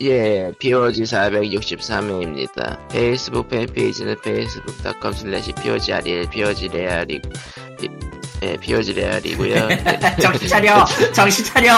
예, 0.00 0.52
POG 0.58 1.02
463회입니다. 1.04 2.88
페이스북 2.88 3.48
팬페이지는 3.48 4.16
facebook.com 4.24 5.12
slash 5.14 5.52
POGREL, 5.62 6.28
POGREAL이, 6.30 7.22
예, 8.42 8.56
POGREAL이고요 8.56 9.68
정신 10.20 10.48
차려! 10.48 10.84
정신 11.14 11.44
차려! 11.44 11.76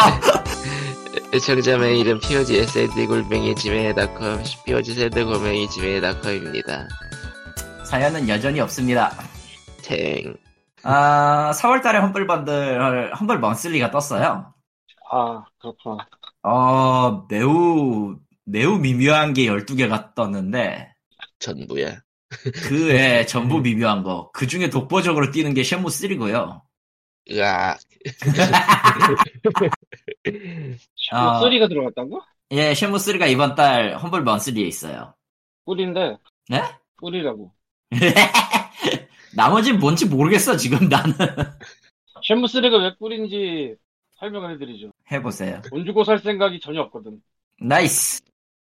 청자 1.45 1.77
메일은 1.77 2.21
POGSND골뱅이 2.21 3.54
지메일.com, 3.56 4.42
POGSND골뱅이 4.65 5.69
지메일.com입니다. 5.69 6.88
사연은 7.85 8.28
여전히 8.28 8.60
없습니다. 8.60 9.12
탱. 9.83 10.37
아, 10.85 11.51
4월달에 11.54 12.01
험블 12.01 12.26
번들, 12.26 13.15
험블 13.15 13.38
먼슬리가 13.40 13.90
떴어요. 13.90 14.54
아, 15.10 15.44
그렇구나. 15.60 16.06
어, 16.45 17.27
매우, 17.29 18.19
매우 18.45 18.79
미묘한 18.79 19.33
게 19.33 19.47
12개가 19.47 20.15
떴는데, 20.15 20.95
전부야. 21.39 22.01
그 22.69 22.89
외에 22.89 23.25
전부 23.27 23.61
미묘한 23.61 24.03
거. 24.03 24.30
그 24.33 24.47
중에 24.47 24.69
독보적으로 24.69 25.30
뛰는 25.30 25.55
게 25.55 25.62
쉔무 25.62 25.89
3고요. 25.89 26.61
으악. 27.30 27.79
아. 31.12 31.41
소리가 31.41 31.69
들어갔다고? 31.69 32.20
예, 32.51 32.75
쉔무 32.75 32.98
3가 32.98 33.31
이번 33.31 33.55
달 33.55 33.97
험블 33.97 34.23
먼슬리에 34.23 34.67
있어요. 34.67 35.15
꿀인데. 35.65 36.19
네? 36.51 36.62
꿀이라고. 37.01 37.53
나머진 39.34 39.79
뭔지 39.79 40.06
모르겠어, 40.06 40.56
지금 40.56 40.89
나는. 40.89 41.15
쉔무 42.23 42.47
3가 42.47 42.83
왜 42.83 42.95
꿀인지 42.98 43.77
설명을 44.24 44.52
해드리죠. 44.55 44.91
해보세요. 45.12 45.60
돈 45.69 45.84
주고 45.84 46.05
살 46.05 46.19
생각이 46.19 46.60
전혀 46.60 46.80
없거든. 46.83 47.20
nice. 47.61 48.23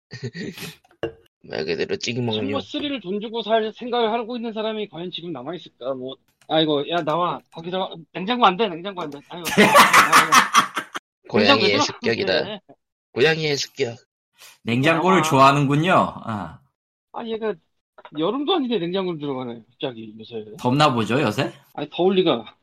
말 1.43 1.65
그대로 1.65 1.95
찍먹는 1.95 2.33
쉔무 2.33 2.59
3를 2.59 3.01
돈 3.01 3.19
주고 3.19 3.41
살 3.41 3.71
생각을 3.73 4.11
하고 4.13 4.37
있는 4.37 4.53
사람이 4.53 4.87
과연 4.89 5.11
지금 5.11 5.33
남아 5.33 5.55
있을까? 5.55 5.93
뭐, 5.93 6.15
아이고, 6.47 6.87
야, 6.89 7.01
나와. 7.03 7.39
거기다가, 7.51 7.89
냉장고 8.13 8.45
안 8.45 8.55
돼, 8.55 8.67
냉장고 8.67 9.01
안 9.01 9.09
돼. 9.09 9.19
아이고. 9.29 9.45
고양이의 11.29 11.79
습격이다. 11.79 12.59
고양이의 13.13 13.57
습격. 13.57 13.97
냉장고를 14.63 15.19
아. 15.19 15.23
좋아하는군요. 15.23 15.93
아, 15.93 16.59
아, 17.13 17.25
얘가, 17.25 17.53
여름도 18.17 18.55
아닌데 18.55 18.77
냉장고를 18.79 19.19
들어가네, 19.19 19.61
갑자기, 19.69 20.13
요새. 20.19 20.45
덥나 20.59 20.93
보죠, 20.93 21.19
요새? 21.19 21.51
아니, 21.73 21.89
더울 21.91 22.15
리가. 22.15 22.55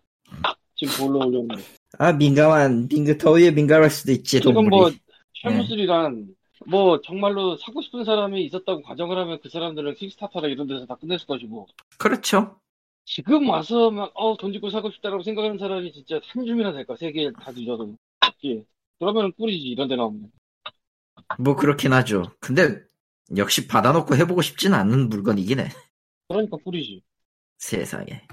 지금 0.76 1.06
뭘로 1.10 1.26
올려오는데. 1.26 1.77
아, 1.98 2.12
민감한, 2.12 2.88
민감, 2.88 3.18
더위에 3.18 3.50
민감할 3.50 3.90
수도 3.90 4.12
있지, 4.12 4.40
지금 4.40 4.68
뭐, 4.68 4.90
네. 4.90 4.96
쉐무스리란, 5.42 6.34
뭐, 6.66 7.00
정말로 7.02 7.56
사고 7.56 7.82
싶은 7.82 8.04
사람이 8.04 8.44
있었다고 8.46 8.82
가정을 8.82 9.16
하면 9.18 9.40
그 9.40 9.48
사람들은 9.48 9.94
킥스타터나 9.96 10.48
이런 10.48 10.66
데서 10.66 10.86
다 10.86 10.96
끝냈을 10.96 11.26
것이고, 11.26 11.66
그렇죠. 11.98 12.60
지금 13.04 13.48
와서 13.48 13.90
막, 13.90 14.12
어, 14.14 14.36
돈 14.36 14.52
주고 14.52 14.70
사고 14.70 14.90
싶다라고 14.90 15.22
생각하는 15.22 15.58
사람이 15.58 15.92
진짜 15.92 16.20
한 16.28 16.44
줌이나 16.44 16.72
될까? 16.72 16.94
세 16.96 17.10
개 17.12 17.30
다 17.32 17.52
뒤져도. 17.52 17.96
없지. 18.20 18.64
그러면 18.98 19.32
꿀이지, 19.32 19.66
이런 19.68 19.88
데 19.88 19.96
나오면. 19.96 20.30
뭐, 21.38 21.56
그렇긴 21.56 21.92
하죠. 21.92 22.32
근데, 22.40 22.80
역시 23.36 23.66
받아놓고 23.66 24.16
해보고 24.16 24.42
싶진 24.42 24.74
않은 24.74 25.08
물건이긴 25.08 25.60
해. 25.60 25.68
그러니까 26.28 26.56
꿀이지. 26.58 27.02
세상에. 27.58 28.26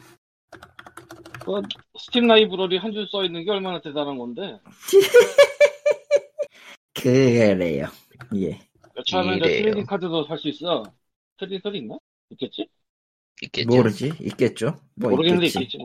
그, 1.46 1.62
스팀 2.00 2.28
라이브러리 2.28 2.78
한 2.78 2.92
줄 2.92 3.08
써 3.10 3.24
있는 3.24 3.44
게 3.46 3.52
얼마나 3.52 3.80
대단한 3.82 4.18
건데, 4.18 4.60
그래요. 6.94 7.88
예. 8.36 8.60
여차하면. 8.98 9.40
trading 9.42 9.86
card도 9.86 10.26
살 10.26 10.38
수 10.38 10.48
있어. 10.50 10.84
trading 11.38 11.62
card 11.64 11.78
있나? 11.78 11.98
있겠지? 12.32 12.68
있겠죠. 13.42 13.68
모르지? 13.70 14.12
있겠죠? 14.22 14.80
뭐, 14.96 15.12
모르겠는데 15.12 15.48
있겠지. 15.48 15.78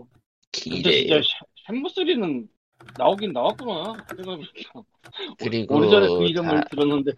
있겠지. 0.66 1.06
진짜 1.08 1.20
쉔무 1.66 1.99
three는 1.99 2.48
나오긴 2.96 3.32
나왔구나. 3.32 3.94
생각해보니까. 4.08 4.82
그리고 5.38 5.76
오래전에 5.76 6.06
그 6.08 6.24
이름을 6.26 6.60
다- 6.60 6.64
들었는데. 6.70 7.12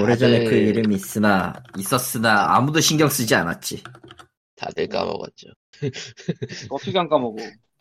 오래전에 0.00 0.38
다들- 0.44 0.50
그 0.50 0.56
이름이 0.56 0.94
있으나, 0.94 1.52
있었으나, 1.78 2.56
아무도 2.56 2.80
신경 2.80 3.08
쓰지 3.08 3.34
않았지. 3.34 3.82
다들 4.56 4.88
까먹었죠. 4.88 5.48
어떻게 6.70 6.98
안 6.98 7.08
까먹어, 7.08 7.36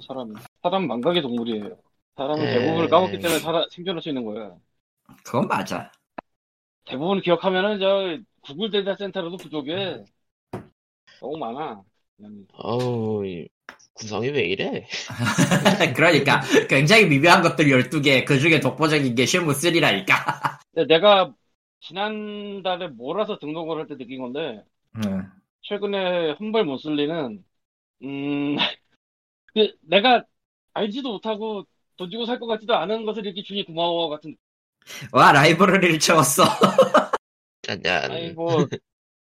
사람이. 0.08 0.34
사람 0.62 0.88
망각의 0.88 1.22
동물이에요. 1.22 1.78
사람은 2.18 2.48
에이. 2.48 2.50
대부분을 2.50 2.90
까먹기 2.90 3.20
때문에 3.20 3.40
살아, 3.40 3.66
생존할 3.72 4.02
수 4.02 4.10
있는 4.10 4.26
거야. 4.26 4.56
그건 5.24 5.48
맞아. 5.48 5.92
대부분 6.86 7.22
기억하면은 7.22 7.80
저 7.80 8.18
구글 8.42 8.70
데이터 8.70 8.96
센터로도 8.96 9.38
부족해. 9.38 10.06
너무 11.20 11.38
많아. 11.38 11.84
이 13.26 13.48
구성이 13.94 14.30
왜 14.30 14.42
이래? 14.44 14.88
그러니까, 15.96 16.42
굉장히 16.70 17.06
미묘한 17.06 17.42
것들 17.42 17.70
12개, 17.70 18.26
그 18.26 18.40
중에 18.40 18.60
독보적인 18.60 19.16
게 19.16 19.26
쉐무 19.26 19.54
3라니까. 19.54 20.60
근데 20.74 20.94
내가 20.94 21.34
지난달에 21.82 22.88
몰아서 22.90 23.38
등록을 23.40 23.78
할 23.80 23.88
때 23.88 23.98
느낀 23.98 24.22
건데, 24.22 24.64
응. 24.96 25.32
최근에 25.64 26.32
Humble 26.40 26.66
Monthly는, 26.66 27.46
음, 28.04 28.58
그 29.54 29.76
내가 29.82 30.24
알지도 30.74 31.12
못하고 31.14 31.66
돈 31.98 32.10
주고 32.10 32.26
살 32.26 32.40
것 32.40 32.48
같지도 32.48 32.76
않은 32.76 33.06
것을 33.06 33.26
이렇게 33.26 33.44
주니 33.44 33.66
고마워 33.66 34.10
같은. 34.10 34.36
와, 35.12 35.32
라이브러리를 35.32 36.00
채웠어. 36.00 36.44
짠짠. 37.62 38.04
아니, 38.08 38.32
뭐, 38.32 38.68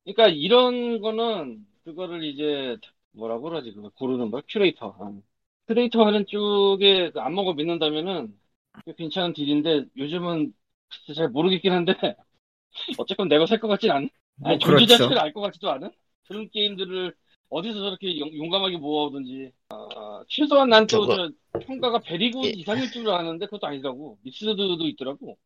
그러니까 0.04 0.28
이런 0.28 1.00
거는, 1.00 1.66
그거를 1.84 2.24
이제, 2.24 2.78
뭐라고 3.12 3.42
그러지, 3.44 3.72
그거 3.74 3.90
고르는 3.90 4.30
거? 4.30 4.42
큐레이터. 4.48 4.96
아. 5.00 5.22
큐레이터 5.68 6.06
하는 6.06 6.26
쪽에 6.26 7.10
그 7.12 7.20
안목을 7.20 7.54
믿는다면은, 7.56 8.38
꽤 8.86 8.94
괜찮은 8.94 9.34
deal인데, 9.34 9.86
요즘은 9.96 10.54
진짜 10.90 11.14
잘 11.22 11.30
모르겠긴 11.30 11.72
한데, 11.72 11.94
어쨌건 12.98 13.28
내가 13.28 13.46
살 13.46 13.60
것 13.60 13.68
같진 13.68 13.90
않, 13.92 14.08
뭐, 14.36 14.50
아니, 14.50 14.58
존재 14.60 14.86
그렇죠. 14.86 14.86
자체를 14.86 15.20
알 15.22 15.32
것 15.32 15.40
같지도 15.42 15.70
않은? 15.72 15.90
그런 16.28 16.50
게임들을 16.50 17.14
어디서 17.50 17.78
저렇게 17.80 18.18
용, 18.18 18.34
용감하게 18.36 18.76
모아오든지. 18.76 19.52
아, 19.70 20.22
최소한 20.28 20.68
난 20.68 20.87
또 20.87 21.06
저거- 21.06 21.16
저 21.16 21.58
평가가 21.60 21.98
very 22.00 22.22
good 22.22 22.44
예. 22.44 22.50
이상일 22.50 22.90
줄 22.90 23.08
아는데 23.10 23.46
그것도 23.46 23.66
아니더라고. 23.66 24.18
mixed도 24.22 24.86
있더라고. 24.88 25.38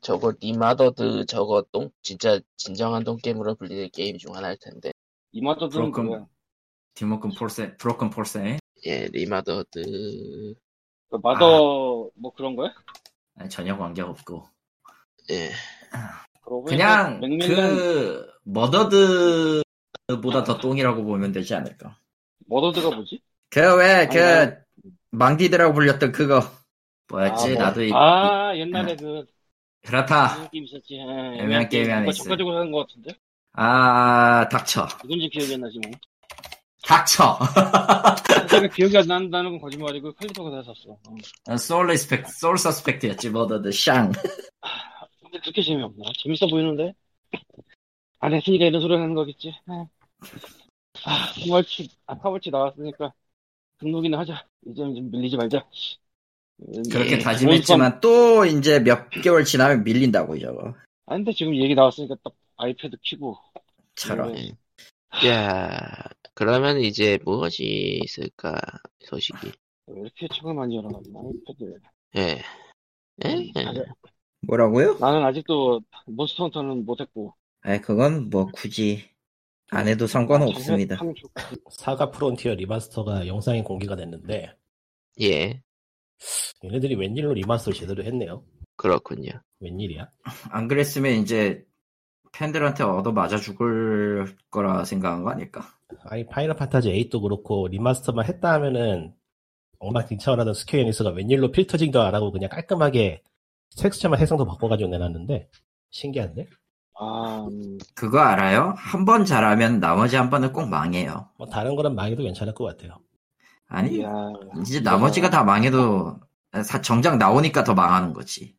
저거 0.00 0.32
Remothered 0.40 1.26
저거 1.26 1.64
똥 1.72 1.90
진짜 2.02 2.38
진정한 2.56 3.02
똥게임으로 3.02 3.54
불리는 3.56 3.88
게임 3.92 4.16
중 4.18 4.34
하나일 4.34 4.56
텐데. 4.60 4.92
Remothered는 5.32 5.90
Broken. 5.90 6.26
Broken 6.94 7.30
Porcelain, 7.30 7.76
Broken 7.76 8.10
Porcelain. 8.10 8.58
예, 8.86 9.06
리마더드. 9.08 10.54
그 11.10 11.16
마더 11.22 12.10
뭐 12.14 12.32
그런 12.34 12.54
거야? 12.56 12.72
아니, 13.36 13.48
전혀 13.48 13.76
관계없고. 13.76 14.44
예. 15.30 15.50
그러고 16.42 16.64
그냥, 16.64 17.20
그, 17.40 18.26
머더드 18.44 19.62
보다 20.16 20.42
더 20.42 20.56
똥이라고 20.58 21.04
보면 21.04 21.32
되지 21.32 21.54
않을까. 21.54 21.98
머더드가 22.46 22.90
뭐지? 22.96 23.20
그, 23.50 23.76
왜, 23.76 24.08
그, 24.10 24.56
망디드라고 25.10 25.74
불렸던 25.74 26.12
그거. 26.12 26.40
뭐였지? 27.08 27.48
아, 27.50 27.52
뭐- 27.54 27.62
나도, 27.62 27.82
이- 27.84 27.92
아 27.92 28.56
옛날에 28.56 28.96
그 28.96 29.24
그렇다. 29.86 30.32
애매한 30.32 30.50
게임 30.50 30.64
있었지. 30.64 30.94
예, 30.96 31.00
애매한 31.42 31.68
게임이 31.68 31.88
하나 31.88 32.00
누가 32.00 32.10
있어요. 32.10 32.24
척가지고 32.24 32.52
사는 32.54 32.72
것 32.72 32.86
같은데? 32.86 33.14
아, 33.52 34.48
닥쳐. 34.50 34.86
누군지 35.02 35.28
기억이 35.28 35.54
안 35.54 35.60
나지 35.62 35.78
뭐. 35.82 35.90
닥쳐. 36.84 37.38
내가 38.50 38.66
기억이 38.74 38.96
안 38.96 39.06
난다는 39.06 39.50
건 39.52 39.60
거짓말이고 39.60 40.12
칼리토가 40.14 40.50
다 40.50 40.62
샀어. 40.62 40.96
어. 41.50 41.56
소울 41.56 41.88
리스펙트, 41.88 42.30
소울 42.32 42.56
서스펙트였지, 42.58 43.30
머더드, 43.30 43.70
샹. 43.72 44.10
근데 45.22 45.38
그렇게 45.42 45.62
재미없나? 45.62 46.04
재밌어 46.22 46.46
보이는데? 46.46 46.94
안 48.20 48.34
했으니까 48.34 48.64
이런 48.66 48.80
소리 48.80 48.94
하는 48.94 49.14
거겠지. 49.14 49.54
아, 51.04 51.32
파벌치, 51.40 51.88
아, 52.06 52.18
파벌치 52.18 52.50
나왔으니까 52.50 53.12
등록이나 53.78 54.18
하자. 54.20 54.46
이제 54.66 54.74
좀 54.82 55.10
밀리지 55.10 55.36
말자. 55.36 55.66
그렇게 56.90 57.12
예, 57.12 57.18
다짐했지만 57.18 58.00
또 58.00 58.44
이제 58.44 58.80
몇 58.80 59.08
개월 59.10 59.44
지나면 59.44 59.84
밀린다고, 59.84 60.38
저거. 60.38 60.74
아, 61.06 61.14
근데 61.16 61.32
지금 61.32 61.54
얘기 61.54 61.74
나왔으니까 61.74 62.16
딱 62.22 62.32
아이패드 62.56 62.96
키고. 63.02 63.36
처럼. 63.94 64.32
네. 64.32 64.52
야, 65.26 65.80
그러면 66.34 66.80
이제 66.80 67.18
무엇이 67.24 68.00
있을까 68.04 68.60
소식이. 69.00 69.52
왜 69.86 70.00
이렇게 70.00 70.28
책을 70.34 70.52
많이 70.52 70.76
열어놨나, 70.76 71.20
아이패드. 71.20 71.80
예. 72.16 72.42
예? 73.24 73.52
예. 73.56 73.64
아직- 73.64 73.84
뭐라고요? 74.46 74.98
나는 74.98 75.24
아직도 75.24 75.80
몬스터 76.06 76.44
헌터는 76.44 76.84
못했고. 76.84 77.34
아 77.62 77.78
그건 77.80 78.30
뭐 78.30 78.46
굳이 78.46 79.08
안 79.70 79.86
해도 79.88 80.06
상관은 80.06 80.48
없습니다. 80.48 80.96
좋- 80.96 81.30
사가 81.70 82.10
프론티어 82.10 82.54
리마스터가 82.54 83.26
영상이 83.26 83.62
공개가 83.62 83.96
됐는데 83.96 84.56
예. 85.20 85.62
얘네들이 86.64 86.94
웬일로 86.96 87.34
리마스터를 87.34 87.78
제대로 87.78 88.02
했네요. 88.04 88.44
그렇군요. 88.76 89.30
웬일이야? 89.60 90.08
안 90.50 90.68
그랬으면 90.68 91.12
이제 91.14 91.64
팬들한테 92.32 92.82
얻어 92.84 93.12
맞아 93.12 93.36
죽을 93.36 94.36
거라 94.50 94.84
생각한 94.84 95.22
거 95.24 95.30
아닐까? 95.30 95.66
아니 96.04 96.26
파이널 96.26 96.56
판타지 96.56 96.90
8도 96.92 97.22
그렇고 97.22 97.66
리마스터만 97.68 98.26
했다 98.26 98.52
하면은 98.54 99.14
엉망진창을 99.80 100.40
하던 100.40 100.54
스퀘어 100.54 100.80
에닉스가 100.80 101.10
웬일로 101.10 101.50
필터질도 101.52 102.00
안 102.02 102.14
하고 102.14 102.30
그냥 102.32 102.50
깔끔하게 102.50 103.22
텍스처만 103.78 104.18
해상도 104.20 104.44
바꿔가지고 104.44 104.90
내놨는데 104.90 105.48
신기한데? 105.90 106.46
아, 107.00 107.46
음, 107.50 107.78
그거 107.94 108.18
알아요? 108.20 108.74
한 108.76 109.04
번 109.04 109.24
잘하면 109.24 109.78
나머지 109.80 110.16
한 110.16 110.30
번은 110.30 110.52
꼭 110.52 110.68
망해요. 110.68 111.28
뭐 111.38 111.46
다른 111.46 111.76
거는 111.76 111.94
망해도 111.94 112.22
괜찮을 112.24 112.54
것 112.54 112.64
같아요. 112.64 112.98
아니, 113.68 113.96
이야, 113.98 114.10
이제 114.62 114.80
나머지가 114.80 115.30
다 115.30 115.44
망해도 115.44 116.18
사- 116.64 116.80
정작 116.80 117.16
나오니까 117.18 117.62
더 117.64 117.74
망하는 117.74 118.12
거지. 118.12 118.56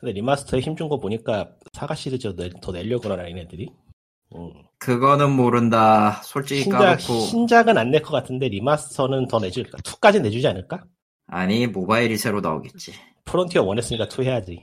근데 0.00 0.12
리마스터에 0.12 0.60
힘준 0.60 0.88
거 0.88 0.98
보니까 0.98 1.48
사가 1.72 1.94
시리즈 1.94 2.34
더, 2.60 2.72
내- 2.72 2.82
내려고 2.82 3.02
그러나 3.04 3.26
얘네들이 3.28 3.68
음. 4.34 4.52
그거는 4.78 5.30
모른다. 5.32 6.20
솔직히 6.22 6.62
신작, 6.62 6.78
까놓고 6.78 7.20
신작은 7.20 7.78
안 7.78 7.90
낼 7.90 8.02
것 8.02 8.10
같은데 8.12 8.48
리마스터는 8.48 9.28
더 9.28 9.38
내줄 9.40 9.64
2까지 9.70 10.20
내주지 10.20 10.46
않을까? 10.46 10.84
아니 11.28 11.66
모바일이 11.66 12.16
새로 12.18 12.40
나오겠지. 12.40 12.92
프론티어 13.24 13.62
원했으니까 13.64 14.06
2 14.06 14.24
해야지 14.24 14.60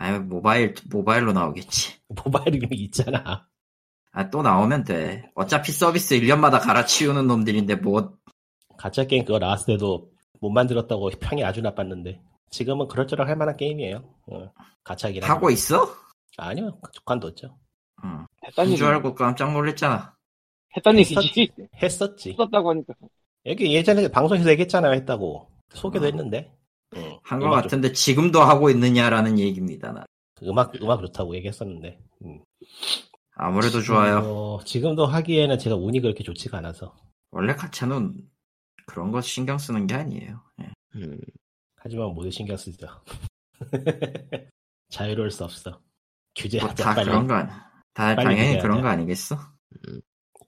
아니 0.00 0.18
모바일 0.18 0.74
모바일로 0.90 1.32
나오겠지. 1.32 2.00
모바일 2.24 2.54
이름이 2.54 2.74
있잖아 2.76 3.46
아 4.12 4.30
또 4.30 4.40
나오면 4.42 4.84
돼. 4.84 5.30
어차피 5.34 5.70
서비스 5.72 6.18
1년마다 6.18 6.58
갈아치우는 6.60 7.26
놈들인데 7.26 7.76
뭐 7.76 8.16
가짜 8.78 9.04
게임 9.04 9.24
그거 9.26 9.38
나왔을 9.38 9.74
때도 9.74 10.10
못 10.40 10.50
만들었다고 10.50 11.10
평이 11.20 11.44
아주 11.44 11.60
나빴는데 11.60 12.20
지금은 12.50 12.88
그럴저럴 12.88 13.28
할 13.28 13.36
만한 13.36 13.56
게임이에요 13.58 14.02
어, 14.26 14.50
가짜긴 14.82 15.22
하고. 15.22 15.50
있어? 15.50 15.94
아니요 16.38 16.78
관뒀죠 17.04 17.56
응. 18.02 18.26
했다는 18.46 18.76
줄 18.76 18.86
알고 18.86 19.14
깜짝 19.14 19.52
놀랐잖아. 19.52 20.16
했다는 20.76 21.00
했었지. 21.00 21.50
했었지 21.82 22.34
썼다고 22.38 22.70
하니까. 22.70 22.94
여기 23.46 23.74
예전에 23.74 24.08
방송에서 24.08 24.48
얘기했잖아요 24.50 24.94
했다고 24.94 25.50
소개도 25.74 26.06
아. 26.06 26.08
했는데 26.08 26.50
응. 26.50 26.59
한것 27.22 27.46
음악 27.48 27.62
같은데 27.62 27.92
지금도 27.92 28.40
하고 28.42 28.70
있느냐라는 28.70 29.38
얘기입니다. 29.38 29.92
나. 29.92 30.04
좋- 30.36 30.46
음악 30.48 30.74
음악 30.82 31.00
좋다고 31.00 31.34
얘기했었는데 31.36 31.98
음. 32.24 32.40
아무래도 33.34 33.80
좋아요. 33.80 34.18
어, 34.18 34.60
지금도 34.64 35.06
하기에는 35.06 35.58
제가 35.58 35.76
운이 35.76 36.00
그렇게 36.00 36.22
좋지가 36.24 36.58
않아서 36.58 36.94
원래 37.30 37.54
가차는 37.54 38.28
그런 38.86 39.12
거 39.12 39.20
신경 39.20 39.56
쓰는 39.58 39.86
게 39.86 39.94
아니에요. 39.94 40.42
예. 40.62 40.70
음, 40.96 41.18
하지만 41.76 42.08
모두 42.12 42.30
신경 42.30 42.56
쓰죠 42.56 42.86
자유로울 44.90 45.30
수 45.30 45.44
없어 45.44 45.80
규제하자 46.34 46.66
뭐다 46.84 46.94
빨리 46.94 47.06
그런 47.08 47.26
거 47.26 47.34
아니. 47.34 47.48
다 47.94 48.14
당연히. 48.16 48.58
그런 48.60 48.82
거 48.82 48.88
아니겠어? 48.88 49.36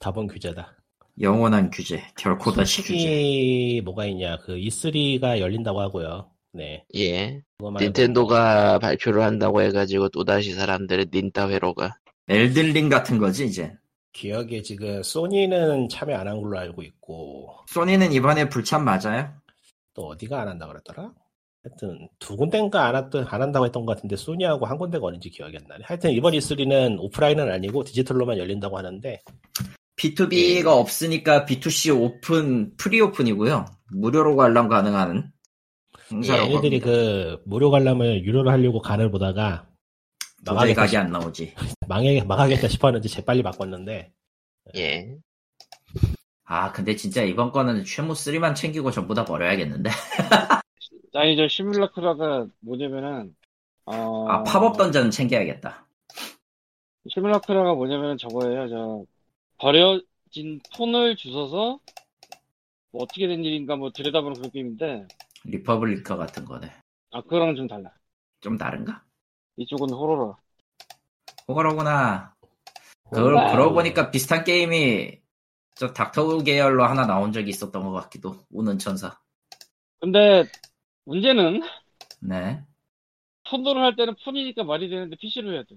답은 0.00 0.26
규제다 0.26 0.76
영원한 1.20 1.70
규제, 1.70 2.02
결코 2.16 2.50
다시 2.52 2.82
규제. 2.82 3.80
뭐가 3.84 4.06
있냐 4.06 4.38
그 4.38 4.54
E3가 4.56 5.38
열린다고 5.38 5.80
하고요 5.80 6.30
네 6.52 6.84
예. 6.96 7.42
닌텐도가 7.80 8.78
발표를 8.78 9.22
한다고 9.22 9.62
해가지고 9.62 10.08
또다시 10.10 10.52
사람들의 10.52 11.06
닌따 11.12 11.48
회로가 11.48 11.96
엘든링 12.28 12.88
같은 12.88 13.18
거지 13.18 13.46
이제. 13.46 13.72
기억에 14.12 14.60
지금 14.62 15.02
소니는 15.02 15.88
참여 15.88 16.14
안 16.16 16.28
한 16.28 16.40
걸로 16.42 16.58
알고 16.58 16.82
있고 16.82 17.56
소니는 17.68 18.12
이번에 18.12 18.48
불참 18.48 18.84
맞아요? 18.84 19.32
또 19.94 20.08
어디가 20.08 20.42
안 20.42 20.48
한다 20.48 20.66
그랬더라? 20.66 21.12
하여튼 21.64 22.08
두 22.18 22.36
군데인가 22.36 22.86
안, 22.86 22.96
했던, 22.96 23.24
안 23.28 23.40
한다고 23.40 23.64
했던 23.66 23.86
것 23.86 23.94
같은데 23.94 24.16
소니하고 24.16 24.66
한 24.66 24.76
군데가 24.78 25.06
어딘지 25.06 25.30
기억이 25.30 25.56
안 25.56 25.64
나네. 25.68 25.84
하여튼 25.86 26.10
이번 26.10 26.32
E3는 26.34 26.98
오프라인은 26.98 27.50
아니고 27.50 27.84
디지털로만 27.84 28.36
열린다고 28.36 28.76
하는데 28.76 29.22
B2B가 29.96 30.66
없으니까 30.66 31.44
B2C 31.44 31.98
오픈, 31.98 32.76
free 32.76 33.00
오픈이고요. 33.00 33.64
무료로 33.92 34.36
관람 34.36 34.68
가능한 34.68 35.30
행사라고 36.12 36.50
얘네들이 36.50 36.80
합니다. 36.80 36.86
그 36.86 37.42
무료 37.44 37.70
관람을 37.70 38.24
유료로 38.24 38.50
하려고 38.50 38.80
간을 38.80 39.10
보다가 39.10 39.66
도저히 40.44 40.74
싶, 40.88 40.96
안 40.96 41.10
나오지. 41.10 41.54
망해, 41.88 42.22
망하겠다 42.22 42.68
싶었는지 42.68 43.08
재빨리 43.08 43.42
바꿨는데 43.42 44.12
예. 44.76 45.16
아 46.44 46.70
근데 46.72 46.96
진짜 46.96 47.22
이번 47.22 47.50
거는 47.50 47.84
쉐무 47.84 48.12
3만 48.12 48.54
챙기고 48.54 48.90
전부 48.90 49.14
다 49.14 49.24
버려야겠는데. 49.24 49.90
아니, 51.14 51.36
저 51.36 51.46
시뮬라크라가 51.48 52.46
뭐냐면은, 52.60 53.34
어. 53.84 54.26
아 54.28 54.42
팝업 54.42 54.76
던전 54.76 55.10
챙겨야겠다. 55.10 55.86
시뮬라크라가 57.08 57.74
뭐냐면은 57.74 58.16
저거예요. 58.16 58.68
저, 58.68 59.04
버려진 59.58 60.60
폰을 60.76 61.16
주워서, 61.16 61.80
뭐 62.90 63.02
어떻게 63.02 63.26
된 63.26 63.44
일인가 63.44 63.76
뭐 63.76 63.90
들여다보는 63.90 64.36
그런 64.36 64.50
게임인데, 64.50 65.06
리퍼블리크 65.44 66.16
같은 66.16 66.44
거네. 66.44 66.72
아, 67.10 67.22
그거랑은 67.22 67.56
좀 67.56 67.66
달라. 67.66 67.92
좀 68.40 68.56
다른가? 68.56 69.04
이쪽은 69.56 69.90
호러라. 69.90 70.36
호러로구나. 71.48 72.34
그, 73.10 73.20
호러라. 73.20 73.52
그러고 73.52 73.74
보니까 73.74 74.10
비슷한 74.10 74.44
게임이 74.44 75.20
저 75.74 75.92
닥터후 75.92 76.42
계열로 76.44 76.84
하나 76.84 77.06
나온 77.06 77.32
적이 77.32 77.50
있었던 77.50 77.82
것 77.82 77.92
같기도. 77.92 78.44
우는 78.50 78.78
천사. 78.78 79.20
근데, 80.00 80.44
문제는, 81.04 81.62
네. 82.20 82.62
폰으로 83.48 83.80
할 83.80 83.96
때는 83.96 84.14
폰이니까 84.24 84.64
말이 84.64 84.88
되는데 84.88 85.16
PC로 85.16 85.52
해야 85.52 85.62
돼. 85.64 85.76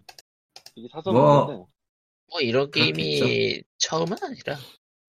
이게 0.76 0.88
사서 0.92 1.12
뭐. 1.12 1.68
뭐 2.28 2.42
이런 2.42 2.72
게임이 2.72 3.20
그렇겠죠. 3.20 3.64
처음은 3.78 4.18
아니라 4.22 4.56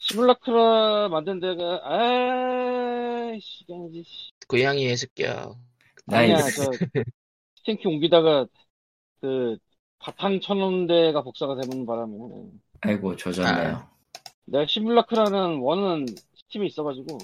시뮬라크라 0.08 1.08
만든 1.08 1.40
데가, 1.40 1.80
아이, 1.82 3.40
시간이지. 3.40 4.04
씨. 4.04 4.30
고양이 4.46 4.88
해석이야. 4.88 5.50
아니야. 6.12 6.36
저, 6.36 6.70
스탱키 7.56 7.88
옮기다가, 7.88 8.46
그, 9.20 9.56
바탕 9.98 10.40
쳐놓은 10.40 10.86
데가 10.86 11.22
복사가 11.22 11.56
되는 11.60 11.84
바람에. 11.86 12.14
아이고, 12.82 13.16
조졌네요. 13.16 13.88
내가 14.44 14.66
시뮬라크라는 14.68 15.58
원은 15.58 16.06
스팀에 16.06 16.66
있어가지고, 16.66 17.18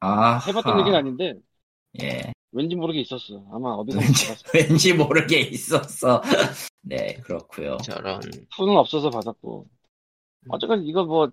아, 0.00 0.38
해봤던 0.38 0.80
얘기는 0.80 0.98
아닌데, 0.98 1.34
예. 2.00 2.32
왠지 2.50 2.74
모르게 2.74 3.00
있었어. 3.00 3.44
아마 3.52 3.70
어디서 3.74 3.98
왠지. 3.98 4.26
왠지 4.54 4.94
모르게 4.94 5.40
있었어. 5.40 6.22
네, 6.80 7.14
그렇고요 7.24 7.76
저런 7.78 8.20
폰은 8.56 8.76
없어서 8.76 9.10
받았고. 9.10 9.66
어쨌건 10.48 10.84
이거 10.84 11.04
뭐, 11.04 11.30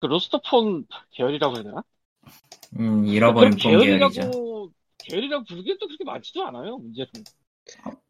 그 0.00 0.06
로스터폰 0.06 0.86
계열이라고 1.12 1.56
해야 1.56 1.62
되나? 1.62 1.82
음, 2.78 3.04
잃어버린 3.06 3.50
폰 3.50 3.60
계열이죠. 3.78 4.20
계열이라고, 4.20 4.72
계열이라고 4.98 5.44
부르기엔 5.44 5.78
또 5.80 5.86
그렇게 5.86 6.04
많지도 6.04 6.44
않아요, 6.46 6.78
문제는. 6.78 7.08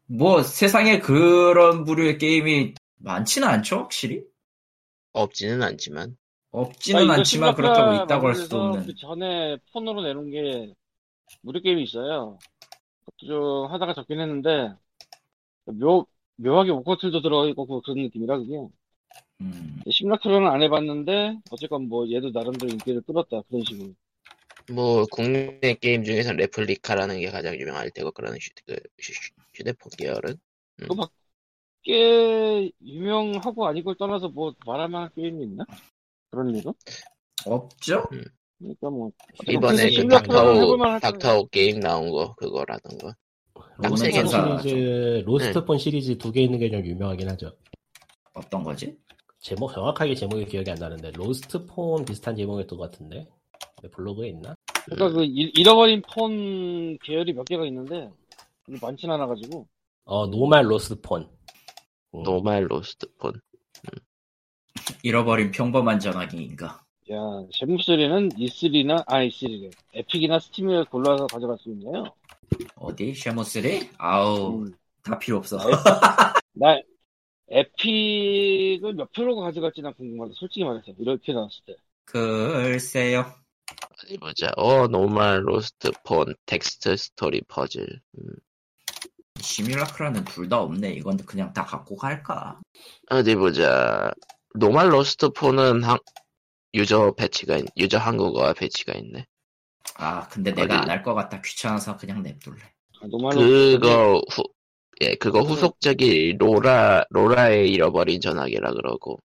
뭐, 0.07 0.43
세상에 0.43 0.99
그런 0.99 1.83
부류의 1.85 2.17
게임이 2.17 2.73
많지는 2.97 3.47
않죠, 3.47 3.77
확실히? 3.77 4.23
없지는 5.13 5.61
않지만 5.63 6.15
없지는 6.51 7.03
이거 7.03 7.13
않지만 7.13 7.55
그렇다고 7.55 8.03
있다고 8.03 8.27
할 8.27 8.35
수도 8.35 8.61
없는. 8.61 8.85
그 8.85 8.95
전에 8.95 9.57
폰으로 9.73 10.01
내놓은 10.03 10.29
게 10.31 10.73
무료 11.41 11.61
게임이 11.61 11.83
있어요. 11.83 12.37
그것도 13.05 13.27
좀 13.27 13.73
하다가 13.73 13.93
적긴 13.93 14.19
했는데 14.21 14.73
묘 15.65 16.05
묘하게 16.37 16.71
오커틀도 16.71 17.21
들어있고 17.21 17.65
그- 17.67 17.81
그런 17.81 17.99
느낌이라 18.03 18.37
그게 18.39 18.57
음, 19.41 19.81
시뮬라크로는 19.89 20.47
안 20.47 20.61
해봤는데 20.61 21.39
어쨌건 21.51 21.89
뭐 21.89 22.09
얘도 22.09 22.29
나름대로 22.31 22.71
인기를 22.71 23.01
끌었다 23.01 23.41
그런 23.49 23.63
식으로. 23.65 23.93
뭐 24.71 25.05
국내 25.11 25.59
게임 25.81 26.03
중에서 26.03 26.33
레플리카라는 26.33 27.19
게 27.19 27.29
가장 27.29 27.55
유명할 27.55 27.89
테고 27.89 28.11
그런 28.11 28.35
휴, 28.35 28.49
그 28.65 28.75
휴- 28.99 29.33
휴대폰 29.55 29.91
계열은 29.97 30.37
꽤 31.83 32.71
유명하고 32.81 33.67
아니고를 33.67 33.97
떠나서 33.97 34.29
뭐 34.29 34.53
말할 34.65 34.87
만한 34.89 35.09
게임이 35.15 35.43
있나? 35.43 35.65
그런 36.29 36.55
일은? 36.55 36.73
없죠? 37.45 38.03
그러니까 38.59 38.89
뭐 38.91 39.11
이번에 39.49 39.89
그 39.89 40.07
닥터후 40.07 40.77
할 40.83 40.99
닥터후 41.01 41.47
게임 41.47 41.79
나온 41.79 42.11
거 42.11 42.35
그거라던가 42.35 43.15
로스트 43.79 44.05
로스트폰 44.11 44.27
시리즈, 44.59 45.23
로스트폰 45.25 45.77
시리즈 45.79 46.17
두 46.19 46.31
개 46.31 46.41
있는 46.43 46.59
게 46.59 46.69
좀 46.69 46.85
유명하긴 46.85 47.29
하죠. 47.31 47.51
어떤 48.33 48.63
거지? 48.63 48.95
제목 49.41 49.73
정확하게 49.73 50.15
제목이 50.15 50.45
기억이 50.45 50.69
안 50.71 50.77
나는데 50.77 51.11
로스트 51.11 51.65
폰 51.65 52.05
비슷한 52.05 52.35
제목이었던 52.35 52.77
것 52.77 52.91
같은데 52.91 53.27
내 53.81 53.89
블로그에 53.89 54.29
있나? 54.29 54.55
그러니까 54.85 55.09
그 55.09 55.23
잃- 55.25 55.51
잃어버린 55.57 56.01
폰 56.03 56.97
계열이 56.99 57.33
몇 57.33 57.43
개가 57.45 57.65
있는데 57.65 58.09
많진 58.81 59.09
않아 59.09 59.25
가지고 59.27 59.67
어 60.05 60.27
노말 60.27 60.69
로스트 60.69 61.01
폰. 61.01 61.29
음. 62.13 62.23
노말 62.23 62.69
로스트폰 62.69 63.33
잃어버린 65.03 65.51
평범한 65.51 65.99
전화기인가? 65.99 66.83
야 67.11 67.17
쉔무 67.51 67.82
three는 67.82 68.29
E3나 68.37 69.03
아 69.07 69.23
E3래 69.23 69.71
에픽이나 69.93 70.39
스팀에 70.39 70.83
골라서 70.83 71.25
가져갈 71.27 71.57
수 71.59 71.69
있네요. 71.71 72.03
어디? 72.75 73.13
쉔무3? 73.13 73.89
아우, 73.97 74.61
음. 74.61 74.73
다 75.03 75.17
필요 75.17 75.37
없어. 75.37 75.57
나 76.53 76.77
에픽을 77.51 78.93
몇 78.93 79.11
표로 79.11 79.35
가져갈지 79.35 79.81
난 79.81 79.93
궁금하다. 79.93 80.33
솔직히 80.35 80.63
말해서 80.63 80.85
이렇게 80.97 81.33
나왔을 81.33 81.63
때. 81.65 81.75
글쎄요. 82.05 83.33
어디 84.03 84.17
보자. 84.17 84.51
어, 84.57 84.87
노멀 84.87 85.47
로스트 85.47 85.91
폰 86.05 86.33
텍스트 86.45 86.95
스토리 86.97 87.41
퍼즐. 87.47 87.85
음, 88.17 88.23
시뮬라크라는 89.39 90.23
둘 90.25 90.47
다 90.49 90.59
없네. 90.61 90.93
이건 90.93 91.17
그냥 91.17 91.51
다 91.53 91.65
갖고 91.65 91.95
갈까? 91.95 92.59
어디 93.09 93.35
보자. 93.35 94.11
노멀 94.55 94.91
로스트 94.93 95.29
폰은 95.29 95.83
한, 95.83 95.97
유저 96.73 97.13
패치가, 97.17 97.57
있- 97.57 97.65
유저 97.77 97.97
한국어화 97.97 98.53
패치가 98.53 98.93
있네. 98.97 99.25
아, 99.95 100.27
근데 100.29 100.51
내가 100.53 100.75
어디? 100.75 100.83
안할 100.83 101.03
것 101.03 101.13
같다. 101.13 101.41
귀찮아서 101.41 101.97
그냥 101.97 102.21
냅둘래. 102.23 102.61
아, 103.01 103.07
노말로 103.07 103.39
그거 103.41 104.21
후, 104.31 104.43
예, 105.01 105.15
그거 105.15 105.41
후속작이 105.41 106.33
로라, 106.37 107.05
로라의 107.09 107.71
잃어버린 107.71 108.21
전화기라 108.21 108.71
그러고. 108.73 109.19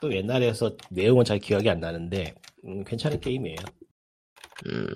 또 0.00 0.12
옛날에서 0.14 0.76
내용은 0.90 1.24
잘 1.24 1.38
기억이 1.38 1.70
안 1.70 1.80
나는데 1.80 2.34
음, 2.64 2.84
괜찮은 2.84 3.20
게임이에요. 3.20 3.56
음. 4.66 4.86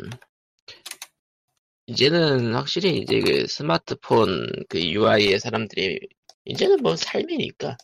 이제는 1.86 2.54
확실히 2.54 2.98
이제 2.98 3.20
그 3.20 3.46
스마트폰 3.46 4.46
그 4.68 4.80
UI에 4.80 5.38
사람들이 5.38 6.00
이제는 6.44 6.78
뭐 6.82 6.96
삶이니까. 6.96 7.76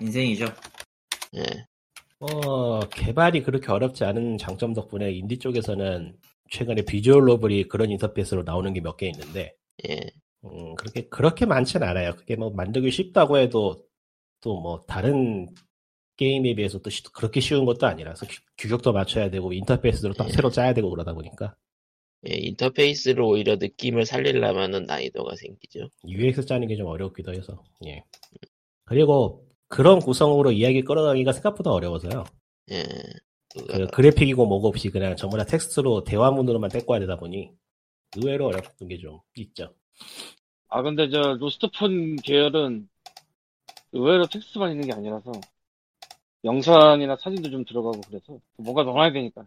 인생이죠. 0.00 0.46
예. 1.36 1.42
어, 2.20 2.80
개발이 2.88 3.42
그렇게 3.42 3.70
어렵지 3.70 4.04
않은 4.04 4.38
장점 4.38 4.74
덕분에 4.74 5.12
인디 5.12 5.38
쪽에서는 5.38 6.16
최근에 6.50 6.82
비주얼 6.82 7.24
노블이 7.24 7.68
그런 7.68 7.90
인터페이스로 7.90 8.42
나오는 8.42 8.72
게 8.72 8.80
몇 8.80 8.96
개 8.96 9.06
있는데 9.08 9.54
예. 9.88 10.00
음, 10.44 10.74
그렇게 10.76 11.08
그렇게 11.08 11.46
많진 11.46 11.82
않아요. 11.82 12.14
그게 12.16 12.36
뭐 12.36 12.50
만들기 12.50 12.90
쉽다고 12.90 13.38
해도 13.38 13.84
또 14.40 14.60
뭐 14.60 14.80
다른 14.86 15.48
게임에 16.16 16.54
비해서 16.54 16.78
또 16.80 16.90
쉬- 16.90 17.02
그렇게 17.04 17.40
쉬운 17.40 17.64
것도 17.64 17.86
아니라서 17.86 18.26
규- 18.26 18.40
규격도 18.58 18.92
맞춰야 18.92 19.30
되고 19.30 19.52
인터페이스도 19.52 20.12
또 20.14 20.24
예. 20.26 20.30
새로 20.30 20.50
짜야 20.50 20.72
되고 20.74 20.88
그러다 20.90 21.12
보니까 21.14 21.56
예, 22.28 22.34
인터페이스로 22.36 23.28
오히려 23.28 23.56
느낌을 23.56 24.06
살리려면은 24.06 24.84
난이도가 24.86 25.36
생기죠. 25.36 25.90
UX 26.06 26.46
짜는 26.46 26.68
게 26.68 26.76
좀 26.76 26.86
어렵기도 26.88 27.32
해서 27.34 27.62
예. 27.86 28.02
그리고 28.84 29.46
그런 29.68 29.98
구성으로 30.00 30.52
이야기 30.52 30.82
끌어가기가 30.82 31.32
생각보다 31.32 31.72
어려워서요. 31.72 32.24
예. 32.72 32.84
그 33.54 33.86
그래픽이고 33.88 34.46
뭐고 34.46 34.68
없이 34.68 34.90
그냥 34.90 35.16
전부 35.16 35.36
다 35.38 35.44
텍스트로 35.44 36.04
대화문으로만 36.04 36.70
떼꿔야 36.70 37.00
되다 37.00 37.16
보니 37.16 37.50
의외로 38.16 38.46
어렵던 38.48 38.88
게 38.88 38.98
좀 38.98 39.20
있죠. 39.36 39.74
아 40.68 40.82
근데 40.82 41.08
저 41.10 41.34
로스트폰 41.34 42.16
계열은 42.16 42.88
의외로 43.92 44.26
텍스트만 44.26 44.72
있는 44.72 44.86
게 44.86 44.92
아니라서 44.92 45.32
영상이나 46.44 47.16
사진도 47.16 47.50
좀 47.50 47.64
들어가고 47.64 48.00
그래서 48.08 48.38
뭔가 48.56 48.82
넣어야 48.82 49.12
되니까. 49.12 49.46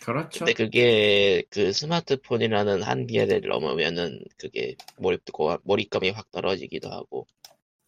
그렇죠. 0.00 0.44
근데 0.44 0.52
그게 0.54 1.42
그 1.50 1.72
스마트폰이라는 1.72 2.82
한계를 2.82 3.42
넘으면은 3.42 4.24
그게 4.38 4.74
몰입, 4.98 5.22
몰입감이 5.64 6.10
확 6.10 6.30
떨어지기도 6.30 6.90
하고. 6.90 7.26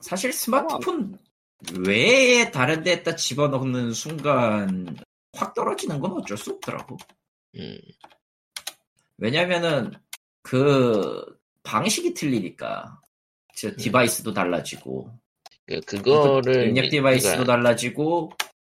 사실 0.01 0.33
스마트폰 0.33 1.19
외에 1.87 2.51
다른 2.51 2.83
데에다 2.83 3.17
집어넣는 3.17 3.93
순간 3.93 4.97
확 5.33 5.55
떨어지는 5.55 5.99
건 5.99 6.13
어쩔 6.13 6.37
수 6.37 6.51
없더라고. 6.53 6.97
음. 7.57 7.79
왜냐면은 9.17 9.93
그 10.43 11.25
방식이 11.65 12.15
틀리니까 12.15 13.01
저 13.57 13.75
디바이스도 13.77 14.33
달라지고 14.33 15.11
그, 15.67 15.81
그거를. 15.81 16.69
입력 16.69 16.89
디바이스도 16.91 17.31
그러니까- 17.31 17.53
달라지고 17.57 18.31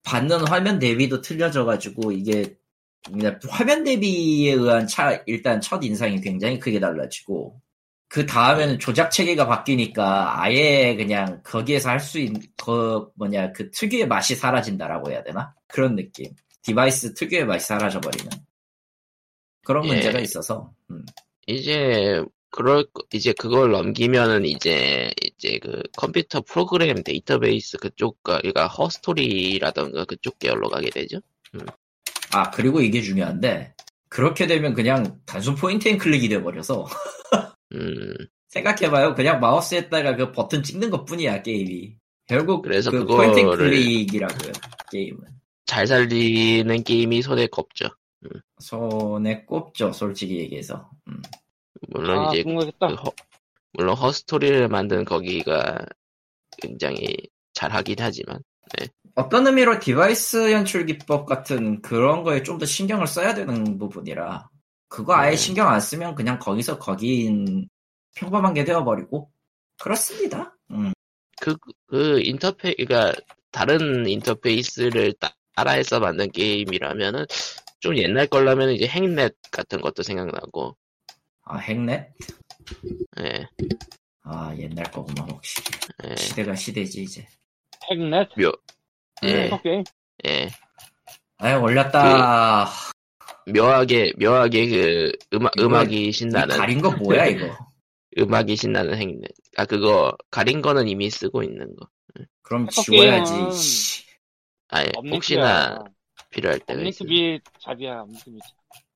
받는 0.05 0.49
화면 0.49 0.79
대비도 0.79 1.21
틀려져 1.21 1.65
가지고 1.65 2.13
이게 2.13 2.57
그냥 3.05 3.39
화면 3.49 3.85
대비에 3.85 4.53
의한 4.55 4.87
차 4.87 5.23
일단 5.27 5.61
첫 5.61 5.85
인상이 5.85 6.21
굉장히 6.21 6.59
크게 6.59 6.81
달라지고 6.81 7.61
그 8.09 8.25
다음에는 8.25 8.79
조작 8.79 9.11
체계가 9.11 9.47
바뀌니까 9.47 10.41
아예 10.43 10.97
그냥 10.97 11.43
거기에서 11.45 11.91
할 11.91 12.01
수 12.01 12.19
있는 12.19 12.41
그 12.57 13.07
뭐냐 13.17 13.53
그 13.53 13.71
특유의 13.71 14.09
맛이 14.09 14.35
사라진다라고 14.35 15.11
해야 15.11 15.23
되나 15.23 15.55
그런 15.67 15.95
느낌 15.95 16.33
디바이스 16.63 17.13
특유의 17.15 17.45
맛이 17.45 17.67
사라져 17.67 18.01
버리는 18.01 18.31
그런 19.65 19.85
예. 19.85 19.89
문제가 19.93 20.21
있어서 20.21 20.73
음. 20.91 21.05
이제 21.47 22.23
그럴 22.51 22.85
거- 22.93 23.05
이제 23.13 23.33
그걸 23.33 23.71
넘기면은 23.73 24.45
이제 24.45 25.11
이제 25.23 25.59
그 25.59 25.83
컴퓨터 25.97 26.41
프로그램 26.41 27.03
데이터베이스 27.03 27.77
그쪽과 27.79 28.39
그러니까 28.39 28.67
허스토리라던가 28.69 30.05
그쪽 30.07 30.39
계열로 30.39 30.69
가게 30.69 30.91
되죠. 30.91 31.21
아 32.33 32.51
그리고 32.51 32.81
이게 32.81 33.01
중요한데 33.03 33.75
그렇게 34.09 34.47
되면 34.47 34.75
그냥 34.75 35.19
단순 35.27 35.55
point 35.55 35.89
and 35.89 35.99
click이 35.99 36.29
돼버려서 36.29 36.87
음 37.75 38.15
생각해봐요. 38.49 39.15
그냥 39.15 39.41
마우스에다가 39.41 40.17
그 40.17 40.33
버튼 40.33 40.63
찍는 40.63 40.89
것 40.91 41.05
뿐이야, 41.05 41.43
게임이. 41.43 41.97
결국 42.27 42.63
그래서 42.63 42.91
그 42.91 43.05
그거를- 43.05 43.17
point 43.17 43.39
and 43.41 43.51
click이라고요, 43.51 44.53
게임은. 44.91 45.21
잘 45.67 45.87
살리는 45.87 46.83
게임이 46.83 47.21
손에 47.21 47.47
꼽죠. 47.49 47.89
손에 48.59 49.45
꼽죠, 49.45 49.93
솔직히 49.93 50.39
얘기해서. 50.39 50.89
음. 51.83 51.89
물론 51.91 52.27
아 52.27 52.31
이제 52.33 52.43
궁금했다. 52.43 52.89
그 52.89 52.95
허- 52.95 53.13
물론 53.73 53.97
허스토리를 53.97 54.69
만든 54.69 55.05
거기가 55.05 55.79
굉장히 56.61 57.17
잘하긴 57.55 57.97
하지만 57.99 58.41
어떤 59.15 59.47
의미로 59.47 59.79
디바이스 59.81 60.53
연출 60.53 60.87
기법 60.87 61.27
같은 61.27 61.81
그런 61.83 62.23
거에 62.23 62.43
좀 62.43 62.59
더 62.59 62.65
신경을 62.67 63.07
써야 63.07 63.35
되는 63.35 63.79
부분이라, 63.79 64.49
그거 64.89 65.15
아예 65.17 65.31
네. 65.31 65.37
신경 65.37 65.69
안 65.69 65.81
쓰면 65.81 66.15
그냥 66.15 66.39
거기서 66.39 66.79
거긴 66.79 67.69
평범한 68.15 68.55
게 68.55 68.65
되어버리고, 68.65 69.31
그렇습니다. 69.81 70.57
음. 70.71 70.93
그, 71.41 71.57
그 71.87 72.21
인터페, 72.21 72.75
그니까, 72.75 73.13
다른 73.51 74.07
인터페이스를 74.07 75.15
따- 75.15 75.35
따라해서 75.57 75.99
만든 75.99 76.31
게임이라면은, 76.31 77.27
좀 77.81 77.97
옛날 77.97 78.27
걸라면 78.29 78.71
이제 78.71 78.87
핵넷 78.87 79.35
같은 79.51 79.81
것도 79.81 80.03
생각나고, 80.05 80.77
아, 81.49 81.57
핵넷? 81.57 82.13
예, 83.21 83.47
아, 84.23 84.55
옛날 84.59 84.85
거구만, 84.91 85.31
혹시. 85.31 85.63
예, 86.05 86.15
시대가 86.17 86.55
시대지, 86.55 87.03
이제. 87.03 87.27
핵넷 87.91 88.29
예, 89.25 89.49
컴퓨터 89.49 89.63
게임. 89.63 89.85
예. 90.27 90.49
아유, 91.39 91.59
올렸다. 91.61 92.67
묘하게, 93.53 94.13
묘하게 94.21 94.69
그, 94.69 95.13
음악, 95.33 95.53
음악이 95.59 96.09
이 96.09 96.13
신나는, 96.13 96.57
가린 96.57 96.83
거 96.83 96.91
뭐야, 96.91 97.27
이거? 97.27 97.57
음악이 98.19 98.57
신나는 98.57 98.99
핵넷. 98.99 99.31
아, 99.57 99.65
그거, 99.65 100.15
가린 100.31 100.61
거는 100.61 100.87
이미 100.87 101.09
쓰고 101.09 101.43
있는 101.43 101.75
거. 101.77 101.89
그럼 102.43 102.69
지워야지. 102.69 103.33
게임은 103.33 103.51
씨. 103.53 104.05
아예, 104.69 104.91
업링크야. 104.95 105.17
혹시나 105.17 105.85
필요할 106.31 106.59
있어. 106.59 106.73
업링크비 106.75 107.41
잡이야. 107.61 108.01
업링크비. 108.03 108.39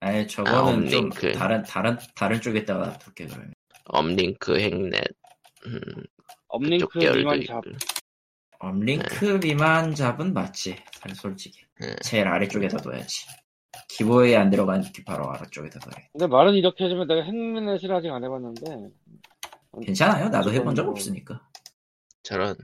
아니 0.02 0.26
저거는 0.26 0.86
아, 0.86 0.90
좀. 0.90 1.10
다른 1.10 1.62
다른 1.62 1.96
다른 2.16 2.40
쪽에다가 2.40 2.86
놔둘게 2.86 3.26
그러면. 3.26 3.52
Uplink 3.84 4.58
Hacknet. 4.58 5.00
음, 5.66 5.80
Uplink 6.48 6.98
미만. 6.98 7.44
잡. 7.46 7.62
Uplink 8.58 9.38
미만 9.40 9.94
잡은 9.94 10.34
맞지. 10.34 10.76
사실 10.92 11.16
솔직히. 11.16 11.60
네. 11.80 11.94
제일 12.02 12.26
아래쪽에다 12.26 12.78
둬야지. 12.78 13.26
기보에 13.90 14.34
안 14.34 14.50
들어간 14.50 14.82
게 14.82 15.04
바로 15.04 15.30
아래쪽에다 15.30 15.78
둬야 15.78 15.94
근데 16.12 16.26
말은 16.26 16.54
이렇게 16.54 16.84
해주면 16.84 17.06
내가 17.06 17.22
Hacknet을 17.22 17.92
아직 17.92 18.10
안 18.10 18.24
해봤는데. 18.24 18.90
괜찮아요. 19.84 20.28
나도 20.30 20.52
해본 20.52 20.74
적 20.74 20.82
뭐, 20.82 20.90
없으니까. 20.92 21.40
저런, 22.24 22.56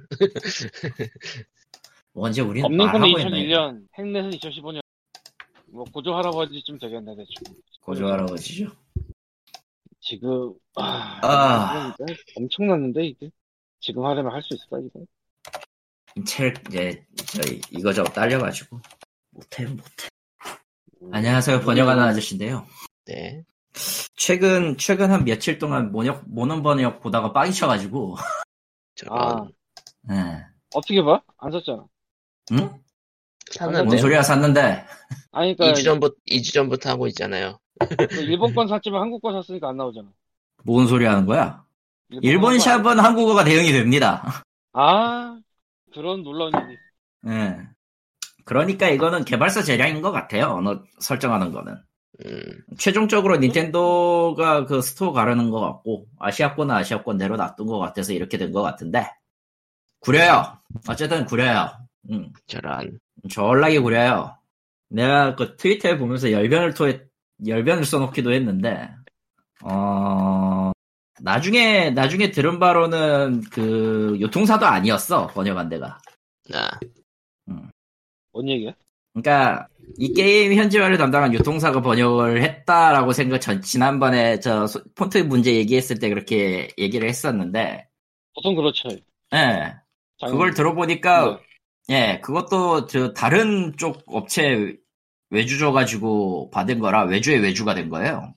언제 2.14 2.42
우린 2.42 2.64
Uplink는 2.64 3.00
말하고 3.00 3.18
했나? 3.20 3.30
2001년, 3.30 3.86
핵넷은 3.96 4.30
2015년. 4.30 4.80
뭐 5.70 5.84
고조 5.92 6.14
할아버지쯤 6.14 6.78
되겠네 6.78 7.14
대충. 7.16 7.54
고조 7.82 8.06
할아버지죠. 8.06 8.70
지금 10.00 10.54
아, 10.76 11.20
아. 11.22 11.94
엄청났는데 12.36 13.04
이게 13.06 13.30
지금 13.80 14.04
하려면 14.04 14.32
할 14.32 14.42
수 14.42 14.54
있을까 14.54 14.78
이거? 14.78 15.00
인텔 16.16 16.54
이제 16.68 17.06
저희 17.26 17.60
이거저거 17.70 18.08
딸려가지고 18.10 18.80
못해 19.30 19.66
못해. 19.66 20.08
음. 21.02 21.14
안녕하세요. 21.14 21.60
번역하는 21.60 22.02
아저씨인데요. 22.02 22.66
네. 23.06 23.44
최근 24.16 24.76
최근 24.78 25.10
한 25.12 25.24
며칠 25.24 25.58
동안 25.58 25.92
모역 25.92 26.24
모논 26.28 26.62
번역 26.62 27.00
보다가 27.00 27.32
빵이 27.32 27.52
쳐가지고. 27.52 28.16
저런. 28.96 29.18
아 29.18 29.48
예. 30.10 30.44
어떻게 30.74 31.02
봐? 31.02 31.22
안 31.38 31.52
샀잖아. 31.52 31.86
응? 32.52 32.82
샀는데. 33.52 33.84
뭔 33.84 33.98
소리야 33.98 34.22
샀는데. 34.22 34.84
아니 35.32 35.56
그러니까 35.56 35.78
2주 35.80 35.84
전부터, 35.84 36.14
2주 36.26 36.52
전부터 36.52 36.90
하고 36.90 37.06
있잖아요. 37.08 37.58
그 38.10 38.16
일본 38.22 38.54
건 38.54 38.68
샀지만 38.68 39.00
한국 39.02 39.22
건 39.22 39.34
샀으니까 39.34 39.68
안 39.68 39.76
나오잖아. 39.76 40.08
뭔 40.64 40.86
소리 40.86 41.04
하는 41.04 41.26
거야? 41.26 41.64
일본 42.22 42.52
건 42.52 42.58
샵은 42.58 42.98
한국어가 42.98 43.44
대응이 43.44 43.72
됩니다. 43.72 44.42
아, 44.72 45.38
그런 45.92 46.22
놀라운 46.22 46.52
일이. 46.54 46.76
예. 47.34 47.56
그러니까 48.44 48.88
이거는 48.88 49.24
개발사 49.24 49.62
재량인 49.62 50.00
것 50.02 50.10
같아요. 50.10 50.46
언어 50.46 50.82
설정하는 51.00 51.52
거는. 51.52 51.76
음, 52.24 52.42
최종적으로 52.78 53.36
닌텐도가 53.36 54.64
그 54.64 54.80
store 54.82 55.12
가르는 55.12 55.50
것 55.50 55.60
같고 55.60 56.06
아시아권은 56.18 56.74
아시아권 56.74 57.18
대로 57.18 57.36
놔둔 57.36 57.66
것 57.66 57.78
같아서 57.78 58.12
이렇게 58.12 58.38
된 58.38 58.52
것 58.52 58.62
같은데 58.62 59.06
구려요. 60.00 60.58
어쨌든 60.88 61.24
구려요. 61.26 61.70
음, 62.10 62.32
저런. 62.46 62.98
졸라게 63.28 63.80
구려요. 63.80 64.36
내가 64.90 65.34
그 65.36 65.56
트위터에 65.56 65.98
보면서 65.98 66.30
열변을 66.32 66.74
토해 66.74 67.00
열변을 67.46 67.84
써놓기도 67.84 68.32
했는데 68.32 68.90
어 69.62 70.72
나중에 71.20 71.90
나중에 71.90 72.30
들은 72.30 72.58
바로는 72.58 73.42
그 73.50 74.16
요통사도 74.20 74.66
아니었어 74.66 75.26
번역한 75.28 75.68
데가. 75.68 75.98
아, 76.54 76.70
뭔 78.32 78.48
얘기야? 78.48 78.72
그러니까 79.12 79.66
이 79.98 80.12
게임 80.12 80.54
현지화를 80.54 80.96
담당한 80.96 81.32
유통사가 81.34 81.80
번역을 81.82 82.42
했다라고 82.42 83.12
생각 83.12 83.40
전 83.40 83.60
지난번에 83.62 84.38
저 84.40 84.66
소- 84.66 84.82
폰트 84.94 85.18
문제 85.18 85.54
얘기했을 85.54 85.98
때 85.98 86.08
그렇게 86.08 86.68
얘기를 86.78 87.08
했었는데 87.08 87.88
보통 88.34 88.54
그렇죠. 88.54 88.88
예 89.34 89.74
당연히. 90.20 90.32
그걸 90.32 90.54
들어보니까 90.54 91.24
네. 91.36 91.47
예 91.90 92.20
그것도 92.22 92.86
저 92.86 93.12
다른 93.14 93.74
쪽 93.76 94.02
업체 94.06 94.76
외주 95.30 95.58
줘 95.58 95.72
가지고 95.72 96.50
받은 96.50 96.78
거라 96.80 97.04
외주의 97.04 97.40
외주가 97.40 97.74
된 97.74 97.88
거예요 97.88 98.34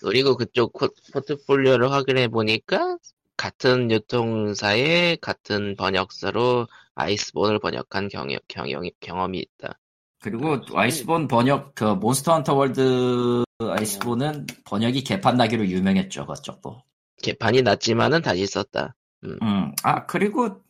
그리고 0.00 0.36
그쪽 0.36 0.72
코- 0.72 0.88
포트폴리오를 1.12 1.90
확인해 1.90 2.28
보니까 2.28 2.98
같은 3.36 3.90
유통사의 3.90 5.16
같은 5.18 5.76
번역사로 5.76 6.66
Iceborne을 6.94 7.58
번역한 7.58 8.08
경험, 8.08 8.38
경험, 8.46 8.84
경험이 9.00 9.38
있다. 9.40 9.78
그리고 10.20 10.58
Iceborne 10.72 11.26
번역 11.28 11.74
그 11.74 11.84
Monster 11.84 12.32
Hunter 12.34 12.54
World 12.54 13.44
Iceborne은 13.60 14.46
번역이 14.64 15.02
개판 15.04 15.36
나기로 15.36 15.66
유명했죠 15.66 16.26
그쪽도 16.26 16.82
개판이 17.22 17.62
났지만은 17.62 18.22
다시 18.22 18.46
썼다. 18.46 18.94
음, 19.24 19.72
아, 19.82 20.06
그리고, 20.06 20.60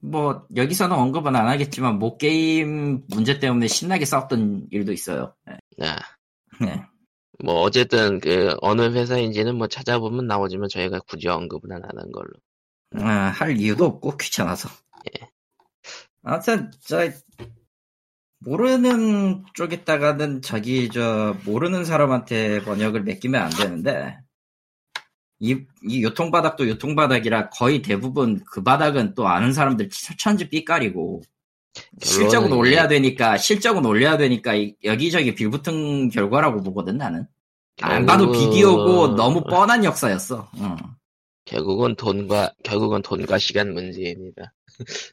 뭐, 0.00 0.46
여기서는 0.54 0.96
언급은 0.96 1.34
안 1.34 1.48
하겠지만, 1.48 1.98
모 1.98 2.16
게임 2.18 3.04
문제 3.08 3.38
때문에 3.38 3.66
신나게 3.66 4.04
싸웠던 4.04 4.68
일도 4.70 4.92
있어요. 4.92 5.34
네. 5.46 5.86
아, 5.86 5.98
네. 6.64 6.82
뭐 7.42 7.60
어쨌든 7.60 8.20
그 8.20 8.56
어느 8.62 8.82
회사인지는 8.92 9.56
뭐 9.56 9.68
찾아보면 9.68 10.26
나오지만 10.26 10.68
저희가 10.68 11.00
굳이 11.08 11.28
언급은 11.28 11.72
안 11.72 11.82
하는 11.84 12.12
걸로. 12.12 12.30
아, 12.96 13.28
할 13.28 13.56
이유도 13.58 13.84
없고, 13.84 14.16
귀찮아서. 14.16 14.68
아무튼, 16.22 16.70
저, 16.80 17.10
모르는 18.40 19.44
쪽에다가는 19.54 20.42
자기, 20.42 20.88
저, 20.90 21.36
모르는 21.44 21.84
사람한테 21.84 22.62
번역을 22.62 23.02
맡기면 23.02 23.42
안 23.42 23.50
되는데, 23.50 24.18
이, 25.40 25.56
이 25.86 26.02
요통바닥도 26.02 26.68
요통바닥이라 26.68 27.50
거의 27.50 27.80
대부분 27.82 28.42
그 28.50 28.62
바닥은 28.62 29.14
또 29.14 29.28
아는 29.28 29.52
사람들 29.52 29.88
천지 30.18 30.48
삐까리고, 30.48 31.22
실적은 32.02 32.52
올려야 32.52 32.88
되니까, 32.88 33.36
실적은 33.36 33.84
올려야 33.84 34.16
되니까, 34.16 34.54
이- 34.54 34.74
여기저기 34.84 35.34
빌붙은 35.34 36.08
결과라고 36.10 36.62
보거든, 36.62 36.96
나는. 36.98 37.26
안 37.80 38.04
봐도 38.06 38.26
결국은- 38.26 38.32
비디오고 38.50 39.14
너무 39.14 39.44
뻔한 39.44 39.84
역사였어. 39.84 40.50
응. 40.58 40.76
결국은 41.44 41.94
돈과 41.94 42.52
결국은 42.64 43.00
돈과 43.02 43.38
시간 43.38 43.72
문제입니다. 43.72 44.52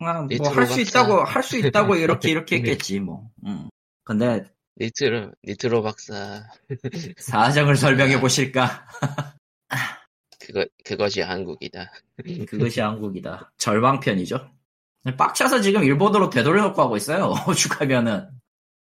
뭐 0.02 0.24
니트로 0.28 0.50
할 0.50 0.66
수. 0.68 0.82
있다고 0.82 1.24
할 1.24 1.44
수 1.44 1.58
있다고 1.58 1.96
이렇게 1.96 2.30
이렇게 2.32 2.56
했겠지 2.88 3.00
뭐. 3.00 3.30
응. 3.46 3.70
근데 4.04 4.44
니트로 4.82 5.32
니트로 5.48 5.82
박사 5.84 6.44
사정을 7.18 7.76
설명해 7.78 8.20
보실까? 8.20 8.86
그거 10.46 10.66
그것이 10.84 11.22
한국이다. 11.22 11.92
그것이 12.48 12.82
한국이다. 12.82 13.52
절방편이죠. 13.58 14.52
빡쳐서 15.18 15.62
지금 15.62 15.84
일본어로 15.84 16.30
되돌려놓고 16.30 16.82
하고 16.82 16.98
있어요. 16.98 17.34
오죽하면은 17.48 18.28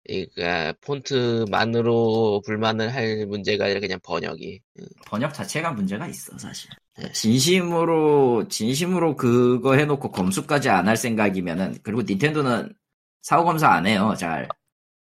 그러니까 0.05 0.73
폰트만으로 0.81 2.41
불만을 2.45 2.93
할 2.93 3.25
문제가 3.25 3.65
아니라 3.65 3.79
그냥 3.79 3.99
번역이. 4.03 4.61
번역 5.05 5.33
자체가 5.33 5.71
문제가 5.71 6.07
있어 6.07 6.37
사실. 6.37 6.69
네. 6.97 7.11
진심으로 7.11 8.47
진심으로 8.49 9.15
그거 9.15 9.75
해놓고 9.75 10.11
검수까지 10.11 10.69
안 10.69 10.87
할 10.87 10.97
생각이면은 10.97 11.77
그리고 11.83 12.01
닌텐도는 12.03 12.73
사후 13.21 13.45
검사 13.45 13.69
안 13.69 13.87
해요. 13.87 14.13
잘 14.17 14.47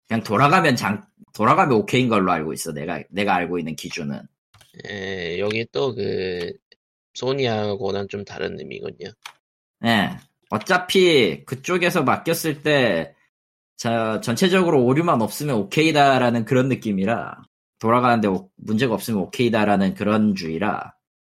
그냥 0.09 0.23
돌아가면 0.25 0.77
장 0.77 1.07
돌아가면 1.35 1.77
오케이인 1.79 2.09
걸로 2.09 2.33
알고 2.33 2.53
있어. 2.53 2.73
내가 2.73 3.03
내가 3.11 3.35
알고 3.37 3.59
있는 3.59 3.77
기준은. 3.77 4.23
예, 4.89 5.39
여기 5.39 5.65
또 5.73 5.95
그 5.95 6.53
소니하고는 7.15 8.09
좀 8.09 8.25
다른 8.25 8.59
의미군요. 8.59 9.11
네. 9.81 10.17
어차피 10.51 11.45
그쪽에서 11.45 12.03
맡겼을 12.03 12.63
때, 12.63 13.15
자, 13.77 14.21
전체적으로 14.23 14.85
오류만 14.85 15.23
없으면 15.23 15.57
오케이다라는 15.57 16.45
그런 16.47 16.69
느낌이라, 16.69 17.43
돌아가는데 17.81 18.29
오- 18.29 18.51
문제가 18.57 18.95
없으면 18.95 19.23
오케이다라는 19.23 19.95
그런 19.95 20.35
주의라, 20.35 20.95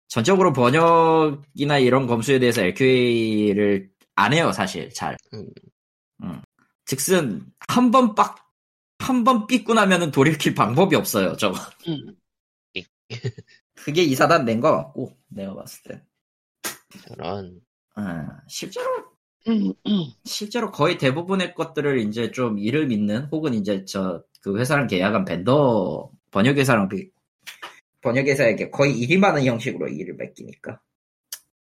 전적으로 0.10 0.54
번역이나 0.54 1.80
이런 1.80 2.08
검수에 2.08 2.40
대해서 2.40 2.62
LQA를 2.64 3.92
안 4.16 4.34
해요, 4.34 4.52
사실, 4.54 4.90
잘. 4.94 5.18
음. 5.34 5.48
음. 6.24 6.42
즉슨, 6.86 7.46
한 7.70 7.92
번 7.92 8.16
빡, 8.16 8.38
한 9.00 9.24
번 9.26 9.48
삐고 9.48 9.74
나면은 9.76 10.12
돌이킬 10.12 10.56
방법이 10.56 10.96
없어요, 10.96 11.36
저거. 11.38 11.60
음. 11.88 12.16
그게 13.76 14.04
이사단 14.04 14.46
낸것 14.46 14.72
같고, 14.76 15.18
내가 15.30 15.56
봤을 15.56 15.84
때. 15.84 16.04
저런 17.08 17.62
아, 17.96 18.42
실제로 18.48 18.86
음, 19.48 19.74
실제로 20.26 20.72
거의 20.72 20.98
대부분의 20.98 21.54
것들을 21.56 22.00
이제 22.00 22.32
좀 22.32 22.58
일을 22.60 22.88
믿는 22.88 23.26
혹은 23.32 23.54
이제 23.54 23.86
저 23.86 24.24
그 24.44 24.58
회사랑 24.58 24.88
계약한 24.88 25.24
벤더 25.24 26.10
번역회사랑 26.32 26.90
비- 26.90 27.12
번역회사에게 28.02 28.72
거의 28.72 29.00
일이 29.00 29.18
많은 29.18 29.46
형식으로 29.46 29.88
일을 29.90 30.16
맡기니까 30.16 30.80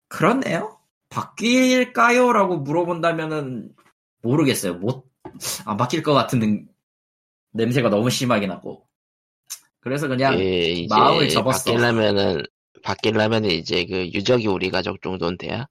그렇네요. 0.09 0.79
바뀔까요? 1.09 2.33
라고 2.33 2.59
물어본다면은 2.59 3.75
모르겠어요. 4.23 4.75
못, 4.75 5.07
안 5.67 5.77
바뀔 5.77 6.03
것 6.03 6.15
같은 6.15 6.39
능- 6.41 6.69
냄새가 7.53 7.91
너무 7.91 8.11
심하게 8.11 8.47
나고. 8.47 8.86
그래서 9.87 10.09
그냥 10.09 10.37
예, 10.41 10.85
마음을 10.89 11.29
접었어. 11.29 11.71
바뀌려면은 11.71 12.43
바뀌려면은 12.83 13.51
이제 13.51 13.87
그 13.87 14.11
유적이 14.13 14.49
우리 14.49 14.69
가족 14.69 15.01
정도는 15.01 15.39
돼야. 15.39 15.69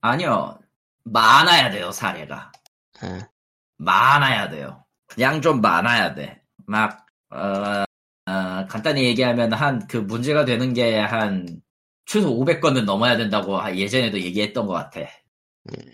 아니요. 0.00 0.58
많아야 1.04 1.70
돼요, 1.70 1.92
사례가. 1.92 2.50
아, 3.00 3.28
많아야 3.76 4.50
돼요. 4.50 4.84
그냥 5.06 5.40
좀 5.40 5.60
많아야 5.60 6.16
돼. 6.16 6.42
막, 6.66 7.06
어, 7.30 7.84
어, 8.28 8.66
간단히 8.66 9.04
얘기하면 9.04 9.52
한, 9.52 9.86
그 9.86 9.98
문제가 9.98 10.44
되는 10.44 10.74
게 10.74 10.98
한, 10.98 11.46
최소 12.06 12.36
500건은 12.36 12.84
넘어야 12.84 13.16
된다고 13.16 13.56
하- 13.56 13.76
예전에도 13.76 14.18
얘기했던 14.18 14.66
것 14.66 14.72
같아. 14.72 15.02
음. 15.70 15.92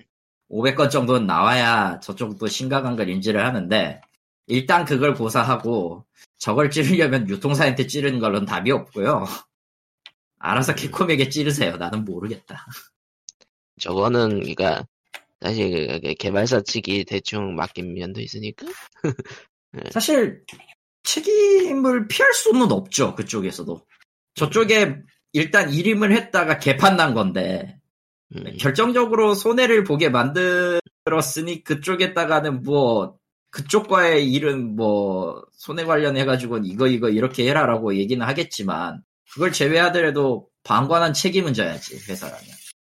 500건 0.49 0.89
정도는 0.89 1.27
나와야 1.27 2.01
저쪽도 2.01 2.47
심각한 2.47 2.97
걸 2.97 3.11
인지를 3.11 3.45
하는데, 3.45 4.01
일단 4.47 4.87
그걸 4.87 5.13
고사하고, 5.13 6.07
저걸 6.41 6.71
찌르려면 6.71 7.29
유통사한테 7.29 7.87
찌르는 7.87 8.19
걸로는 8.19 8.47
답이 8.47 8.71
없고요. 8.73 9.27
알아서 10.39 10.75
캡콤에게 10.75 11.29
찌르세요. 11.29 11.77
나는 11.77 12.05
모르겠다. 12.05 12.67
저거는 13.79 14.41
그러니까 14.41 14.85
사실 15.41 15.87
그- 15.87 16.01
그 16.09 16.15
개발사 16.15 16.63
측이 16.63 17.05
대충 17.05 17.55
맡긴 17.55 17.95
면도 17.95 18.21
있으니까. 18.21 18.67
사실 19.93 20.43
책임을 21.05 22.09
피할 22.09 22.33
수는 22.33 22.73
없죠 22.73 23.15
그쪽에서도 23.15 23.87
저쪽에 24.35 24.97
일단 25.33 25.73
일임을 25.73 26.13
했다가 26.13 26.59
개판 26.59 26.97
난 26.97 27.15
건데 27.15 27.79
음, 28.35 28.45
결정적으로 28.59 29.35
손해를 29.35 29.85
보게 29.85 30.09
만들었으니 30.09 31.63
그쪽에다가는 31.65 32.63
뭐 32.63 33.20
그쪽과의 33.51 34.31
일은 34.33 34.77
뭐 34.77 35.45
손해 35.53 35.85
관련해 35.85 36.25
가지고는 36.25 36.65
이거 36.67 36.87
이거 36.87 37.09
이렇게 37.09 37.49
해라라고 37.49 37.97
얘기는 37.97 38.25
하겠지만 38.25 39.03
그걸 39.33 39.53
제외하더라도 39.53 40.49
방관한 40.63 41.13
책임은 41.13 41.55
져야지 41.55 41.97
회사라면 42.09 42.47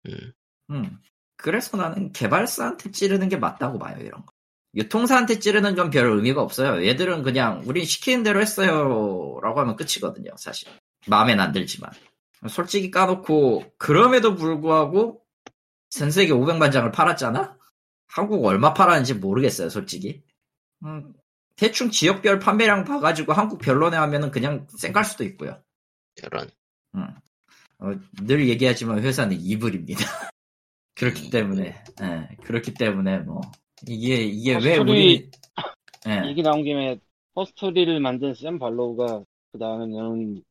음. 0.09 0.33
음. 0.70 0.99
그래서 1.37 1.77
나는 1.77 2.12
개발사한테 2.12 2.90
찌르는 2.90 3.29
게 3.29 3.37
맞다고 3.37 3.79
봐요 3.79 3.96
이런 4.01 4.25
거 4.25 4.33
유통사한테 4.75 5.38
찌르는 5.38 5.75
건 5.75 5.90
별 5.90 6.07
의미가 6.11 6.42
없어요 6.42 6.87
얘들은 6.87 7.23
그냥 7.23 7.62
우린 7.64 7.85
시키는 7.85 8.23
대로 8.23 8.40
했어요 8.40 9.38
라고 9.42 9.61
하면 9.61 9.77
끝이거든요 9.77 10.31
사실 10.37 10.68
마음엔 11.07 11.40
안 11.40 11.53
들지만 11.53 11.90
솔직히 12.49 12.90
까놓고 12.90 13.75
그럼에도 13.79 14.35
불구하고 14.35 15.23
전 15.90 16.11
세계 16.11 16.33
500만 16.33 16.73
장을 16.73 16.90
팔았잖아? 16.90 17.57
한국 18.07 18.44
얼마 18.44 18.73
팔았는지 18.75 19.14
모르겠어요, 19.14 19.68
솔직히. 19.68 20.23
음, 20.85 21.12
대충 21.57 21.90
지역별 21.90 22.38
판매량 22.38 22.85
봐가지고 22.85 23.33
한국 23.33 23.59
별로네 23.59 23.97
하면은 23.97 24.31
그냥 24.31 24.66
쌩갈 24.79 25.05
수도 25.05 25.25
있고요. 25.25 25.62
저런. 26.16 26.49
음. 26.95 27.07
어, 27.79 27.93
늘 28.23 28.49
얘기하지만 28.49 29.01
회사는 29.01 29.40
이불입니다. 29.40 30.01
그렇기 30.97 31.31
때문에, 31.31 31.83
예, 32.03 32.29
그렇기 32.45 32.75
때문에 32.75 33.19
뭐, 33.21 33.40
이게, 33.87 34.25
이게 34.25 34.55
왜 34.57 34.77
스토리- 34.77 34.79
우리, 34.79 35.31
예, 36.09 36.23
얘기 36.29 36.43
나온 36.43 36.64
김에 36.64 36.99
Her 37.35 37.51
Story를 37.51 38.00
만든 38.01 38.35
샘 38.35 38.59
발로우가 38.59 39.25
그 39.53 39.59
다음에는 39.59 40.43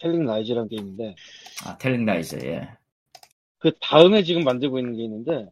Telling 0.00 0.24
Lies라는 0.26 0.68
게임인데 0.68 1.14
아, 1.64 1.76
Telling 1.78 2.04
Lies, 2.04 2.36
예. 2.44 2.68
그 3.58 3.72
다음에 3.80 4.22
지금 4.22 4.44
만들고 4.44 4.78
있는 4.78 4.96
게 4.96 5.04
있는데 5.04 5.50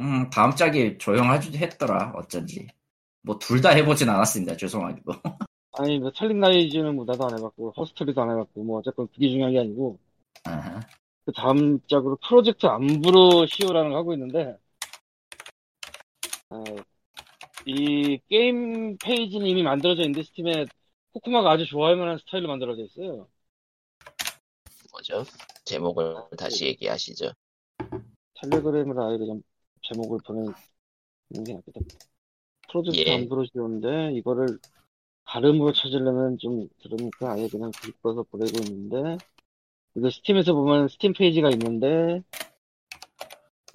음, 0.00 0.28
다음 0.30 0.54
작이 0.54 0.98
조용하지 0.98 1.56
했더라, 1.58 2.12
어쩐지. 2.16 2.68
뭐, 3.24 3.38
둘 3.38 3.60
다 3.60 3.70
해보진 3.70 4.08
않았습니다, 4.08 4.56
죄송하게도. 4.56 5.12
아니 5.76 5.98
뭐 5.98 6.10
Telling 6.12 6.38
Lies는 6.40 6.94
뭐 6.94 7.04
나도 7.04 7.26
안 7.26 7.36
해봤고 7.38 7.72
Her 7.72 7.87
Story도 7.87 8.22
안 8.22 8.30
해봤고 8.30 8.62
뭐 8.62 8.78
어쨌건 8.78 9.08
그게 9.08 9.28
중요한 9.28 9.52
게 9.52 9.58
아니고 9.58 9.98
아하. 10.44 10.80
그 11.24 11.32
다음 11.32 11.80
작으로 11.88 12.16
Project 12.26 12.66
Ambrosio라는 12.66 13.90
걸 13.90 13.98
하고 13.98 14.12
있는데 14.14 14.56
아, 16.50 16.62
이 17.66 18.18
게임 18.28 18.96
페이지는 18.98 19.46
이미 19.46 19.62
만들어져 19.62 20.02
있는데 20.02 20.22
Steam에 20.22 20.66
코코마가 21.12 21.50
아주 21.52 21.66
좋아할 21.66 21.96
만한 21.96 22.18
스타일로 22.18 22.48
만들어져 22.48 22.82
있어요. 22.84 23.28
뭐죠? 24.92 25.24
제목을 25.64 26.14
다시 26.38 26.66
얘기하시죠. 26.66 27.32
Telegram으로 28.40 29.04
아예 29.08 29.18
그냥 29.18 29.42
제목을 29.82 30.18
보내는 30.26 30.52
게 31.46 31.54
낫겠다. 31.54 31.80
프로젝트 32.74 33.08
예. 33.08 33.14
Ambrosio인데 33.14 34.14
이거를 34.14 34.58
발음으로 35.26 35.72
찾으려면 35.72 36.36
좀 36.38 36.68
그러니까 36.82 37.32
아예 37.32 37.48
그냥 37.48 37.70
긁어서 38.02 38.24
보내고 38.24 38.58
있는데 38.64 39.16
이거 39.94 40.10
Steam에서 40.10 40.54
보면 40.54 40.88
스팀 40.88 41.12
페이지가 41.12 41.50
있는데 41.50 42.22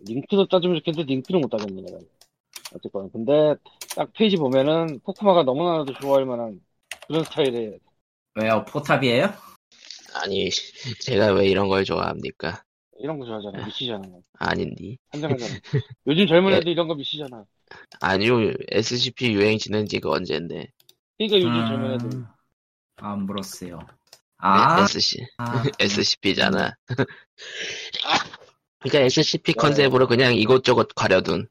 링크도 0.06 0.48
따주면 0.50 0.80
좋겠는데 0.80 1.14
링크를 1.14 1.40
못 1.40 1.50
따겠네 1.50 1.82
내가. 1.82 1.98
어쨌건 2.76 3.10
근데 3.12 3.56
딱 3.96 4.12
페이지 4.14 4.36
보면은 4.36 5.00
코코마가 5.00 5.44
너무나도 5.44 5.94
좋아할 5.94 6.26
만한 6.26 6.60
그런 7.08 7.24
스타일이에요. 7.24 7.78
왜요, 8.36 8.66
포탑이에요? 8.66 9.30
아니, 10.14 10.50
제가 11.02 11.34
왜 11.34 11.48
이런 11.48 11.68
걸 11.68 11.84
좋아합니까? 11.84 12.64
이런 13.00 13.18
거 13.18 13.26
좋아하잖아. 13.26 13.66
미치잖아. 13.66 14.02
아닌디. 14.34 14.98
환장하잖아. 15.10 15.54
요즘 16.08 16.28
젊은 16.28 16.52
예. 16.52 16.58
애들 16.58 16.68
이런 16.68 16.88
거 16.88 16.96
미치잖아. 16.96 17.46
아니요, 18.02 18.54
SCP 18.70 19.34
유행 19.34 19.58
지낸 19.58 19.86
지가 19.86 20.10
언젠데. 20.10 20.68
그러니까 21.18 21.38
요즘 21.38 21.50
음, 21.60 21.68
젊은 21.68 21.94
애들 21.94 22.26
암브로스요. 22.98 23.80
아, 24.38 24.84
SC, 24.84 25.26
아, 25.38 25.64
SCP잖아. 25.80 26.76
그러니까 28.80 29.00
SCP 29.06 29.54
네. 29.54 29.58
컨셉으로 29.58 30.08
그냥 30.08 30.36
이것저것 30.36 30.88
가려둔. 30.96 31.48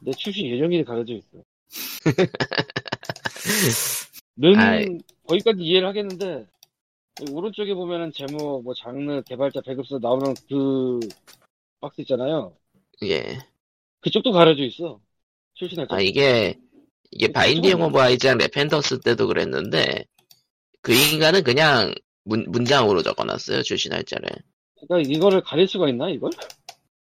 내 0.00 0.12
출신 0.12 0.46
예정일이 0.46 0.84
가려져 0.84 1.14
있어. 1.14 1.42
는 4.36 4.56
아이. 4.56 4.86
거기까지 5.26 5.62
이해를 5.62 5.88
하겠는데 5.88 6.46
오른쪽에 7.32 7.74
보면은 7.74 8.12
제목, 8.12 8.62
뭐 8.62 8.74
장르, 8.74 9.20
개발자, 9.22 9.62
배급사 9.62 9.98
나오는 10.00 10.34
그 10.48 11.00
박스 11.80 12.02
있잖아요. 12.02 12.56
예. 13.02 13.38
그쪽도 14.00 14.32
가려져 14.32 14.62
있어. 14.64 15.00
출신 15.54 15.76
날짜. 15.76 15.96
아, 15.96 16.00
이게, 16.00 16.58
이게 17.10 17.32
바인딩 17.32 17.80
오브 17.80 17.98
아이즈랑 17.98 18.38
레펜더스 18.38 19.00
때도 19.00 19.26
그랬는데, 19.26 20.04
그 20.82 20.92
인간은 20.92 21.42
그냥 21.42 21.92
문, 22.24 22.44
문장으로 22.48 23.02
적어놨어요, 23.02 23.62
출신 23.62 23.90
날짜를. 23.90 24.28
그러니까 24.86 25.10
이거를 25.10 25.40
가릴 25.42 25.66
수가 25.66 25.88
있나 25.88 26.08
이걸? 26.10 26.30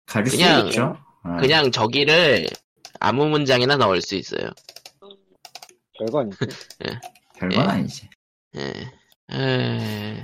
가릴 0.06 0.30
수 0.30 0.38
그냥- 0.38 0.68
있죠. 0.68 0.98
어. 1.24 1.38
그냥 1.40 1.72
저기를 1.72 2.48
아무 3.00 3.28
문장이나 3.28 3.78
넣을 3.78 4.02
수 4.02 4.16
있어요. 4.16 4.50
별거 5.98 6.20
아니지. 6.20 6.38
별건 7.40 7.66
예. 7.66 7.70
아니지. 7.70 8.10
예. 8.58 8.74
에... 9.36 10.24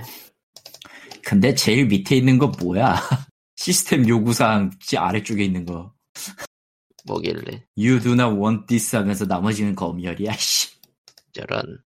근데 1.24 1.54
제일 1.54 1.86
밑에 1.86 2.16
있는 2.16 2.38
거 2.38 2.48
뭐야? 2.60 2.96
시스템 3.56 4.08
요구사항 4.08 4.70
지 4.80 4.96
아래쪽에 4.96 5.44
있는 5.44 5.64
거. 5.64 5.92
뭐길래, 7.10 7.64
You 7.76 8.00
do 8.00 8.12
not 8.12 8.36
want 8.38 8.66
this 8.66 8.94
하면서 8.96 9.24
나머지는 9.26 9.74
검열이야, 9.74 10.32
씨. 10.32 10.70
저런. 11.32 11.78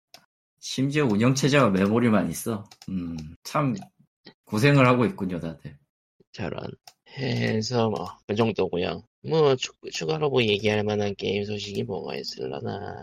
심지어 0.59 1.05
운영체제와 1.05 1.69
메모리만 1.71 2.29
있어. 2.31 2.63
음, 2.89 3.17
참, 3.43 3.75
고생을 4.45 4.85
하고 4.87 5.05
있군요, 5.05 5.39
다들. 5.39 5.77
저런. 6.31 6.59
해서 7.17 7.89
뭐, 7.89 8.07
그 8.27 8.33
정도고요 8.35 9.03
뭐, 9.27 9.55
추, 9.55 9.71
추가로 9.91 10.29
뭐 10.29 10.41
얘기할 10.41 10.83
만한 10.83 11.13
게임 11.15 11.43
소식이 11.45 11.83
뭐가 11.83 12.15
있을라나. 12.15 12.95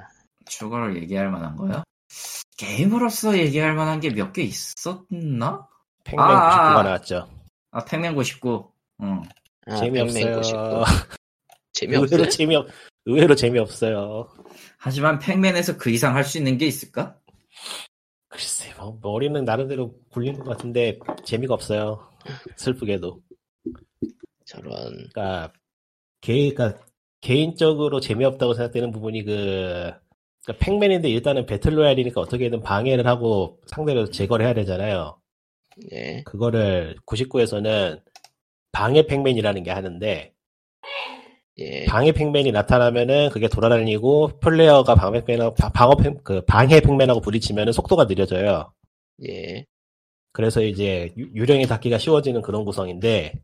추가로 0.47 0.97
얘기할 0.97 1.31
만한 1.31 1.55
거요? 1.57 1.83
게임으로서 2.57 3.39
얘기할 3.39 3.75
만한 3.75 4.01
게 4.01 4.11
몇 4.11 4.33
개 4.33 4.43
있었나? 4.43 5.67
팽맨 6.05 6.25
아, 6.25 6.75
99가 6.75 6.77
아. 6.79 6.83
나왔죠. 6.83 7.31
아, 7.71 7.85
팩맨 7.85 8.15
99. 8.17 8.73
응. 9.03 9.23
아, 9.67 9.77
재미없어요. 9.77 10.41
99. 11.75 11.95
의외로 11.97 12.29
재미없어요? 12.29 12.29
재미없, 12.29 12.69
의외로 13.07 13.35
재미없어요. 13.35 14.29
하지만 14.79 15.19
팩맨에서 15.19 15.77
그 15.77 15.91
이상 15.91 16.15
할 16.17 16.25
수 16.25 16.39
있는 16.39 16.59
게 16.59 16.67
있을까? 16.67 17.19
글쎄, 18.29 18.73
뭐, 18.79 18.99
머리는 19.03 19.45
나름대로 19.45 19.95
굴린 20.11 20.39
것 20.39 20.45
같은데, 20.45 20.99
재미가 21.25 21.55
없어요. 21.55 22.09
슬프게도. 22.57 23.21
저런. 24.47 24.97
그니까, 24.97 25.53
개, 26.21 26.53
그니까, 26.53 26.79
개인적으로 27.21 28.01
재미없다고 28.01 28.55
생각되는 28.55 28.93
부분이 28.93 29.25
그, 29.25 29.93
그러니까 30.45 30.65
팩맨인데 30.65 31.11
일단은 31.11 31.45
배틀로얄이니까 31.47 32.21
어떻게든 32.21 32.63
방해를 32.63 33.07
하고 33.07 33.61
상대를 33.67 34.11
제거를 34.11 34.47
해야 34.47 34.55
되잖아요. 34.55 35.21
예. 35.93 36.23
그거를 36.25 36.97
99에서는 37.07 38.03
방해 38.73 39.07
Pac-Man이라는 39.07 39.63
게 39.65 39.71
하는데, 39.71 40.35
예. 41.61 41.87
방해 41.87 42.13
Pac-Man이 42.13 42.53
나타나면은 42.53 43.29
그게 43.31 43.47
돌아다니고 43.49 44.41
플레이어가 44.41 44.95
방해 44.95 45.23
Pac-Man하고 45.25 45.55
바- 45.57 45.71
방어 45.71 45.97
팩, 45.97 46.23
그 46.25 46.43
방해 46.47 46.81
Pac-Man하고 46.81 47.21
부딪히면은 47.21 47.73
속도가 47.75 48.05
느려져요. 48.07 48.73
예. 49.23 49.67
그래서 50.33 50.63
이제 50.63 51.13
유- 51.19 51.31
유령이 51.35 51.67
닿기가 51.67 51.99
쉬워지는 51.99 52.43
그런 52.43 52.65
구성인데 52.65 53.43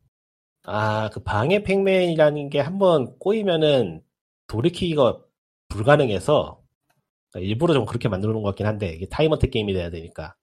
아 0.65 1.09
그 1.13 1.21
방해 1.23 1.63
Pac-Man이라는 1.63 2.49
게 2.49 2.59
한번 2.61 3.17
꼬이면은 3.19 4.01
돌이키기가 4.47 5.19
불가능해서 5.69 6.61
일부러 7.35 7.73
좀 7.75 7.85
그렇게 7.85 8.09
만들어 8.09 8.33
놓은 8.33 8.43
것 8.43 8.49
같긴 8.51 8.67
한데 8.67 8.89
이게 8.95 9.07
time 9.07 9.25
attack 9.25 9.51
게임이 9.51 9.73
돼야 9.73 9.89
되니까 9.91 10.35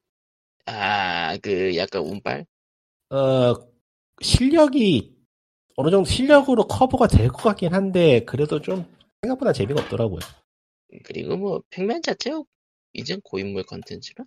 아, 0.67 1.37
그, 1.43 1.75
약간 1.77 2.03
운빨? 2.03 2.47
어 3.11 3.55
실력이 4.23 5.14
어느 5.77 5.91
정도 5.91 6.09
실력으로 6.09 6.67
커버가 6.67 7.07
될 7.09 7.29
것 7.29 7.43
같긴 7.43 7.75
한데 7.75 8.25
그래도 8.25 8.61
좀 8.61 8.87
생각보다 9.23 9.53
재미가 9.53 9.83
없더라고요. 9.83 10.21
그리고 11.05 11.37
뭐, 11.37 11.63
팩맨 11.71 12.03
자체가 12.03 12.43
이젠 12.93 13.21
고인물 13.23 13.65
컨텐츠라? 13.65 14.25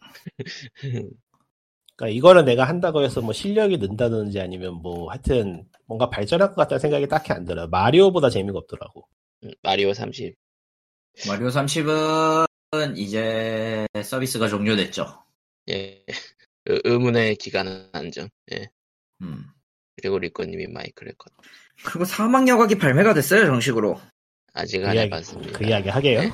그러니까 1.95 2.15
이거를 2.15 2.45
내가 2.45 2.65
한다고 2.65 3.01
해서 3.03 3.21
뭐 3.21 3.33
실력이 3.33 3.77
는다든지 3.77 4.39
아니면 4.39 4.75
뭐 4.75 5.09
하여튼 5.09 5.67
뭔가 5.85 6.09
발전할 6.09 6.49
것 6.49 6.55
같다는 6.55 6.79
생각이 6.79 7.07
딱히 7.07 7.31
안 7.33 7.45
들어요. 7.45 7.67
마리오보다 7.67 8.29
재미가 8.29 8.57
없더라고. 8.59 9.07
음, 9.43 9.51
마리오 9.63 9.93
30. 9.93 10.35
마리오 11.27 11.49
30은 11.49 12.97
이제 12.97 13.87
서비스가 14.03 14.47
종료됐죠. 14.47 15.05
예. 15.69 16.05
의- 16.65 16.81
의문의 16.85 17.35
기간 17.37 17.89
한정. 17.93 18.29
예. 18.53 18.69
음. 19.21 19.45
그리고 19.97 20.19
리코님이 20.19 20.67
마이크 20.67 21.03
레컷. 21.03 21.33
그리고 21.85 22.05
사막 22.05 22.47
야각이 22.47 22.77
발매가 22.77 23.13
됐어요, 23.13 23.45
정식으로. 23.47 23.99
아직 24.53 24.79
그 24.79 24.87
안 24.87 24.95
이야기, 24.95 25.07
해봤습니다. 25.07 25.57
그 25.59 25.65
이야기 25.65 25.89
하게요? 25.89 26.21
네? 26.21 26.31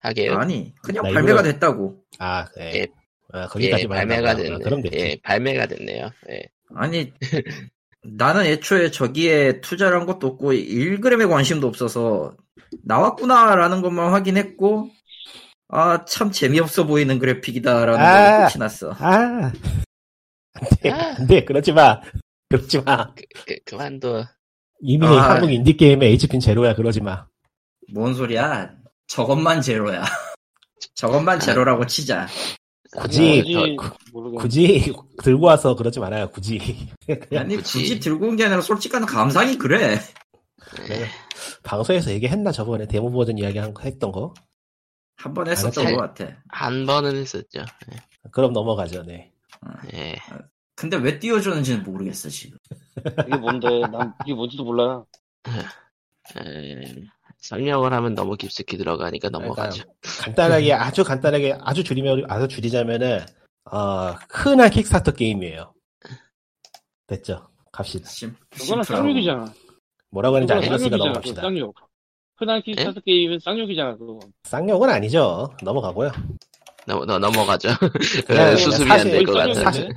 하게요? 0.00 0.36
아니, 0.36 0.74
그냥 0.82 1.04
나 1.04 1.12
발매가 1.12 1.40
이거를- 1.40 1.44
됐다고. 1.44 2.02
아, 2.18 2.46
네. 2.56 2.72
예. 2.74 2.86
아, 3.32 3.42
예, 3.42 3.46
거기까지만 3.46 3.98
발매가 3.98 4.28
한다고요? 4.30 4.44
됐네. 4.44 4.54
아, 4.56 4.58
그럼 4.64 4.82
됐지. 4.82 4.98
예, 4.98 5.16
발매가 5.22 5.66
됐네요. 5.66 6.10
예. 6.30 6.42
아니, 6.74 7.12
나는 8.02 8.46
애초에 8.46 8.90
저기에 8.92 9.60
투자를 9.60 9.98
한 9.98 10.06
것도 10.06 10.26
없고, 10.28 10.52
1g의 10.52 11.28
관심도 11.28 11.66
없어서, 11.66 12.36
나왔구나라는 12.84 13.82
것만 13.82 14.12
확인했고, 14.12 14.90
아, 15.68 16.04
참 16.04 16.30
재미없어 16.30 16.86
보이는 16.86 17.18
그래픽이다라는 17.18 17.98
아. 18.00 18.38
걸 18.38 18.48
끝이 18.48 18.58
났어. 18.60 18.92
아, 18.98 19.50
안 20.52 20.68
돼, 20.80 20.90
아. 20.90 21.14
안 21.18 21.26
돼, 21.26 21.44
그러지 21.44 21.72
마. 21.72 22.00
그러지 22.48 22.80
마. 22.82 23.12
그, 23.14 23.24
그, 23.46 23.56
그만둬. 23.64 24.24
이미 24.80 25.06
아. 25.06 25.30
한국 25.34 25.50
인디게임의 25.52 26.12
HP는 26.12 26.40
제로야, 26.40 26.74
그러지 26.74 27.00
마. 27.00 27.26
뭔 27.92 28.14
소리야? 28.14 28.70
저것만 29.08 29.62
제로야. 29.62 30.04
저것만 30.94 31.40
제로라고 31.40 31.86
치자. 31.86 32.26
굳이, 32.98 33.42
더- 33.52 33.60
굳이 33.60 33.76
구- 33.76 33.90
모르겠네. 34.12 34.42
굳이 34.42 34.94
들고 35.22 35.46
와서 35.46 35.74
그러지 35.74 36.00
말아요, 36.00 36.30
굳이. 36.30 36.58
아니 37.36 37.56
굳이. 37.56 37.78
굳이 37.80 38.00
들고 38.00 38.26
온 38.28 38.36
게 38.36 38.44
아니라 38.44 38.60
솔직한 38.60 39.04
감상이 39.06 39.58
그래. 39.58 39.98
내가 40.88 41.06
방송에서 41.62 42.10
얘기했나, 42.12 42.52
저번에 42.52 42.86
데모 42.86 43.10
버전 43.10 43.38
이야기 43.38 43.58
한- 43.58 43.74
했던 43.82 44.12
거? 44.12 44.32
한 45.18 45.32
번 45.34 45.48
했었던 45.48 45.72
잘- 45.84 45.94
것 45.96 46.14
같아. 46.14 46.36
한 46.48 46.86
번은 46.86 47.16
했었죠. 47.16 47.64
그럼 48.32 48.52
넘어가죠, 48.52 49.02
네. 49.04 49.32
예. 49.94 50.16
근데 50.76 50.96
왜 50.98 51.18
띄워주는지는 51.18 51.82
모르겠어 51.84 52.28
지금. 52.28 52.58
이게 53.26 53.36
뭔데? 53.36 53.80
난 53.90 54.12
이게 54.24 54.34
뭔지도 54.34 54.62
몰라요. 54.64 55.06
에, 55.48 56.94
설명을 57.38 57.92
하면 57.92 58.14
너무 58.14 58.36
깊숙이 58.36 58.76
들어가니까 58.76 59.30
넘어가죠. 59.30 59.84
간단하게, 60.20 60.72
아주 60.74 61.02
간단하게, 61.04 61.56
아주 61.60 61.82
줄이면, 61.82 62.24
아주 62.28 62.48
줄이자면은, 62.48 63.24
어, 63.70 64.14
흔한 64.30 64.68
킥스타터 64.70 65.12
게임이에요. 65.12 65.72
됐죠. 67.06 67.48
갑시다. 67.72 68.08
심, 68.10 68.34
그거는. 68.50 68.82
쌍욕이잖아. 68.84 69.52
뭐라고 70.10 70.36
하는지 70.36 70.52
알겠으니까 70.52 70.96
넘어갑시다. 70.96 71.42
쌍욕. 71.42 71.74
흔한 72.36 72.60
킥스타트 72.62 73.00
게임은 73.00 73.38
쌍욕이잖아. 73.40 73.96
그거. 73.96 74.18
쌍욕은 74.44 74.90
아니죠. 74.90 75.54
넘어가고요. 75.62 76.10
넘, 76.86 77.06
넘- 77.06 77.20
넘어가죠. 77.20 77.68
그냥 78.26 78.50
그 78.54 78.56
수습이 78.60 78.90
안 78.90 78.98
될 79.04 79.24
것 79.24 79.32
같아. 79.32 79.54
사실, 79.54 79.88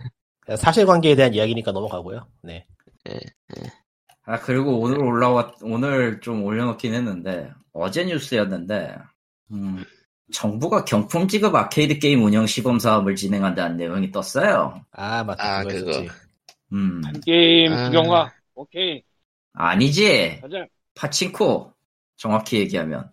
사실관계에 0.57 1.15
대한 1.15 1.33
이야기니까 1.33 1.71
넘어가고요. 1.71 2.27
네. 2.43 2.65
아 4.25 4.39
그리고 4.39 4.79
오늘 4.79 4.99
올라왔 4.99 5.55
오늘 5.61 6.19
좀 6.21 6.43
올려놓긴 6.43 6.93
했는데 6.93 7.51
어제 7.73 8.05
뉴스였는데 8.05 8.95
음, 9.51 9.83
정부가 10.31 10.85
경품 10.85 11.27
지급 11.27 11.55
아케이드 11.55 11.99
게임 11.99 12.23
운영 12.23 12.45
시범 12.45 12.77
사업을 12.79 13.15
진행한다는 13.15 13.77
내용이 13.77 14.11
떴어요. 14.11 14.83
아, 14.91 15.23
맞다. 15.23 15.59
아, 15.59 15.63
그거. 15.63 16.05
음 16.73 17.01
게임 17.25 17.73
아. 17.73 17.85
구경화. 17.85 18.31
오케이. 18.55 19.03
아니지 19.53 20.39
가자. 20.41 20.65
파친코 20.95 21.73
정확히 22.17 22.59
얘기하면 22.59 23.09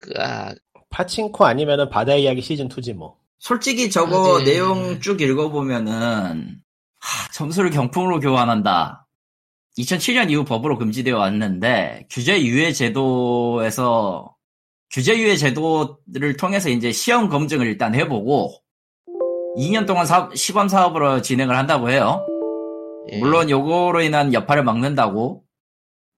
그, 0.00 0.12
아, 0.18 0.54
파친코 0.90 1.46
아니면은 1.46 1.88
바다의 1.88 2.24
이야기 2.24 2.40
시즌 2.40 2.68
2지 2.68 2.92
뭐. 2.94 3.16
솔직히 3.38 3.90
저거 3.90 4.36
아, 4.36 4.38
네. 4.40 4.52
내용 4.52 5.00
쭉 5.00 5.20
읽어보면은 5.20 6.60
하, 7.00 7.30
점수를 7.32 7.70
경품으로 7.70 8.20
교환한다. 8.20 9.06
2007년 9.78 10.30
이후 10.30 10.44
법으로 10.44 10.76
금지되어 10.78 11.16
왔는데 11.16 12.06
규제 12.10 12.40
유예 12.42 12.72
제도에서 12.72 14.34
규제 14.90 15.16
유예 15.16 15.36
제도를 15.36 16.36
통해서 16.38 16.68
이제 16.68 16.90
시험 16.90 17.28
검증을 17.28 17.66
일단 17.66 17.94
해보고 17.94 18.54
2년 19.56 19.86
동안 19.86 20.06
사업- 20.06 20.36
시범 20.36 20.68
사업으로 20.68 21.22
진행을 21.22 21.56
한다고 21.56 21.90
해요. 21.90 22.26
예. 23.12 23.18
물론 23.18 23.48
요거로 23.50 24.00
인한 24.02 24.32
여파를 24.34 24.64
막는다고 24.64 25.44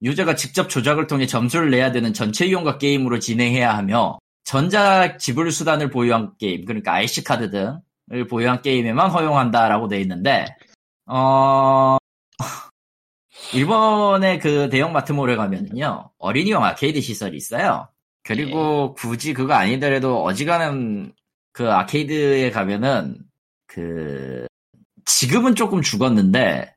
유저가 0.03 0.35
직접 0.35 0.69
조작을 0.71 1.07
통해 1.07 1.27
점수를 1.27 1.71
내야 1.71 1.93
되는 1.93 2.15
전체 2.15 2.47
이용과 2.47 2.79
게임으로 2.79 3.19
진행해야 3.19 3.77
하며 3.77 4.19
전자 4.45 5.17
지불 5.19 5.53
수단을 5.53 5.91
보유한 5.91 6.33
게임 6.39 6.65
그러니까 6.65 6.95
IC 6.95 7.25
카드 7.25 7.51
등을 7.51 8.27
보유한 8.29 8.63
게임에만 8.63 9.11
허용한다라고 9.11 9.89
돼 9.89 10.01
있는데 10.01 10.47
어 11.13 11.99
일본의 13.55 14.39
그 14.39 14.69
대형 14.71 14.93
마트몰에 14.93 15.37
가면은요 15.37 16.11
어린이용 16.19 16.65
아케이드 16.65 17.01
시설이 17.01 17.37
있어요. 17.37 17.89
그리고 18.23 18.95
굳이 18.95 19.33
그거 19.33 19.55
아니더라도 19.55 20.23
어지간한 20.23 21.13
그 21.53 21.71
아케이드에 21.71 22.51
가면은 22.51 23.19
그 23.67 24.47
지금은 25.05 25.55
조금 25.55 25.83
죽었는데 25.83 26.75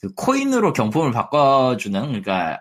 그 0.00 0.14
코인으로 0.14 0.72
경품을 0.72 1.12
바꿔주는 1.12 2.00
그러니까 2.06 2.60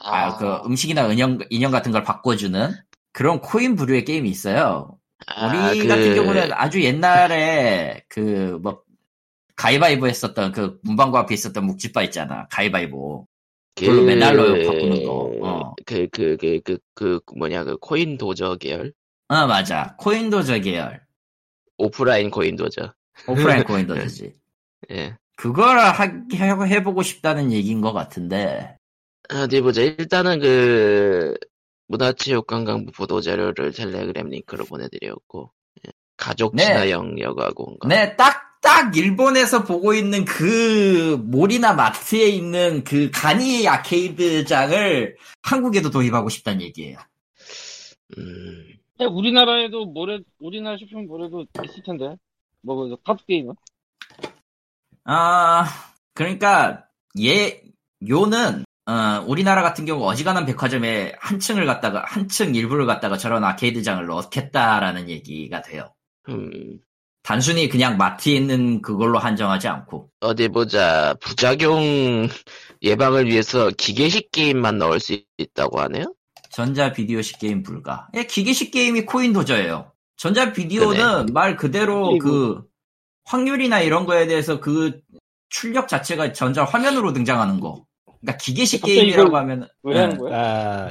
아, 0.00 0.36
그 0.36 0.60
음식이나 0.66 1.06
인형, 1.12 1.38
인형 1.50 1.70
같은 1.70 1.92
걸 1.92 2.04
바꿔주는 2.04 2.72
그런 3.12 3.40
코인 3.40 3.76
부류의 3.76 4.04
게임이 4.04 4.28
있어요. 4.30 4.98
아, 5.26 5.48
우리 5.48 5.80
그- 5.80 5.88
같은 5.88 6.14
경우는 6.14 6.52
아주 6.52 6.82
옛날에 6.82 8.04
그 8.08 8.58
뭐 8.62 8.82
가위바위보 9.56 10.06
했었던 10.06 10.52
그 10.52 10.78
문방구 10.82 11.16
앞에 11.18 11.34
있었던 11.34 11.64
묵집바 11.64 12.02
있잖아. 12.04 12.46
가위바위보. 12.50 13.26
그걸로 13.74 14.02
맨날로 14.02 14.44
바꾸는 14.66 15.04
거. 15.04 15.30
어. 15.42 15.74
그, 15.86 16.06
그, 16.12 16.36
그, 16.36 16.60
그, 16.62 16.78
그, 16.94 17.20
뭐냐, 17.36 17.64
그, 17.64 17.76
코인 17.78 18.18
도저 18.18 18.56
계열? 18.56 18.92
아 19.28 19.46
맞아. 19.46 19.96
코인 19.98 20.28
도저 20.30 20.58
계열. 20.58 21.02
오프라인 21.78 22.30
코인 22.30 22.56
도저. 22.56 22.92
오프라인 23.26 23.64
코인 23.64 23.86
도저지. 23.86 24.34
예. 24.90 25.16
그걸 25.36 25.78
하, 25.78 26.04
해- 26.04 26.74
해보고 26.76 27.02
싶다는 27.02 27.50
얘기인 27.50 27.80
것 27.80 27.92
같은데. 27.92 28.76
어디 29.32 29.60
보자. 29.62 29.80
일단은 29.80 30.40
그, 30.40 31.34
문화체육관광부 31.88 32.92
보도 32.92 33.20
자료를 33.20 33.72
텔레그램 33.72 34.28
링크로 34.28 34.64
보내드렸고, 34.66 35.50
예. 35.86 35.92
가족 36.16 36.54
네. 36.54 36.64
친화 36.64 36.90
영역하고 36.90 37.70
온 37.70 37.78
거. 37.78 37.88
네, 37.88 38.14
딱, 38.16 38.51
딱 38.72 38.96
일본에서 38.96 39.64
보고 39.64 39.92
있는 39.92 40.24
그 40.24 41.22
몰이나 41.26 41.74
마트에 41.74 42.26
있는 42.28 42.82
그 42.84 43.10
간이 43.10 43.68
아케이드장을 43.68 45.16
한국에도 45.42 45.90
도입하고 45.90 46.30
싶다는 46.30 46.62
얘기예요. 46.62 46.96
음, 48.16 48.64
우리나라에도 48.98 49.84
뭐래 49.84 50.20
우리나라 50.38 50.78
쇼핑몰에도 50.78 51.44
있을 51.62 51.82
텐데. 51.82 52.16
뭐 52.62 52.88
그, 52.88 52.96
카드 53.04 53.22
게임은? 53.26 53.54
아, 55.04 55.66
그러니까 56.14 56.86
얘 57.20 57.62
요는 58.08 58.64
어, 58.86 59.24
우리나라 59.26 59.60
같은 59.60 59.84
경우 59.84 60.02
어지간한 60.06 60.46
백화점에 60.46 61.12
한 61.20 61.38
층을 61.40 61.66
갖다가 61.66 62.04
한 62.06 62.26
층 62.26 62.54
일부를 62.54 62.86
갖다가 62.86 63.18
저런 63.18 63.44
아케이드장을 63.44 64.06
넣겠다라는 64.06 65.10
얘기가 65.10 65.60
돼요. 65.60 65.92
음, 66.30 66.80
단순히 67.22 67.68
그냥 67.68 67.96
마트에 67.96 68.34
있는 68.34 68.82
그걸로 68.82 69.18
한정하지 69.18 69.68
않고. 69.68 70.10
어디 70.20 70.48
보자. 70.48 71.14
부작용 71.20 72.28
예방을 72.82 73.26
위해서 73.26 73.70
기계식 73.76 74.32
게임만 74.32 74.78
넣을 74.78 74.98
수 74.98 75.16
있다고 75.38 75.80
하네요? 75.82 76.14
전자 76.50 76.92
비디오식 76.92 77.38
게임 77.38 77.62
불가. 77.62 78.08
예, 78.14 78.24
기계식 78.24 78.72
게임이 78.72 79.02
코인 79.06 79.32
도저예요. 79.32 79.92
전자 80.16 80.52
비디오는 80.52 81.26
말 81.32 81.56
그대로 81.56 82.08
그리고- 82.10 82.24
그 82.28 82.62
확률이나 83.24 83.80
이런 83.80 84.04
거에 84.04 84.26
대해서 84.26 84.60
그 84.60 85.00
출력 85.48 85.86
자체가 85.88 86.32
전자 86.32 86.64
화면으로 86.64 87.12
등장하는 87.12 87.60
거. 87.60 87.84
그러니까 88.20 88.36
기계식 88.36 88.82
게임이라고 88.84 89.36
하면 89.36 89.68
왜 89.84 89.94
예. 89.96 90.00
하는 90.00 90.18
거야? 90.18 90.38
아, 90.38 90.90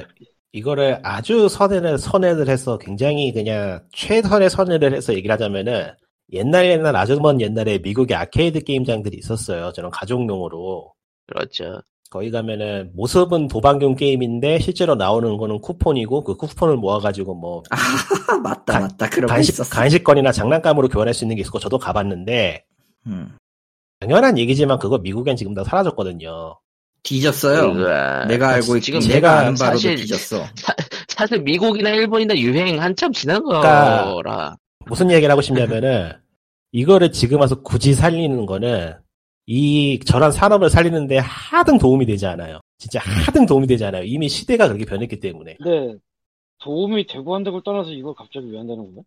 이거를 0.52 1.00
아주 1.02 1.48
선회를, 1.48 1.98
선회를 1.98 2.48
해서 2.48 2.78
굉장히 2.78 3.32
그냥 3.32 3.82
최선의 3.92 4.48
선회를 4.50 4.94
해서 4.94 5.12
얘기를 5.14 5.32
하자면은 5.32 5.92
옛날 6.32 6.66
옛날 6.66 6.96
아주 6.96 7.18
먼 7.20 7.40
옛날에 7.40 7.78
미국의 7.78 8.16
아케이드 8.16 8.64
게임장들이 8.64 9.16
있었어요. 9.18 9.72
저런 9.72 9.90
가족용으로. 9.90 10.92
그렇죠. 11.26 11.80
거기 12.10 12.30
가면은 12.30 12.90
모습은 12.94 13.48
도박용 13.48 13.96
게임인데 13.96 14.58
실제로 14.58 14.94
나오는 14.94 15.36
거는 15.38 15.60
쿠폰이고 15.60 16.24
그 16.24 16.34
쿠폰을 16.36 16.76
모아가지고 16.76 17.34
뭐 17.34 17.62
아, 17.70 17.76
맞다 18.42 18.72
간- 18.74 18.82
맞다 18.82 19.08
그런 19.08 19.28
거 19.28 19.34
간식, 19.34 19.52
있었어. 19.54 19.70
간식거리나 19.74 20.30
장난감으로 20.32 20.88
교환할 20.88 21.14
수 21.14 21.24
있는 21.24 21.36
게 21.36 21.40
있었고 21.42 21.58
저도 21.58 21.78
가봤는데 21.78 22.64
음. 23.06 23.36
당연한 24.00 24.36
얘기지만 24.36 24.78
그거 24.78 24.98
미국엔 24.98 25.36
지금 25.36 25.54
다 25.54 25.64
사라졌거든요. 25.64 26.58
뒤졌어요. 27.02 27.72
그거야. 27.72 28.26
내가 28.26 28.50
알고 28.50 28.76
있 28.76 28.80
지금 28.82 29.00
내가 29.00 29.38
아는 29.38 29.54
바로도 29.54 29.78
사실- 29.78 29.96
뒤졌어. 29.96 30.44
사실 31.08 31.40
미국이나 31.40 31.90
일본이나 31.90 32.36
유행 32.36 32.80
한참 32.80 33.12
지난 33.12 33.42
그러니까- 33.42 34.12
거라. 34.12 34.56
무슨 34.86 35.10
얘기를 35.10 35.30
하고 35.30 35.40
싶냐면은 35.40 36.12
이거를 36.72 37.12
지금 37.12 37.40
와서 37.40 37.60
굳이 37.62 37.94
살리는 37.94 38.46
거는 38.46 38.94
이 39.46 40.00
저런 40.06 40.32
산업을 40.32 40.70
살리는데 40.70 41.18
하등 41.18 41.78
도움이 41.78 42.06
되지 42.06 42.26
않아요. 42.26 42.60
진짜 42.78 43.00
하등 43.00 43.46
도움이 43.46 43.66
되지 43.66 43.84
않아요. 43.84 44.02
이미 44.04 44.28
시대가 44.28 44.66
그렇게 44.66 44.84
변했기 44.84 45.20
때문에. 45.20 45.56
근데 45.62 45.98
도움이 46.58 47.06
되고 47.06 47.36
안 47.36 47.42
되고를 47.44 47.62
떠나서 47.64 47.90
이걸 47.90 48.14
갑자기 48.14 48.50
왜 48.50 48.58
한다는 48.58 48.94
거야? 48.94 49.04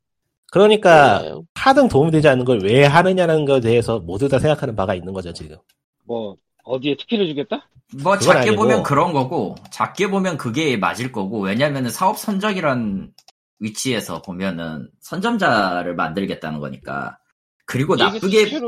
그러니까 0.52 1.22
네. 1.22 1.34
하등 1.56 1.88
도움이 1.88 2.12
되지 2.12 2.28
않는 2.28 2.46
걸 2.46 2.60
왜 2.62 2.86
하느냐는 2.86 3.46
것에 3.46 3.62
대해서 3.62 4.00
모두 4.00 4.30
다 4.30 4.40
생각하는 4.40 4.76
바가 4.76 4.94
있는 4.94 5.12
거죠 5.14 5.34
지금. 5.34 5.58
뭐 6.06 6.36
어디에 6.64 6.96
특혜를 6.98 7.28
주겠다? 7.28 7.68
뭐 8.04 8.18
작게 8.18 8.50
아니고. 8.50 8.56
보면 8.64 8.84
그런 8.84 9.12
거고 9.14 9.56
작게 9.72 10.10
보면 10.10 10.38
그게 10.38 10.78
맞을 10.78 11.12
거고 11.12 11.40
왜냐면은 11.42 11.90
사업 11.90 12.18
선적이란 12.18 13.12
위치에서 13.60 14.22
보면은 14.22 14.90
선점자를 15.02 15.96
만들겠다는 15.96 16.60
거니까 16.60 17.18
그리고 17.66 17.96
나쁘게 17.96 18.60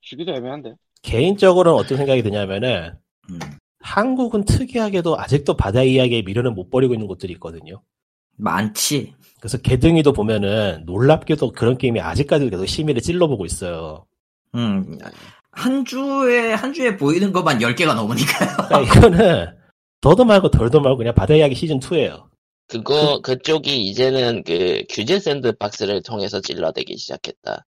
주기도 0.00 0.32
애매한데. 0.32 0.74
개인적으로는 1.02 1.78
어떤 1.78 1.98
생각이 1.98 2.22
드냐면은 2.22 2.94
음. 3.30 3.38
한국은 3.80 4.44
특이하게도 4.44 5.18
아직도 5.18 5.56
바다 5.56 5.82
이야기에 5.82 6.22
미련을 6.22 6.50
못 6.50 6.70
버리고 6.70 6.94
있는 6.94 7.06
곳들이 7.06 7.32
있거든요. 7.34 7.82
많지. 8.36 9.14
그래서 9.38 9.58
개등이도 9.58 10.12
보면은 10.12 10.82
놀랍게도 10.86 11.52
그런 11.52 11.78
게임이 11.78 12.00
아직까지도 12.00 12.50
계속 12.50 12.66
심의를 12.66 13.00
찔러보고 13.00 13.46
있어요. 13.46 14.06
음. 14.54 14.98
한 15.52 15.84
주에, 15.84 16.52
한 16.52 16.72
주에 16.72 16.96
보이는 16.96 17.32
것만 17.32 17.58
10개가 17.58 17.94
넘으니까요. 17.94 18.50
그러니까 18.68 18.80
이거는 18.80 19.46
더도 20.00 20.24
말고 20.24 20.50
덜도 20.50 20.80
말고 20.80 20.98
그냥 20.98 21.14
바다 21.14 21.34
이야기 21.34 21.54
시즌 21.54 21.80
2예요. 21.80 22.28
그거 22.68 23.20
그 23.20 23.38
쪽이 23.38 23.88
이제는 23.88 24.44
그 24.44 24.84
규제 24.88 25.18
샌드박스를 25.18 26.02
통해서 26.02 26.40
찔러대기 26.40 26.96
시작했다 26.96 27.66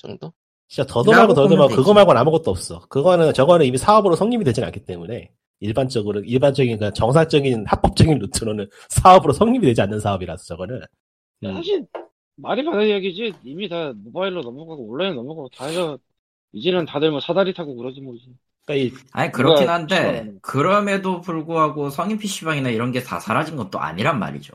정도? 0.00 0.32
진짜 0.68 0.86
더도 0.86 1.12
말고 1.14 1.34
보면 1.34 1.58
말고. 1.58 1.74
그거 1.74 1.92
말고는 1.94 2.20
아무것도 2.20 2.50
없어. 2.50 2.80
그거는 2.88 3.32
저거는 3.34 3.66
이미 3.66 3.76
사업으로 3.78 4.16
성립이 4.16 4.44
되진 4.44 4.64
않기 4.64 4.84
때문에 4.84 5.30
일반적으로 5.60 6.20
일반적인 6.20 6.76
그러니까 6.78 6.94
정상적인 6.94 7.66
합법적인 7.66 8.18
루트로는 8.18 8.68
사업으로 8.88 9.32
성립이 9.32 9.66
되지 9.66 9.82
않는 9.82 10.00
사업이라서 10.00 10.44
저거는 10.44 10.80
음. 11.44 11.54
사실 11.54 11.86
말이 12.36 12.64
바다 12.64 12.82
이야기지 12.82 13.34
이미 13.44 13.68
다 13.68 13.92
모바일로 13.96 14.42
넘어가고 14.42 14.88
온라인 14.88 15.14
넘어가고 15.16 15.48
다 15.50 15.66
해서 15.66 15.98
이제는 16.52 16.86
다들 16.86 17.10
뭐 17.10 17.20
사다리 17.20 17.52
타고 17.54 17.74
그러지 17.76 18.00
뭐지. 18.00 18.26
그러니까 18.66 18.96
이 18.96 19.00
아니, 19.12 19.32
그렇긴 19.32 19.68
한데, 19.68 20.32
그럼에도 20.42 21.20
불구하고 21.20 21.90
성인 21.90 22.18
PC방이나 22.18 22.70
이런 22.70 22.92
게 22.92 23.02
다 23.04 23.18
사라진 23.20 23.56
것도 23.56 23.78
아니란 23.80 24.18
말이죠. 24.18 24.52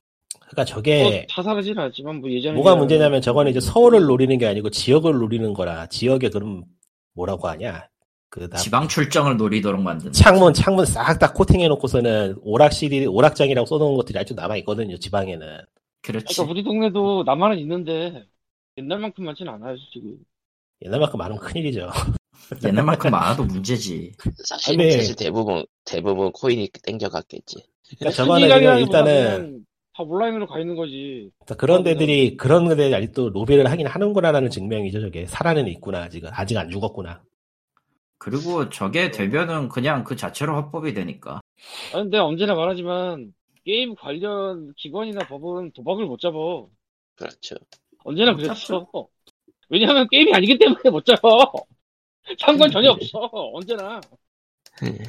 그러니까 0.56 0.66
저게 0.66 1.04
뭐 1.04 1.26
다 1.30 1.44
사라지는 1.44 1.84
않지만 1.84 2.22
뭐 2.22 2.30
예전에 2.32 2.56
뭐가 2.56 2.76
문제냐면 2.76 3.22
저거는 3.22 3.52
이제 3.52 3.60
서울을 3.60 4.04
노리는 4.04 4.38
게 4.38 4.48
아니고 4.48 4.70
지역을 4.70 5.14
노리는 5.14 5.54
거라 5.54 5.88
지역에 5.88 6.30
그럼 6.30 6.64
뭐라고 7.14 7.48
하냐 7.50 7.88
그 8.30 8.50
다- 8.50 8.58
지방 8.58 8.88
출정을 8.88 9.38
노리도록 9.38 9.82
만든. 9.82 10.12
창문 10.12 10.54
창문 10.54 10.86
싹 10.86 11.20
다 11.20 11.32
코팅해 11.34 11.68
놓고서는 11.70 12.38
오락실이 12.42 13.06
오락장이라고 13.06 13.66
써놓은 13.66 13.96
것들이 13.98 14.18
아직도 14.20 14.42
남아 14.42 14.58
있거든요 14.58 14.98
지방에는 14.98 15.60
그렇지. 16.02 16.36
그러니까 16.36 16.52
우리 16.52 16.64
동네도 16.64 17.24
나만은 17.26 17.60
있는데 17.60 18.26
옛날만큼 18.78 19.24
많지는 19.26 19.54
않아요 19.54 19.78
솔직히. 19.78 20.18
옛날만큼 20.84 21.18
많으면 21.18 21.40
큰일이죠 21.42 21.90
옛날만큼 22.66 23.10
많아도 23.12 23.44
문제지. 23.46 24.12
사실 24.44 24.80
아니, 24.80 24.92
사실 24.92 25.16
대부분 25.16 25.66
대부분 25.86 26.32
코인이 26.32 26.70
땡겨갔겠지. 26.84 27.56
그러니까 28.00 28.12
저거는 28.24 28.50
일단은 28.82 29.66
다 29.96 30.04
온라인으로 30.04 30.46
가 30.46 30.60
있는 30.60 30.76
거지. 30.76 31.32
그러니까 31.46 31.56
그런 31.56 31.84
데들이 31.84 32.36
그런 32.36 32.68
데들이 32.68 32.94
아직도 32.94 33.30
로비를 33.30 33.72
하긴 33.72 33.88
하는구나라는 33.88 34.50
증명이죠 34.50 35.00
저게 35.00 35.26
살아는 35.26 35.68
있구나 35.68 36.04
아직은 36.04 36.32
아직 36.34 36.58
안 36.58 36.70
죽었구나 36.70 37.24
그리고 38.18 38.70
저게 38.70 39.12
되면은 39.12 39.70
그냥 39.70 40.04
그 40.04 40.16
자체로 40.16 40.56
합법이 40.58 40.94
되니까. 40.94 41.42
아 41.94 41.98
근데 41.98 42.18
언제나 42.18 42.56
말하지만 42.56 43.34
게임 43.64 43.96
관련 43.96 44.74
기관이나 44.76 45.28
법은 45.28 45.72
도박을 45.72 46.06
못 46.06 46.20
잡아. 46.20 46.38
그렇죠. 47.16 47.56
언제나 48.04 48.34
못 48.34 48.38
그랬어. 48.40 48.88
왜냐하면 49.70 50.08
게임이 50.10 50.34
아니기 50.34 50.58
때문에 50.58 50.90
못 50.90 51.06
잡아. 51.06 51.30
상관 52.40 52.70
전혀 52.72 52.92
없어. 52.92 53.20
언제나. 53.54 54.02
예. 54.84 55.04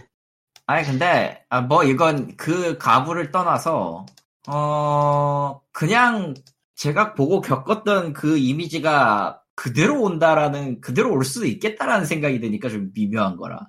아니 0.66 0.86
근데 0.86 1.44
아, 1.48 1.60
뭐 1.60 1.84
이건 1.84 2.36
그 2.36 2.78
가부를 2.78 3.30
떠나서 3.32 4.06
어 4.48 5.60
그냥 5.72 6.34
제가 6.74 7.14
보고 7.14 7.40
겪었던 7.40 8.12
그 8.12 8.36
이미지가 8.36 9.42
그대로 9.54 10.02
온다라는 10.02 10.80
그대로 10.80 11.12
올 11.12 11.24
수도 11.24 11.46
있겠다라는 11.46 12.04
생각이 12.04 12.40
드니까 12.40 12.68
좀 12.68 12.90
미묘한 12.94 13.36
거라. 13.36 13.68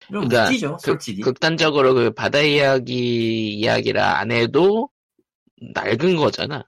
좀 0.00 0.28
그러니까 0.28 0.44
웃기죠, 0.44 0.78
솔직히. 0.80 1.20
극단적으로 1.22 1.94
그 1.94 2.10
바다 2.12 2.40
이야기 2.40 3.52
이야기라 3.54 4.18
안 4.18 4.30
해도 4.30 4.88
낡은 5.74 6.16
거잖아. 6.16 6.64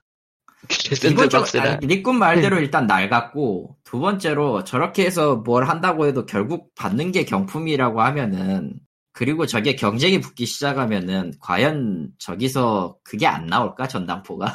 이건 1.05 1.29
좀. 1.29 1.45
아니, 1.61 1.87
리꾼 1.87 2.19
말대로 2.19 2.59
일단 2.59 2.87
낡았고 2.87 3.79
두 3.85 3.99
번째로 3.99 4.65
저렇게 4.65 5.05
해서 5.05 5.37
뭘 5.37 5.69
한다고 5.69 6.07
해도 6.07 6.25
결국 6.25 6.73
받는 6.75 7.13
게 7.13 7.25
경품이라고 7.25 8.01
하면은 8.01 8.75
그리고 9.13 9.47
저게 9.47 9.75
경쟁이 9.77 10.21
붙기 10.21 10.47
시작하면은 10.47 11.33
과연 11.41 12.13
저기서 12.19 12.99
그게 13.05 13.27
안 13.27 13.47
나올까 13.47 13.87
전당포가 13.89 14.53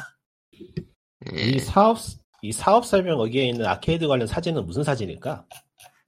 예. 1.32 1.42
이 1.50 1.58
사업 1.58 1.98
이 2.42 2.52
사업 2.52 2.84
설명 2.84 3.18
거기에 3.18 3.48
있는 3.48 3.66
아케이드 3.66 4.06
관련 4.08 4.26
사진은 4.26 4.66
무슨 4.66 4.82
사진일까? 4.84 5.46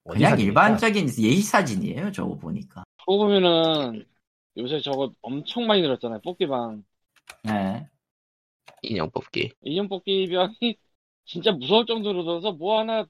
그냥 0.09 0.31
사진일까? 0.31 0.37
일반적인 0.37 1.05
예시 1.19 1.41
사진이에요 1.43 2.11
저거 2.11 2.37
보니까 2.37 2.83
그러고 3.05 3.25
보면은 3.25 4.05
요새 4.57 4.81
저거 4.81 5.11
엄청 5.21 5.65
많이 5.65 5.81
늘었잖아요. 5.81 6.19
뽑기방. 6.21 6.83
네. 7.43 7.87
인형 8.81 9.09
뽑기. 9.11 9.51
인형 9.63 9.87
뽑기방이 9.87 10.77
진짜 11.25 11.51
무서울 11.51 11.85
정도로 11.85 12.23
들어서 12.23 12.51
뭐 12.51 12.79
하나 12.79 13.05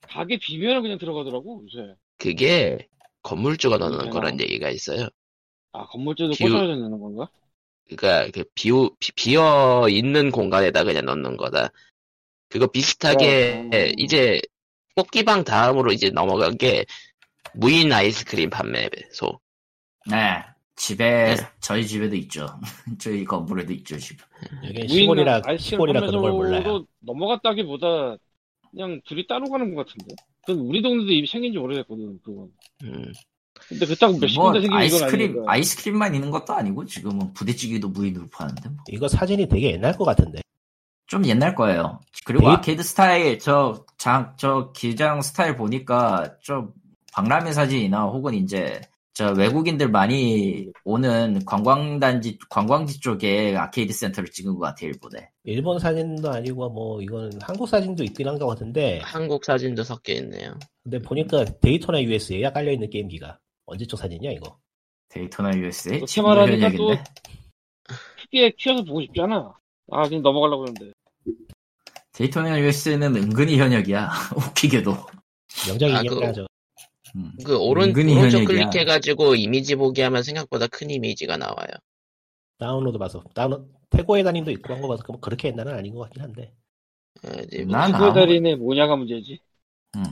가게 0.00 0.38
비면은 0.38 0.82
그냥 0.82 0.98
들어가더라고 0.98 1.64
요새. 1.64 1.94
그게 2.18 2.88
건물주가 3.22 3.78
넣는 3.78 4.06
음, 4.06 4.10
거란 4.10 4.40
얘기가 4.40 4.68
있어요. 4.70 5.08
아 5.72 5.86
건물주도 5.86 6.32
비우- 6.34 6.50
꽂아져 6.50 6.74
있는 6.74 6.98
건가? 7.00 7.28
그러니까 7.88 8.30
그 8.32 8.44
비우 8.54 8.90
비, 8.98 9.12
비어 9.12 9.86
있는 9.88 10.30
공간에다 10.30 10.84
그냥 10.84 11.04
넣는 11.06 11.36
거다. 11.36 11.70
그거 12.48 12.66
비슷하게 12.66 13.70
어. 13.72 13.92
이제 13.98 14.40
뽑기방 14.94 15.44
다음으로 15.44 15.92
이제 15.92 16.10
넘어간 16.10 16.56
게 16.58 16.84
무인 17.54 17.92
아이스크림 17.92 18.50
판매소. 18.50 19.40
네. 20.10 20.44
집에 20.74 21.34
네. 21.34 21.42
저희 21.60 21.86
집에도 21.86 22.16
있죠 22.16 22.46
저희 22.98 23.24
건물에도 23.24 23.72
있죠 23.74 23.98
집 23.98 24.18
여기 24.64 24.88
시골이라 24.88 25.42
시골이라 25.58 26.00
그런 26.00 26.22
걸 26.22 26.32
몰라요. 26.32 26.86
넘어갔다기보다 27.00 28.16
그냥 28.70 29.00
둘이 29.04 29.26
따로 29.26 29.50
가는 29.50 29.74
것 29.74 29.86
같은데. 29.86 30.14
그건 30.46 30.64
우리 30.66 30.82
동네도 30.82 31.10
이미 31.12 31.26
생긴 31.26 31.52
지 31.52 31.58
오래됐거든 31.58 32.20
그건. 32.22 32.48
음, 32.84 33.12
근데 33.68 33.86
그딱 33.86 34.18
몇십 34.18 34.36
뭐 34.36 34.50
군데 34.52 34.60
생긴 34.60 34.70
건 34.70 34.80
아이스크림 34.80 35.30
아니니까. 35.30 35.52
아이스크림만 35.52 36.14
있는 36.14 36.30
것도 36.30 36.52
아니고 36.54 36.84
지금은 36.86 37.32
부대찌개도 37.32 37.88
무인으로 37.90 38.28
파는데 38.30 38.68
뭐. 38.68 38.78
이거 38.88 39.06
사진이 39.08 39.48
되게 39.48 39.72
옛날 39.72 39.96
것 39.96 40.04
같은데. 40.04 40.40
좀 41.06 41.26
옛날 41.26 41.54
거예요. 41.54 42.00
그리고 42.24 42.44
데이- 42.46 42.54
아케이드 42.54 42.82
스타일 42.82 43.38
저 43.38 43.84
장 43.98 44.34
저 44.38 44.72
기장 44.74 45.20
스타일 45.22 45.56
보니까 45.56 46.36
좀 46.40 46.72
박람회 47.12 47.52
사진이나 47.52 48.04
혹은 48.04 48.34
이제 48.34 48.80
저 49.14 49.32
외국인들 49.32 49.90
많이 49.90 50.70
오는 50.84 51.44
관광단지 51.44 52.38
관광지 52.48 52.98
쪽에 53.00 53.54
아케이드 53.56 53.92
센터를 53.92 54.30
찍은 54.30 54.54
것 54.54 54.60
같아 54.60 54.86
일본에. 54.86 55.28
일본 55.44 55.78
사진도 55.78 56.30
아니고 56.30 56.70
뭐 56.70 57.02
이거는 57.02 57.32
한국 57.42 57.68
사진도 57.68 58.04
있긴 58.04 58.26
한 58.28 58.38
것 58.38 58.46
같은데 58.46 59.00
한국 59.02 59.44
사진도 59.44 59.82
섞여 59.84 60.14
있네요. 60.14 60.58
근데 60.82 60.98
보니까 61.00 61.44
Daytona 61.44 62.02
USA가 62.02 62.52
깔려 62.54 62.72
있는 62.72 62.88
게임기가 62.88 63.38
언제적 63.66 63.98
사진이야 64.00 64.32
이거? 64.32 64.56
Daytona 65.10 65.54
USA 65.58 66.00
또 66.00 66.06
지금 66.06 66.30
테마라니까 66.30 66.68
현역인데. 66.70 67.04
크게 68.22 68.50
키워서 68.56 68.84
보고 68.84 69.02
싶잖아. 69.02 69.52
아 69.90 70.02
그냥 70.08 70.22
넘어가려고 70.22 70.62
그러는데. 70.64 70.92
Daytona 72.12 72.58
USA는 72.60 73.14
은근히 73.16 73.58
현역이야. 73.58 74.08
웃기게도. 74.36 74.96
명작이긴 75.68 76.24
아, 76.24 76.28
하죠. 76.28 76.46
음. 77.16 77.32
그 77.44 77.56
오른 77.58 77.90
오른쪽. 77.90 78.44
클릭해가지고 78.46 79.34
이미지 79.36 79.74
보기 79.76 80.00
하면 80.00 80.22
생각보다 80.22 80.66
큰 80.66 80.90
이미지가 80.90 81.36
나와요. 81.36 81.68
다운로드 82.58 82.98
봐서 82.98 83.22
다운 83.34 83.70
태고의 83.90 84.24
달인도 84.24 84.50
있고 84.52 84.72
한 84.72 84.80
거 84.80 84.88
봐서 84.88 85.02
뭐 85.08 85.20
그렇게 85.20 85.48
옛날은 85.48 85.74
아닌 85.74 85.94
것 85.94 86.00
같긴 86.02 86.22
한데. 86.22 86.54
어, 87.24 87.28
이제 87.46 87.64
뭐 87.64 87.76
아무- 87.76 88.12
달인의 88.14 88.56
뭐냐가 88.56 88.96
문제지. 88.96 89.40
음. 89.96 90.02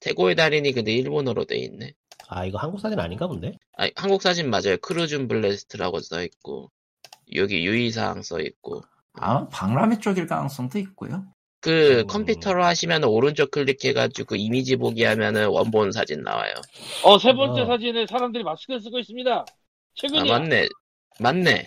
태고의 0.00 0.34
달인이 0.34 0.72
근데 0.72 0.92
일본어로 0.92 1.44
돼 1.44 1.56
있네. 1.58 1.92
아 2.28 2.44
이거 2.44 2.58
한국 2.58 2.80
사진 2.80 2.98
아닌가 2.98 3.26
본데? 3.28 3.52
아니, 3.76 3.92
한국 3.96 4.22
사진 4.22 4.50
맞아요. 4.50 4.76
Cruis'n 4.80 5.28
Blast라고 5.28 6.00
써 6.00 6.22
있고 6.24 6.70
여기 7.34 7.64
유의사항 7.64 8.22
써 8.22 8.40
있고 8.40 8.82
아 9.14 9.46
박람회 9.48 9.98
쪽일 9.98 10.26
가능성도 10.26 10.78
있고요. 10.80 11.26
그 11.60 12.00
음. 12.00 12.06
컴퓨터로 12.06 12.64
하시면 12.64 13.04
오른쪽 13.04 13.50
클릭해가지고 13.50 14.36
이미지 14.36 14.76
보기 14.76 15.04
하면은 15.04 15.48
원본 15.48 15.92
사진 15.92 16.22
나와요. 16.22 16.54
어 17.04 17.18
세 17.18 17.32
번째 17.34 17.62
어. 17.62 17.66
사진에 17.66 18.06
사람들이 18.06 18.42
마스크를 18.44 18.80
쓰고 18.80 18.98
있습니다. 18.98 19.30
아 19.40 19.44
최근이야. 19.94 20.38
맞네, 20.38 20.68
맞네. 21.18 21.66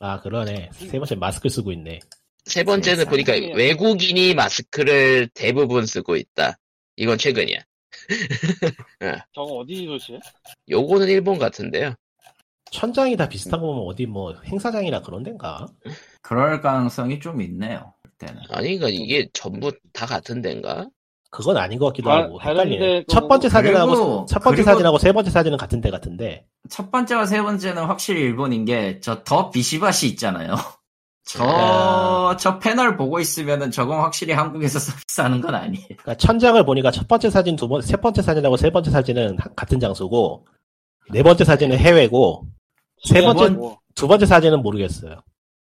아 0.00 0.20
그러네. 0.20 0.70
세 0.72 0.98
번째 0.98 1.14
마스크 1.14 1.48
쓰고 1.48 1.70
있네. 1.72 2.00
세 2.44 2.64
번째는 2.64 3.04
세상에. 3.04 3.10
보니까 3.10 3.32
외국인이 3.56 4.34
마스크를 4.34 5.28
대부분 5.34 5.86
쓰고 5.86 6.16
있다. 6.16 6.56
이건 6.96 7.16
최근이야. 7.18 7.58
저거 9.34 9.58
어디 9.58 9.86
도대체? 9.86 10.18
요거는 10.68 11.08
일본 11.08 11.38
같은데요. 11.38 11.94
천장이 12.72 13.16
다 13.16 13.28
비슷한 13.28 13.60
거 13.60 13.66
보면 13.66 13.84
어디 13.86 14.06
뭐 14.06 14.34
행사장이나 14.44 15.02
그런 15.02 15.22
데인가? 15.22 15.66
그럴 16.22 16.60
가능성이 16.60 17.18
좀 17.20 17.40
있네요. 17.42 17.94
그때는. 18.20 18.42
아니, 18.50 18.76
그러니까 18.76 18.88
이게 18.88 19.28
전부 19.32 19.72
다 19.92 20.06
같은 20.06 20.42
데인가? 20.42 20.86
그건 21.30 21.56
아닌 21.56 21.78
것 21.78 21.86
같기도 21.86 22.10
다- 22.10 22.16
하고 22.16 22.40
헷갈리네. 22.40 23.04
또첫 23.08 23.28
번째 23.28 23.48
보고- 23.48 23.52
사진하고 23.52 23.92
그리고- 23.92 24.26
첫 24.28 24.40
번째 24.40 24.56
그리고- 24.56 24.70
사진하고 24.70 24.98
세 24.98 25.12
번째 25.12 25.30
사진은 25.30 25.58
같은 25.58 25.80
데 25.80 25.90
같은데 25.90 26.44
첫 26.68 26.90
번째와 26.90 27.26
세 27.26 27.40
번째는 27.40 27.84
확실히 27.84 28.20
일본인 28.22 28.64
게 28.64 29.00
저 29.00 29.22
더 29.22 29.50
비시바시 29.50 30.08
있잖아요. 30.08 30.54
저, 31.24 31.44
야. 31.44 32.36
저 32.36 32.58
패널 32.58 32.96
보고 32.96 33.20
있으면은 33.20 33.70
저건 33.70 34.00
확실히 34.00 34.32
한국에서 34.34 34.80
서비스하는 35.06 35.40
건 35.40 35.54
아니에요. 35.54 35.86
그러니까 35.86 36.14
천장을 36.16 36.64
보니까 36.64 36.90
첫 36.90 37.06
번째 37.06 37.30
사진, 37.30 37.54
두 37.54 37.68
번, 37.68 37.80
세 37.82 37.96
번째 37.96 38.22
사진하고 38.22 38.56
세 38.56 38.70
번째 38.70 38.90
사진은 38.90 39.38
하- 39.38 39.54
같은 39.54 39.78
장소고 39.78 40.46
네 41.12 41.22
번째 41.22 41.44
사진은 41.44 41.78
해외고 41.78 42.46
세네 43.04 43.24
번째 43.24 43.56
번- 43.56 43.76
두 43.94 44.08
번째 44.08 44.26
사진은 44.26 44.62
모르겠어요. 44.62 45.22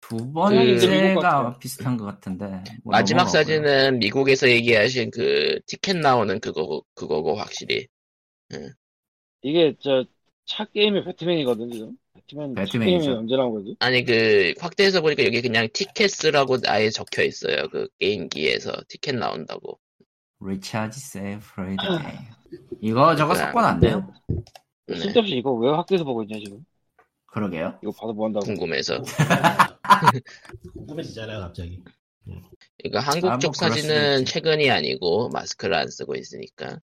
두 0.08 0.16
미국 0.16 0.32
번째가 0.34 1.14
같아요. 1.20 1.58
비슷한 1.58 1.96
것 1.96 2.04
같은데. 2.04 2.46
뭐 2.82 2.92
마지막. 2.92 3.26
사진은 3.28 3.98
미국에서 3.98 4.48
얘기하신 4.50 5.10
그 5.10 5.60
티켓 5.66 5.96
나오는 5.96 6.38
그거고 6.40 6.84
그거고 6.94 7.34
확실히 7.36 7.86
이게 9.42 9.74
저 9.80 10.04
차 10.46 10.66
게임의 10.66 11.04
배트맨이거든 11.04 11.70
지금. 11.70 11.96
배트맨. 12.14 12.54
게임이 12.54 13.08
언제 13.08 13.34
나온 13.36 13.54
거지? 13.54 13.74
아니 13.80 14.04
그 14.04 14.52
확대해서 14.60 15.00
보니까 15.00 15.24
여기 15.24 15.40
그냥 15.40 15.68
티켓스라고 15.72 16.58
아예 16.66 16.90
적혀 16.90 17.22
있어요 17.22 17.68
그 17.70 17.88
게임기에서 17.98 18.72
티켓 18.88 19.16
나온다고 19.16 19.80
리차지 20.40 21.00
세프레이드. 21.00 21.82
이거 22.82 23.16
저거 23.16 23.34
섞어는 23.34 23.68
안 23.68 23.80
돼요? 23.80 24.06
네, 24.86 24.96
쓸데없이 24.96 25.36
이거 25.36 25.52
왜 25.54 25.70
학교에서 25.70 26.04
보고 26.04 26.22
있냐 26.22 26.38
지금? 26.44 26.64
그러게요. 27.34 27.78
이거 27.82 27.90
봐서 27.92 28.12
뭐 28.12 28.26
한다고? 28.26 28.46
궁금해서 28.46 29.02
궁금해지잖아요, 30.74 31.40
갑자기. 31.40 31.82
그러니까 32.78 33.00
한국 33.00 33.30
아, 33.32 33.38
쪽뭐 33.38 33.52
수도 33.54 33.68
사진은. 33.68 34.24
최근이 34.24 34.70
아니고 34.70 35.28
마스크를 35.30 35.74
안 35.74 35.88
쓰고 35.90 36.14
있으니까 36.14 36.78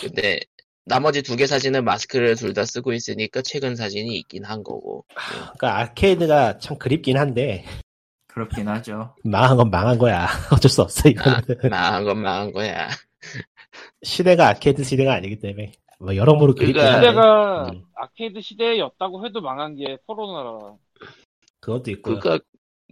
근데 0.00 0.40
나머지 0.86 1.22
두 1.22 1.36
개 1.36 1.46
사진은 1.46 1.84
마스크를 1.84 2.34
둘 2.36 2.54
다 2.54 2.64
쓰고 2.64 2.92
있으니까 2.92 3.42
최근 3.42 3.76
사진이 3.76 4.16
있긴 4.18 4.44
한 4.44 4.62
거고 4.62 5.04
그러니까 5.14 5.78
아케이드가 5.80 6.58
참 6.58 6.78
그립긴 6.78 7.16
한데 7.18 7.64
그렇긴 8.26 8.66
하죠. 8.68 9.14
망한 9.22 9.56
건 9.56 9.70
망한 9.70 9.98
거야. 9.98 10.26
어쩔 10.52 10.68
수 10.70 10.82
없어 10.82 11.02
아, 11.06 11.10
이거는. 11.10 11.70
망한 11.70 12.04
건 12.04 12.18
망한 12.22 12.52
거야 12.52 12.88
시대가 14.02 14.48
아케이드 14.48 14.82
시대가 14.82 15.14
아니기 15.14 15.38
때문에 15.38 15.72
뭐 16.04 16.16
여러모로 16.16 16.54
그러니까 16.54 16.96
시대가 16.96 17.68
음. 17.70 17.82
아케이드 17.94 18.40
시대였다고 18.40 19.24
해도 19.26 19.40
망한 19.40 19.76
게 19.76 19.98
코로나라. 20.06 20.76
그것도 21.60 21.90
있고요. 21.92 22.18
그러니까 22.20 22.44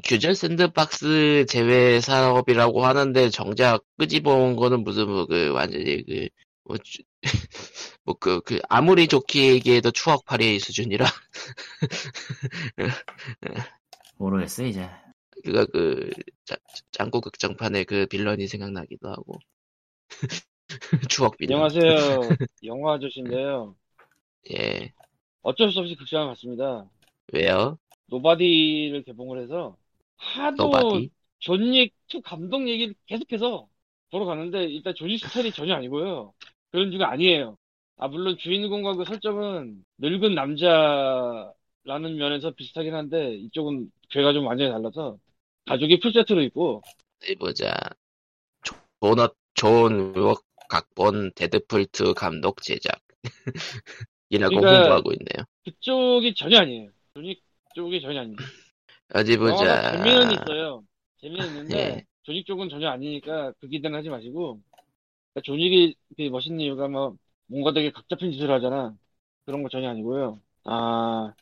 규제 0.05 0.35
샌드박스 0.35 1.47
제외 1.49 2.01
사업이라고 2.01 2.85
하는데 2.85 3.29
정작 3.31 3.85
끄집어온 3.99 4.57
거는 4.57 4.85
무슨 4.85 5.09
뭐 5.09 5.27
그 5.27 5.51
완전히 5.53 6.05
그 6.05 6.29
뭐 6.65 6.77
뭐 8.05 8.15
그 8.19 8.41
그 8.43 8.61
아무리 8.69 9.09
좋게 9.09 9.55
얘기해도 9.55 9.91
추억팔이 9.91 10.59
수준이라 10.61 11.07
모르겠어 14.17 14.65
이제. 14.65 14.89
그가 15.45 15.67
그 15.67 16.11
자- 16.45 16.57
짱구 16.93 17.21
극장판의 17.21 17.85
그 17.85 18.07
빌런이 18.07 18.47
생각나기도 18.49 19.09
하고 19.11 19.39
추억 21.11 21.37
빌런 21.37 21.63
안녕하세요. 21.63 22.21
영화 22.65 22.95
아저씨인데요. 22.95 23.75
예 24.53 24.93
어쩔 25.43 25.71
수 25.71 25.81
없이 25.81 25.95
극장을 25.95 26.29
갔습니다. 26.29 26.89
왜요 27.33 27.79
노바디를 28.07 29.05
개봉을 29.05 29.43
해서 29.43 29.77
하도 30.17 30.65
노바디 30.65 31.11
존윅 31.41 31.91
2 32.09 32.23
감독 32.23 32.69
얘기를 32.69 32.95
계속해서 33.07 33.69
보러 34.11 34.25
갔는데 34.25 34.65
일단 34.65 34.95
존윅 34.95 35.19
스타일이 35.19 35.51
전혀 35.53 35.75
아니고요. 35.75 36.33
그런 36.71 36.91
중가 36.91 37.11
아니에요. 37.11 37.57
아 37.97 38.09
물론 38.09 38.37
주인공과 38.39 38.97
그 38.97 39.05
설정은 39.05 39.85
늙은 39.99 40.35
남자라는 40.35 42.17
면에서 42.17 42.51
비슷하긴 42.53 42.95
한데 42.95 43.35
이쪽은 43.35 43.91
궤가 44.11 44.33
좀 44.33 44.47
완전히 44.47 44.71
달라서 44.71 45.19
가족이 45.67 46.01
풀세트로 46.01 46.43
있고 46.43 46.83
보자 47.39 47.75
존, 48.63 49.17
존 49.55 50.35
각본 50.73 51.33
데드풀2 51.33 52.15
감독 52.15 52.63
제작 52.63 52.99
이라고 54.31 54.57
그러니까- 54.57 54.79
홍보하고 54.81 55.13
있네요 55.13 55.45
그쪽이 55.65 56.35
전혀 56.35 56.61
아니에요. 56.61 56.89
존윅 57.15 57.37
쪽이 57.75 58.01
전혀 58.01 58.21
아닙니다. 58.21 58.43
어디 59.15 59.37
보자 59.37 59.93
재미는 59.93 60.33
있어요. 60.33 60.83
재미는 61.21 61.47
있는데 61.49 61.77
예. 61.79 62.05
존윅 62.23 62.47
쪽은 62.47 62.71
전혀 62.71 62.89
아니니까 62.89 63.53
그 63.61 63.69
기대는 63.69 63.99
하지 63.99 64.09
마시고 64.09 64.61
그러니까 65.35 65.41
존윅이 65.45 65.95
되게 66.17 66.31
멋있는 66.31 66.61
이유가 66.61 66.89
뭐 66.89 67.17
뭔가 67.47 67.73
되게 67.73 67.91
각 67.93 68.09
잡힌 68.09 68.33
짓을 68.33 68.51
하잖아. 68.51 68.95
그런 69.45 69.63
거 69.63 69.69
전혀 69.69 69.91
아니고요. 69.91 70.41
아 70.65 71.33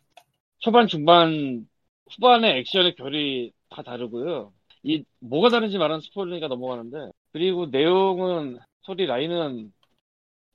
초반 0.59 0.89
중반 0.89 1.69
후반의 2.11 2.59
액션의 2.59 2.97
결이 2.97 3.53
다 3.71 3.83
다르고요. 3.83 4.53
이 4.83 5.05
뭐가 5.21 5.49
다른지 5.51 5.79
말하는 5.79 6.01
스포일러니까 6.01 6.49
넘어가는데 6.49 7.13
그리고 7.33 7.67
내용은 7.67 8.59
스토리 8.91 9.07
라인은 9.07 9.73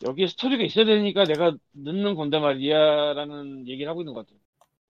여기에 0.03 0.27
스토리가 0.27 0.63
있어야 0.65 0.86
되니까 0.86 1.23
내가 1.25 1.55
넣는 1.71 2.15
건데 2.15 2.38
말이야 2.39 3.13
라는 3.13 3.67
얘기를 3.67 3.89
하고 3.89 4.01
있는 4.01 4.13
것 4.13 4.25
같아요. 4.27 4.39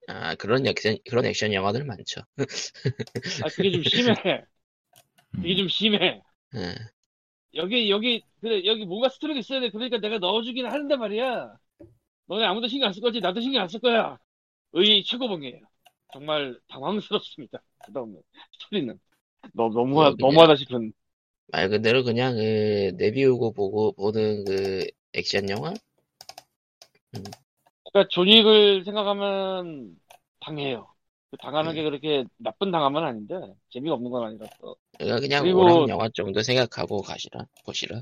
아 0.08 0.36
그런 0.36 0.66
액션 0.66 0.98
그런 1.08 1.26
액션 1.26 1.54
영화들 1.54 1.84
많죠 1.86 2.22
아 3.44 3.50
그게 3.56 3.72
좀 3.72 3.84
심해. 3.84 4.16
그게 5.32 5.56
좀 5.56 5.68
심해. 5.68 6.22
예. 6.56 6.76
여기 7.56 7.90
여기 7.92 8.24
그래 8.42 8.66
여기 8.66 8.86
뭔가 8.86 9.10
스토리가 9.10 9.40
있어야 9.40 9.60
돼. 9.60 9.70
그러니까 9.70 10.00
내가 10.00 10.18
넣어주긴 10.18 10.66
하는데 10.66 10.96
말이야. 10.96 11.56
너네 12.28 12.46
아무도 12.46 12.68
신경 12.68 12.88
안 12.88 12.94
쓸 12.94 13.02
거지. 13.02 13.20
나도 13.22 13.42
신경 13.42 13.62
안 13.64 13.68
쓸 13.70 13.80
거야. 13.80 14.18
의 14.74 15.04
최고봉이에요. 15.04 15.62
정말 16.14 16.60
당황스럽습니다. 16.70 17.62
그다음에 17.86 18.16
스토리는 18.54 19.00
너 19.54 19.70
너무 19.70 19.88
뭐, 19.94 20.04
그냥- 20.16 20.18
너무하다 20.20 20.56
싶은. 20.56 20.94
말 21.48 21.70
그대로 21.70 22.04
그냥 22.04 22.36
그 22.36 22.92
내비우고 22.98 23.54
보고 23.54 23.92
보는 23.94 24.46
그 24.46 24.88
액션 25.14 25.50
영화 25.50 25.74
그러니까 27.12 28.10
존윅을 28.10 28.84
생각하면 28.84 29.96
당해요. 30.42 30.88
그 31.32 31.38
당하는 31.38 31.74
게 31.74 31.84
그렇게 31.84 32.26
나쁜 32.38 32.72
당함은 32.72 33.04
아닌데 33.04 33.36
재미가 33.70 33.96
없는 33.96 34.12
건 34.12 34.24
아니라서 34.26 34.76
그러니까 34.98 35.20
그냥 35.20 35.44
그리고- 35.44 35.88
영화 35.90 36.10
정도 36.10 36.42
생각하고 36.42 37.02
가시라 37.02 37.46
보시라 37.66 38.02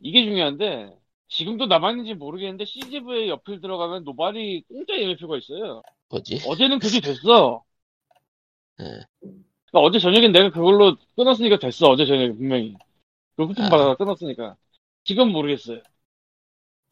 이게 0.00 0.24
중요한데 0.24 0.96
지금도 1.28 1.66
남아있는지 1.66 2.14
모르겠는데 2.14 2.64
CGV의 2.64 3.28
앱을 3.28 3.60
들어가면 3.60 4.04
노바디 4.04 4.62
공짜 4.68 4.94
예매표가 4.96 5.38
있어요. 5.38 5.82
뭐지 6.10 6.40
어제는 6.46 6.78
그게 6.78 7.00
됐어. 7.18 7.62
예. 8.80 9.00
그러니까 9.74 9.80
어제 9.88 9.98
저녁엔 9.98 10.30
내가 10.30 10.50
그걸로 10.50 10.96
끊었으니까 11.16 11.58
됐어. 11.58 11.88
어제 11.88 12.06
저녁에 12.06 12.28
분명히. 12.32 12.76
그 13.36 13.46
쿠폰 13.48 13.66
아. 13.66 13.68
받아서 13.70 13.96
끊었으니까. 13.96 14.56
지금 15.02 15.32
모르겠어요. 15.32 15.80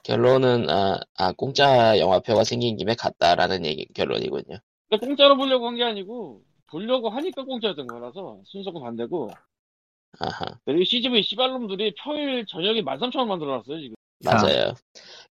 결론은 0.03 0.69
아, 0.69 0.99
아 1.17 1.33
공짜 1.33 1.97
영화표가 1.99 2.43
생긴 2.43 2.77
김에 2.77 2.95
갔다라는 2.97 3.65
얘기 3.65 3.87
결론이군요 3.95 4.59
근데 4.91 5.07
공짜로 5.07 5.37
보려고 5.37 5.69
한 5.69 5.77
게 5.77 5.85
아니고 5.85 6.43
보려고 6.67 7.09
하니까 7.09 7.45
공짜였던 7.45 7.87
거라서 7.87 8.41
순서가 8.45 8.81
반대고 8.81 9.31
아하 10.19 10.59
그리고 10.65 10.83
CGV 10.83 11.23
씨발놈들이 11.23 11.95
평일 11.99 12.45
저녁에 12.47 12.83
13,000원 12.83 13.27
만들어놨어요 13.29 13.81
지금. 13.81 13.95
맞아요. 14.25 14.75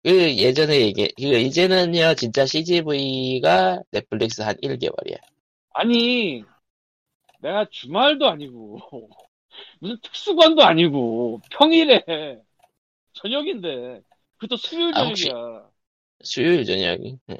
그 0.04 0.38
예전에 0.38 0.80
얘기, 0.80 1.08
그 1.18 1.24
이제는요 1.24 2.16
진짜 2.16 2.46
CGV가 2.46 3.82
넷플릭스 3.92 4.42
한 4.42 4.56
1개월이야. 4.64 5.18
아니 5.74 6.44
내가 7.42 7.66
주말도 7.70 8.28
아니고 8.28 8.80
무슨 9.80 9.98
특수관도 10.02 10.64
아니고 10.64 11.42
평일에 11.52 12.04
저녁인데 13.14 14.02
그것도 14.38 14.58
수요일 14.58 14.96
아, 14.96 15.14
저녁이야. 15.14 15.70
수요일 16.24 16.66
저녁이. 16.66 17.18
예. 17.30 17.36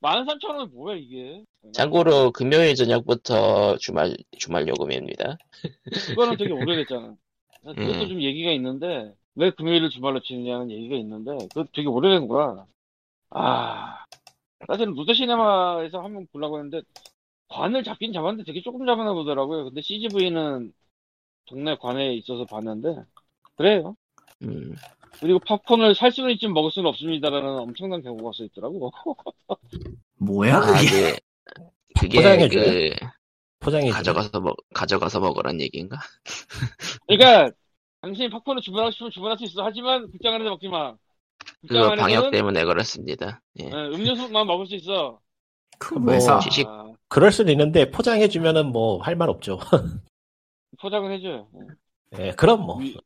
13,000원 0.00 0.72
뭐야 0.72 0.96
이게. 0.96 1.44
참고로 1.72 2.30
금요일 2.32 2.74
저녁부터 2.74 3.76
주말 3.78 4.16
주말 4.38 4.66
요금입니다. 4.68 5.36
그거는 6.08 6.36
되게 6.36 6.52
오래됐잖아. 6.52 7.16
그것도 7.62 8.04
음. 8.04 8.08
좀 8.08 8.22
얘기가 8.22 8.50
있는데, 8.52 9.12
왜 9.34 9.50
금요일을 9.50 9.90
주말로 9.90 10.20
치느냐는 10.20 10.70
얘기가 10.70 10.96
있는데, 10.96 11.32
그거 11.52 11.64
되게 11.72 11.88
오래된 11.88 12.28
거야. 12.28 12.64
아, 13.30 14.04
사실은 14.66 14.94
롯데시네마에서 14.94 16.00
한번 16.00 16.26
보려고 16.32 16.58
했는데, 16.58 16.82
관을 17.48 17.82
잡긴 17.82 18.12
잡았는데 18.12 18.44
되게 18.44 18.62
조금 18.62 18.86
잡아나 18.86 19.12
보더라고요. 19.12 19.64
근데 19.64 19.80
CGV는 19.80 20.72
동네 21.46 21.76
관에 21.76 22.14
있어서 22.14 22.44
봤는데, 22.44 22.94
그래요. 23.56 23.96
음, 24.42 24.74
그리고 25.20 25.38
팝콘을 25.40 25.94
살 25.94 26.12
수는 26.12 26.30
있지만 26.32 26.54
먹을 26.54 26.70
수는 26.70 26.88
없습니다라는 26.90 27.48
엄청난 27.58 28.02
경고가 28.02 28.32
써 28.34 28.44
있더라고. 28.44 28.92
뭐야 30.20 30.56
아, 30.56 30.76
그게? 30.78 31.16
그, 31.44 32.00
그게 32.00 32.18
포장해줘요? 32.18 32.64
그 32.64 32.96
포장해 33.60 33.90
가져가서 33.90 34.40
먹 34.40 34.56
가져가서 34.74 35.20
먹으란 35.20 35.60
얘기인가? 35.60 35.98
그러니까, 37.06 37.50
당신이 38.02 38.30
팝콘을 38.30 38.62
주문하고 38.62 38.90
싶으면 38.92 39.10
주문할 39.10 39.38
수 39.38 39.44
있어. 39.44 39.64
하지만 39.64 40.10
극장 40.10 40.34
안에서 40.34 40.50
먹지 40.50 40.68
마. 40.68 40.94
극장 41.62 41.90
그거 41.90 41.96
방역 41.96 42.30
때문에 42.30 42.64
그렇습니다. 42.64 43.40
예. 43.60 43.64
예, 43.66 43.70
음료수만 43.70 44.46
먹을 44.46 44.66
수 44.66 44.76
있어. 44.76 45.20
그 45.78 45.94
뭐, 45.94 46.14
회사 46.14 46.38
지식- 46.40 46.66
아, 46.66 46.92
그럴 47.08 47.30
수는 47.32 47.52
있는데 47.52 47.90
포장해 47.90 48.28
주면은 48.28 48.72
뭐 48.72 49.00
할 49.02 49.16
말 49.16 49.28
없죠. 49.28 49.58
포장을 50.80 51.10
해줘요. 51.12 51.48
예. 52.18 52.26
예, 52.28 52.30
그럼 52.32 52.62
뭐. 52.62 52.78
위- 52.78 52.96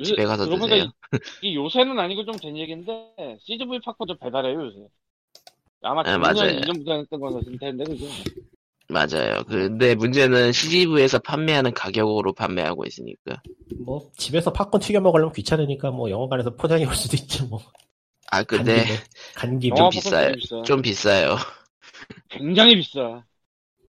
요새- 0.00 0.12
집에 0.12 0.24
가서 0.26 0.46
드세요. 0.46 0.90
이 1.42 1.56
요새는 1.56 1.98
아니고 1.98 2.24
좀 2.24 2.36
된 2.36 2.56
얘기인데 2.56 2.92
CGV 3.40 3.80
팝콘 3.84 4.06
좀 4.06 4.16
배달해요 4.18 4.64
요새. 4.66 4.76
아마 5.82 6.02
네, 6.02 6.16
맞아요. 6.18 6.60
2년부터 6.60 6.98
했던 7.00 7.20
건 7.20 7.34
같을 7.34 7.58
텐데 7.58 7.84
그죠? 7.84 8.06
맞아요. 8.88 9.42
근데 9.46 9.94
문제는 9.94 10.52
CGV에서 10.52 11.18
판매하는 11.18 11.72
가격으로 11.74 12.32
판매하고 12.32 12.84
있으니까. 12.86 13.42
뭐 13.84 14.10
집에서 14.16 14.52
팝콘 14.52 14.80
튀겨 14.80 15.00
먹으려면 15.00 15.32
귀찮으니까 15.32 15.90
뭐 15.90 16.10
영화관에서 16.10 16.54
포장해 16.54 16.84
올 16.86 16.94
수도 16.94 17.16
있지 17.16 17.44
뭐. 17.44 17.60
아 18.30 18.42
근데 18.42 18.84
간 19.34 19.58
김에 19.58 19.78
영화 19.78 19.90
좀 19.90 19.90
팝콘 19.90 20.00
비싸요. 20.00 20.26
되게 20.26 20.40
비싸. 20.40 20.62
좀 20.62 20.82
비싸요. 20.82 21.36
굉장히 22.28 22.76
비싸. 22.76 23.24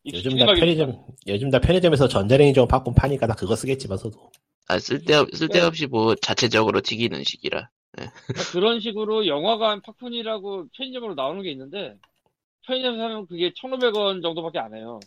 요즘 0.06 0.36
다 0.38 0.46
편의점 0.46 1.06
요즘 1.26 1.50
다 1.50 1.60
편의점에서 1.60 2.08
전자레인지용 2.08 2.66
팝콘 2.68 2.94
파니까 2.94 3.26
다 3.26 3.34
그거 3.34 3.54
쓰겠지만서도. 3.56 4.30
아 4.68 4.78
쓸데 4.78 5.24
쓸데없이 5.34 5.86
뭐 5.86 6.14
자체적으로 6.14 6.80
튀기는 6.80 7.22
식이라. 7.24 7.68
그러니까 7.92 8.52
그런 8.52 8.80
식으로 8.80 9.26
영화관 9.26 9.80
팝콘이라고 9.82 10.68
편의점으로 10.76 11.14
나오는 11.14 11.42
게 11.42 11.50
있는데 11.50 11.94
편의점 12.66 12.96
사면 12.96 13.26
그게 13.26 13.50
1,500원 13.52 14.22
정도밖에 14.22 14.58
안 14.58 14.74
해요. 14.74 14.98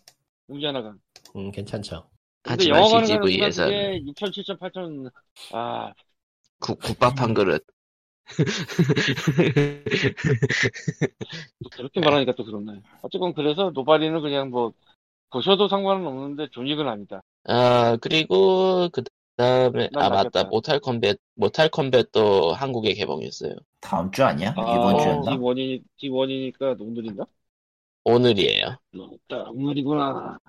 용지 0.49 0.65
하나가. 0.65 0.93
음 1.35 1.51
괜찮죠. 1.51 2.09
근데 2.43 2.69
하지만 2.69 2.79
영화관에 2.79 3.07
가는 3.07 3.27
순간 3.27 3.27
CGV에서는 3.27 3.71
그게 3.71 4.05
6,000, 4.05 4.31
7,000, 4.31 4.57
8,000. 4.59 5.09
아, 5.53 5.93
국밥 6.59 7.19
한 7.19 7.33
그릇. 7.33 7.65
또 11.63 11.69
그렇게 11.71 11.99
말하니까 11.99 12.33
또 12.35 12.43
그렇네. 12.43 12.81
어쨌건 13.01 13.33
그래서 13.33 13.71
노바리는 13.71 14.21
그냥 14.21 14.49
뭐 14.49 14.73
보셔도 15.31 15.67
상관은 15.67 16.05
없는데 16.07 16.47
존익은 16.51 16.87
아니다. 16.87 17.21
아 17.45 17.97
그리고 18.01 18.89
그 18.91 19.03
다음에 19.35 19.89
난아 19.91 20.09
맞다 20.09 20.23
낫겠다. 20.23 20.43
모탈 20.45 20.79
컴뱃 20.79 21.17
모탈 21.35 21.69
컴뱃도 21.69 22.53
한국에 22.53 22.93
개봉했어요. 22.93 23.55
다음 23.81 24.09
주 24.11 24.23
아니야? 24.23 24.53
아, 24.57 24.75
이번 24.75 24.97
주였나? 24.97 25.37
D1이, 25.37 25.83
D1이니까 25.99 26.79
오늘인가? 26.79 27.25
오늘이에요. 28.05 28.77
딱 29.27 29.49
오늘이구나. 29.49 30.39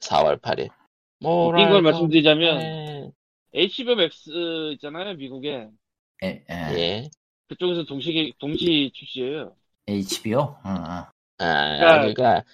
4월 0.00 0.40
8일. 0.40 0.68
웃긴 1.22 1.68
걸 1.70 1.82
말씀드리자면 1.82 2.58
네. 2.58 3.10
HBO 3.52 3.92
Max 3.92 4.30
있잖아요, 4.74 5.14
미국에. 5.14 5.68
에, 6.22 6.44
에, 6.48 6.54
예. 6.78 7.10
그쪽에서 7.48 7.84
동시 7.84 8.32
동시 8.38 8.90
출시예요. 8.94 9.56
HBO? 9.88 10.56
응, 10.66 10.70
응. 10.70 11.04
아 11.38 11.78
그러니까- 11.78 12.00
그러니까 12.00 12.44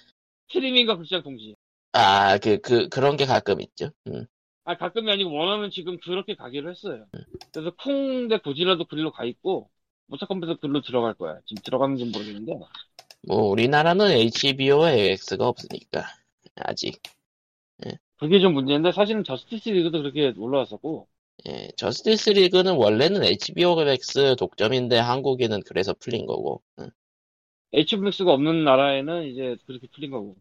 스트리밍과 0.49 0.97
극장 0.97 1.23
동시. 1.23 1.55
아 1.93 2.37
그 2.39 2.59
그 2.61 2.89
그런 2.89 3.17
게 3.17 3.25
가끔 3.25 3.61
있죠. 3.61 3.91
음. 4.07 4.25
아 4.65 4.77
가끔이 4.77 5.09
아니고 5.11 5.31
원하면 5.33 5.71
지금 5.71 5.97
그렇게 5.99 6.35
가기로 6.35 6.69
했어요. 6.71 7.05
그래서 7.53 7.71
콩 7.77 8.12
대 8.12 8.39
고질라도 8.39 8.85
글로 8.85 9.11
가 9.11 9.23
있고 9.25 9.69
모탈 10.07 10.23
컴뱃도 10.23 10.55
글로 10.59 10.81
들어갈 10.81 11.13
거야. 11.13 11.39
지금 11.45 11.61
들어가는지 11.63 12.05
모르겠는데. 12.05 12.53
뭐 13.27 13.43
우리나라는 13.49 14.11
HBO 14.11 14.91
맥스가 14.93 15.47
없으니까 15.47 16.05
아직. 16.55 16.99
그게 18.19 18.39
좀 18.39 18.53
문제인데 18.53 18.91
사실은 18.91 19.23
저스티스 19.23 19.69
리그도 19.69 19.99
그렇게 20.01 20.33
올라왔었고 20.37 21.07
예, 21.47 21.69
저스티스 21.77 22.29
리그는 22.31 22.75
원래는 22.75 23.23
HBO 23.23 23.75
맥스 23.83 24.35
독점인데 24.37 24.97
한국에는 24.97 25.61
그래서 25.65 25.93
풀린 25.95 26.25
거고. 26.25 26.61
응. 26.79 26.89
HBO 27.73 27.88
맥스가 27.88 28.31
없는 28.33 28.63
나라에는 28.63 29.25
이제 29.25 29.57
그렇게 29.65 29.87
풀린 29.87 30.11
거고. 30.11 30.37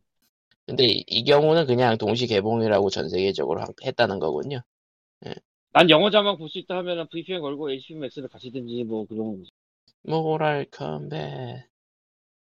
근데 0.65 0.85
이, 0.85 1.05
이 1.09 1.25
경우는 1.25 1.67
그냥 1.67 1.99
동시 1.99 2.27
개봉이라고 2.29 2.89
전 2.91 3.09
세계적으로 3.09 3.63
하- 3.63 3.67
했다는 3.85 4.19
거군요. 4.21 4.61
난 5.73 5.89
영어 5.91 6.11
자막 6.11 6.39
볼수 6.39 6.59
있다 6.59 6.77
하면은 6.79 7.07
VPN 7.09 7.41
걸고 7.41 7.71
HBO 7.71 7.83
맥스를 7.83 8.29
같이 8.29 8.51
든지 8.51 8.83
뭐 8.83 9.07
그런 9.07 9.39
거지. 9.39 9.51
모탈 10.05 10.65
컴뱃. 10.71 11.69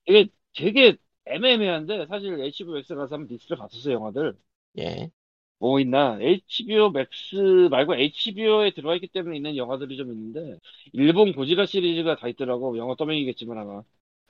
이게 0.08 0.28
되게 0.56 0.98
애매해한데 1.26 2.08
사실 2.08 2.40
HBO 2.40 2.82
가서 2.96 3.16
한번 3.16 3.28
리스트를 3.28 3.58
봤었어요 3.58 3.94
영화들. 3.96 4.38
예. 4.78 5.12
뭐 5.60 5.80
있나? 5.80 6.18
HBO 6.22 6.92
맥스 6.92 7.36
말고 7.72 7.96
HBO에 7.96 8.72
들어와 8.72 8.96
있기 8.96 9.08
때문에 9.08 9.38
있는 9.38 9.56
영화들이 9.58 9.98
좀 9.98 10.12
있는데 10.12 10.60
일본 10.94 11.34
고지라 11.34 11.66
시리즈가 11.66 12.16
다 12.18 12.28
있더라고. 12.28 12.78
영어 12.78 12.96
더빙이겠지만 12.96 13.58
아마 13.58 13.84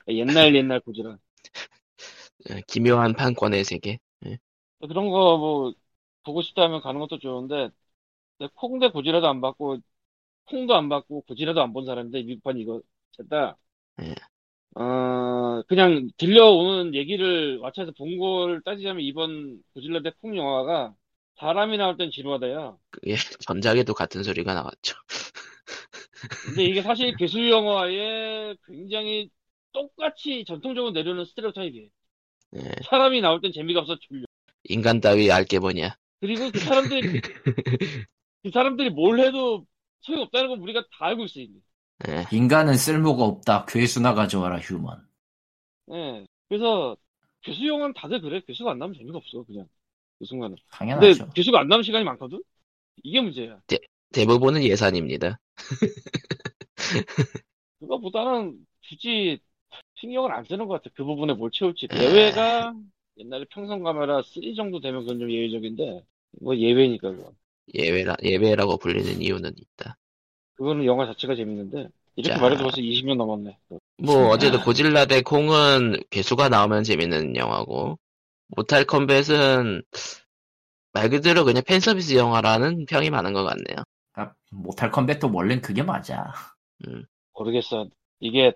옛날 0.08 0.54
옛날 0.56 0.80
고지라. 0.80 1.18
어, 2.50 2.54
기묘한 2.66 3.14
판권의 3.14 3.64
세계. 3.64 3.98
그런 4.80 5.08
거 5.10 5.38
뭐 5.38 5.72
보고 6.24 6.42
싶다면 6.42 6.80
가는 6.80 6.98
것도 7.00 7.18
좋은데 7.18 7.70
콩대 8.56 8.90
고지라도 8.90 9.28
안 9.28 9.40
받고 9.42 9.78
콩도 10.46 10.76
안 10.76 10.88
받고 10.90 11.22
고지라도 11.22 11.62
안 11.62 11.72
본 11.74 11.86
사람인데 11.86 12.22
미국판 12.24 12.58
이거 12.58 12.82
됐다. 13.18 13.58
예. 14.00 14.14
어 14.74 15.62
그냥 15.68 16.08
들려오는 16.18 16.94
얘기를 16.94 17.58
왓챠에서 17.60 17.96
본 17.96 18.18
걸 18.18 18.62
따지자면 18.62 19.02
이번 19.02 19.62
고질라 19.74 20.02
대콩 20.02 20.36
영화가 20.36 20.94
사람이 21.38 21.76
나올 21.76 21.96
땐 21.96 22.10
지루하다야. 22.10 22.76
그게 22.90 23.14
전작에도 23.46 23.94
같은 23.94 24.22
소리가 24.22 24.54
나왔죠. 24.54 24.96
근데 26.46 26.64
이게 26.64 26.82
사실 26.82 27.14
괴수 27.16 27.48
영화에 27.48 28.54
굉장히 28.66 29.30
똑같이 29.72 30.44
전통적으로 30.46 30.92
내려오는 30.92 31.24
스테레오 31.24 31.52
타입이에요. 31.52 31.88
예. 32.56 32.70
사람이 32.88 33.20
나올 33.20 33.40
땐 33.40 33.52
재미가 33.52 33.80
없어 33.80 33.96
졸려. 34.00 34.24
인간 34.64 35.00
따위 35.00 35.30
알게 35.30 35.58
뭐냐. 35.58 35.96
그리고 36.20 36.50
그 36.50 36.58
사람들이 36.58 37.00
그 38.42 38.50
사람들이 38.50 38.90
뭘 38.90 39.20
해도 39.20 39.66
소용없다는 40.00 40.48
건 40.48 40.60
우리가 40.60 40.82
다 40.82 41.06
알고 41.06 41.24
있어 41.24 41.40
이미. 41.40 41.60
예. 42.08 42.24
인간은 42.32 42.74
쓸모가 42.76 43.24
없다. 43.24 43.66
괴수나 43.66 44.14
가져와라 44.14 44.58
휴먼. 44.60 45.06
예. 45.92 46.26
그래서 46.48 46.96
괴수 47.42 47.66
영화는 47.66 47.92
다들 47.94 48.20
그래. 48.20 48.40
괴수가 48.46 48.70
안 48.70 48.78
나오면 48.78 48.96
재미가 48.96 49.18
없어 49.18 49.44
그냥 49.44 49.68
그 50.18 50.24
순간은. 50.24 50.56
근데 50.70 51.12
당연하죠. 51.12 51.30
괴수가 51.34 51.60
안 51.60 51.68
나오는 51.68 51.82
시간이 51.82 52.04
많거든. 52.04 52.42
이게 53.02 53.20
문제야. 53.20 53.60
대부분은 54.12 54.62
예산입니다. 54.62 55.38
그거보다는 57.80 58.66
굳이 58.88 59.38
신경을 59.96 60.32
안 60.32 60.44
쓰는 60.44 60.66
것 60.66 60.74
같아. 60.74 60.90
그 60.94 61.04
부분에 61.04 61.34
뭘 61.34 61.50
채울지. 61.50 61.88
대회가 61.88 62.74
옛날에 63.18 63.44
평성 63.50 63.82
카메라 63.82 64.22
3 64.22 64.54
정도 64.54 64.80
되면 64.80 65.00
그건 65.02 65.18
좀 65.18 65.30
예외적인데 65.30 66.02
뭐 66.40 66.56
예외니까 66.56 67.10
그거. 67.10 67.32
예외라, 67.74 68.14
예외라고 68.22 68.78
불리는 68.78 69.20
이유는 69.20 69.52
있다. 69.56 69.96
그거는 70.54 70.84
영화 70.84 71.06
자체가 71.06 71.34
재밌는데 71.34 71.88
이렇게 72.16 72.34
자. 72.34 72.40
말해도 72.40 72.62
벌써 72.62 72.80
20년 72.80 73.16
넘었네. 73.18 73.58
뭐, 73.98 74.26
아. 74.26 74.28
어제도 74.30 74.60
고질라 74.62 75.06
대 75.06 75.22
콩은 75.22 76.02
괴수가 76.10 76.48
나오면 76.48 76.84
재밌는 76.84 77.36
영화고, 77.36 77.98
모탈 78.48 78.84
컴뱃은 78.86 79.82
말 80.92 81.10
그대로 81.10 81.44
그냥 81.44 81.62
팬서비스 81.64 82.14
영화라는 82.14 82.86
평이 82.86 83.10
많은 83.10 83.32
것 83.32 83.44
같네요. 83.44 83.84
아, 84.14 84.32
모탈 84.50 84.90
컴뱃도 84.90 85.30
원래는 85.32 85.62
그게 85.62 85.82
맞아. 85.82 86.32
모르겠어. 87.34 87.88
이게 88.20 88.52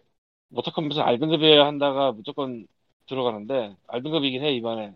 모터컴퓨터 0.48 1.02
알등급에 1.02 1.58
한다가 1.58 2.12
무조건 2.12 2.66
들어가는데 3.06 3.76
알등급이긴 3.88 4.42
해 4.42 4.52
이번에. 4.54 4.94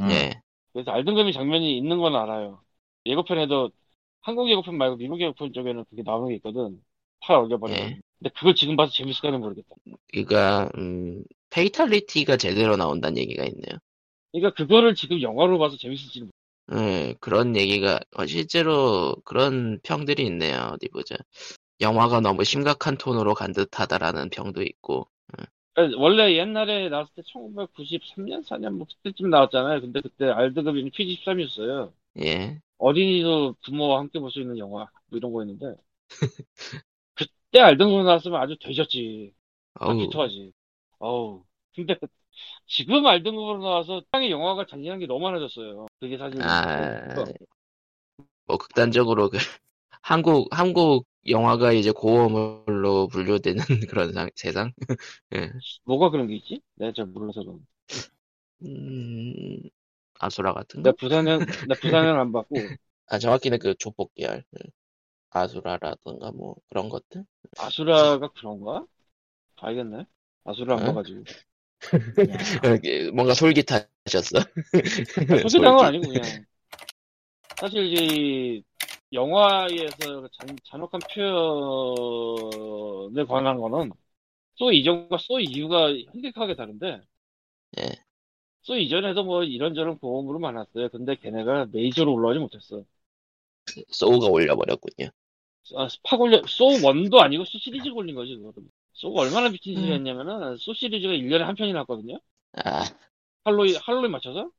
음. 0.00 0.10
예. 0.10 0.42
그래서 0.72 0.90
알등급이 0.92 1.32
장면이 1.32 1.76
있는 1.76 1.98
건 1.98 2.16
알아요. 2.16 2.62
예고편에도 3.06 3.70
한국 4.22 4.50
예고편 4.50 4.76
말고 4.78 4.96
미국 4.96 5.20
예고편 5.20 5.52
쪽에는 5.52 5.84
그게 5.90 6.02
나오는 6.04 6.28
게 6.28 6.36
있거든. 6.36 6.82
팔 7.20 7.38
올려버리면. 7.38 7.92
예. 7.92 8.00
근데 8.18 8.30
그걸 8.36 8.54
지금 8.54 8.76
봐서 8.76 8.92
재밌을까는 8.92 9.40
모르겠다. 9.40 9.76
그니까, 10.12 10.70
음, 10.76 11.22
fatality가 11.50 12.36
제대로 12.36 12.76
나온다는 12.76 13.18
얘기가 13.18 13.44
있네요. 13.44 13.78
그러니까 14.32 14.54
그거를 14.54 14.94
지금 14.94 15.20
영화로 15.22 15.58
봐서 15.58 15.76
재밌을지는 15.76 16.28
모르겠다. 16.28 16.40
예, 16.72 17.14
그런 17.20 17.56
얘기가, 17.56 17.98
어, 18.16 18.26
실제로 18.26 19.16
그런 19.24 19.80
평들이 19.82 20.24
있네요. 20.26 20.70
어디 20.74 20.88
보자. 20.88 21.16
영화가 21.80 22.20
너무 22.20 22.44
심각한 22.44 22.96
톤으로 22.98 23.34
간 23.34 23.52
듯하다라는 23.52 24.30
평도 24.30 24.62
있고, 24.62 25.08
그러니까 25.74 25.98
원래 26.00 26.34
옛날에 26.36 26.88
나왔을 26.88 27.14
때 27.14 27.22
1993년, 27.26 28.42
4년 28.42 28.74
뭐 28.76 28.86
그때쯤 28.86 29.30
나왔잖아요. 29.30 29.80
근데 29.80 30.00
그때 30.00 30.26
R등급이 30.26 30.90
PG13이었어요. 30.90 31.92
예. 32.18 32.60
어린이도 32.78 33.56
부모와 33.64 34.00
함께 34.00 34.20
볼 34.20 34.30
수 34.30 34.40
있는 34.40 34.58
영화 34.58 34.88
뭐 35.08 35.18
이런 35.18 35.32
거였는데 35.32 35.76
그때 37.14 37.60
알등급 37.60 38.04
나왔으면 38.04 38.40
아주 38.40 38.56
되졌지. 38.60 39.34
어우, 39.80 39.96
기토하지. 39.96 40.52
어우. 41.00 41.44
근데 41.74 41.96
지금 42.66 43.06
알등급으로 43.06 43.62
나와서 43.62 44.02
땅의 44.10 44.30
영화가 44.30 44.66
잔인한 44.66 44.98
게 45.00 45.06
너무 45.06 45.20
많아졌어요. 45.26 45.86
그게 46.00 46.18
사실 46.18 46.38
아, 46.38 47.24
뭐 48.46 48.56
극단적으로 48.58 49.30
그 49.30 49.38
한국 50.02 50.48
한국 50.52 51.06
영화가 51.28 51.72
이제 51.72 51.90
고어물로 51.92 53.08
분류되는 53.08 53.62
그런 53.90 54.12
상- 54.12 54.30
세상. 54.36 54.72
뭐가 55.84 56.10
그런 56.10 56.26
게 56.28 56.36
있지? 56.36 56.60
내가 56.76 56.92
잘 56.92 57.06
몰라서 57.06 57.42
그런. 57.42 57.66
음, 58.62 59.62
아수라 60.20 60.52
같은 60.54 60.82
나 60.82 60.90
거? 60.90 60.96
부산행 60.98 61.44
나 61.60 61.74
부산행 61.76 62.18
안 62.18 62.32
받고 62.32 62.72
아 63.06 63.18
정확히는 63.18 63.58
그 63.58 63.74
조폭 63.74 64.14
계열. 64.14 64.42
그 64.50 64.58
아수라라던가 65.30 66.32
뭐 66.32 66.56
그런 66.70 66.88
것들. 66.90 67.24
아수라가 67.56 68.28
그런가? 68.32 68.86
알겠네. 69.56 70.06
아수라 70.44 70.76
안 70.76 70.84
응? 70.84 70.86
봐가지고. 70.86 71.26
뭔가 73.14 73.34
솔깃하셨어. 73.34 73.86
솔직한 75.42 75.76
건. 75.76 75.86
아니고 75.86 76.08
그냥 76.08 76.22
사실 77.56 77.86
이제 77.86 78.04
이 78.04 78.62
영화에서 79.12 80.28
잔, 80.32 80.56
잔혹한 80.64 81.00
표현에 81.12 83.24
관한 83.24 83.58
거는 83.58 83.90
소 84.54 84.72
이전과 84.72 85.18
소 85.18 85.40
이후가 85.40 85.92
현격하게 86.12 86.54
다른데 86.54 87.00
예. 87.78 87.82
소 88.62 88.76
이전에도 88.76 89.24
뭐 89.24 89.42
이런저런 89.42 89.98
보험으로 89.98 90.38
많았어요. 90.38 90.90
근데 90.90 91.16
걔네가 91.16 91.68
메이저로 91.72 92.12
올라오지 92.12 92.38
못했어. 92.38 92.84
소우가 93.88 94.26
올려버렸군요. 94.26 95.08
아, 95.76 95.88
팍 96.02 96.20
올려 96.20 96.42
소 96.46 96.66
1도 96.66 97.20
아니고 97.20 97.44
소 97.44 97.58
시리즈가 97.58 97.94
올린 97.94 98.14
거지 98.14 98.36
그거는. 98.36 98.68
소가 99.00 99.22
얼마나 99.22 99.48
미친 99.48 99.74
짓을 99.74 99.88
음. 99.88 99.94
했냐면은 99.94 100.56
소 100.58 100.74
시리즈가 100.74 101.14
1년에 101.14 101.40
한 101.40 101.54
편이 101.54 101.72
났거든요. 101.72 102.18
아, 102.52 102.84
할로윈 103.44 103.76
할로윈 103.80 104.10
맞춰서 104.10 104.50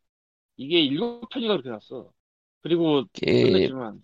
이게 0.57 0.81
7편이가 0.89 1.47
그렇게 1.47 1.69
났어. 1.69 2.11
그리고 2.61 3.03
그 3.13 3.21
끝냈지만 3.21 4.03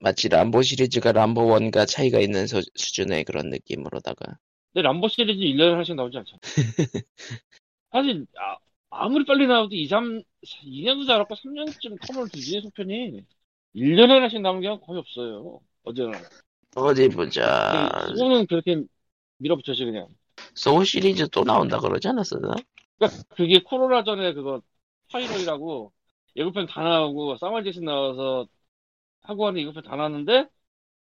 마치 0.00 0.28
람보 0.28 0.62
시리즈가 0.62 1.12
람보 1.12 1.42
1과 1.46 1.86
차이가 1.86 2.18
있는 2.18 2.46
수, 2.48 2.60
수준의 2.74 3.24
그런 3.24 3.48
느낌으로다가 3.50 4.38
근데 4.72 4.82
람보 4.82 5.08
시리즈 5.08 5.40
1년에 5.40 5.70
하나씩 5.70 5.94
나오지 5.94 6.18
않잖아. 6.18 6.38
사실, 7.92 8.26
아, 8.90 9.08
무리 9.08 9.24
빨리 9.24 9.46
나와도 9.46 9.74
2, 9.74 9.86
3, 9.86 10.20
2년도 10.64 11.06
자랐고 11.06 11.34
3년쯤 11.34 11.98
텀을 11.98 12.30
두지, 12.30 12.60
속편이. 12.60 13.22
1년에 13.74 14.08
하나씩 14.08 14.40
나오는 14.42 14.60
경우가 14.60 14.84
거의 14.84 14.98
없어요. 14.98 15.60
어제는. 15.84 16.12
어디 16.74 17.08
보자. 17.08 17.88
소우는 18.16 18.46
그렇게 18.46 18.82
밀어붙였지, 19.38 19.84
그냥. 19.84 20.08
소우 20.54 20.84
시리즈 20.84 21.28
또 21.28 21.44
나온다 21.44 21.78
그러지 21.78 22.08
않았었나? 22.08 22.54
그러니까 22.98 23.24
그게 23.30 23.60
코로나 23.62 24.04
전에 24.04 24.32
그거, 24.32 24.62
스파이럴이라고 25.10 25.92
예고편 26.36 26.66
다 26.66 26.82
나오고, 26.82 27.36
사마제스 27.36 27.80
나와서 27.80 28.46
하고 29.22 29.46
하는 29.46 29.60
예고편 29.60 29.82
다 29.82 29.96
나왔는데, 29.96 30.46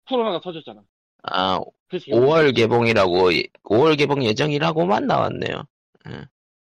코로나가 0.07 0.39
터졌잖아. 0.39 0.81
아, 1.23 1.59
그래서 1.87 2.05
5월 2.11 2.55
개봉이라고 2.55 3.31
5월 3.63 3.97
개봉 3.97 4.23
예정이라고만 4.23 5.07
나왔네요. 5.07 5.63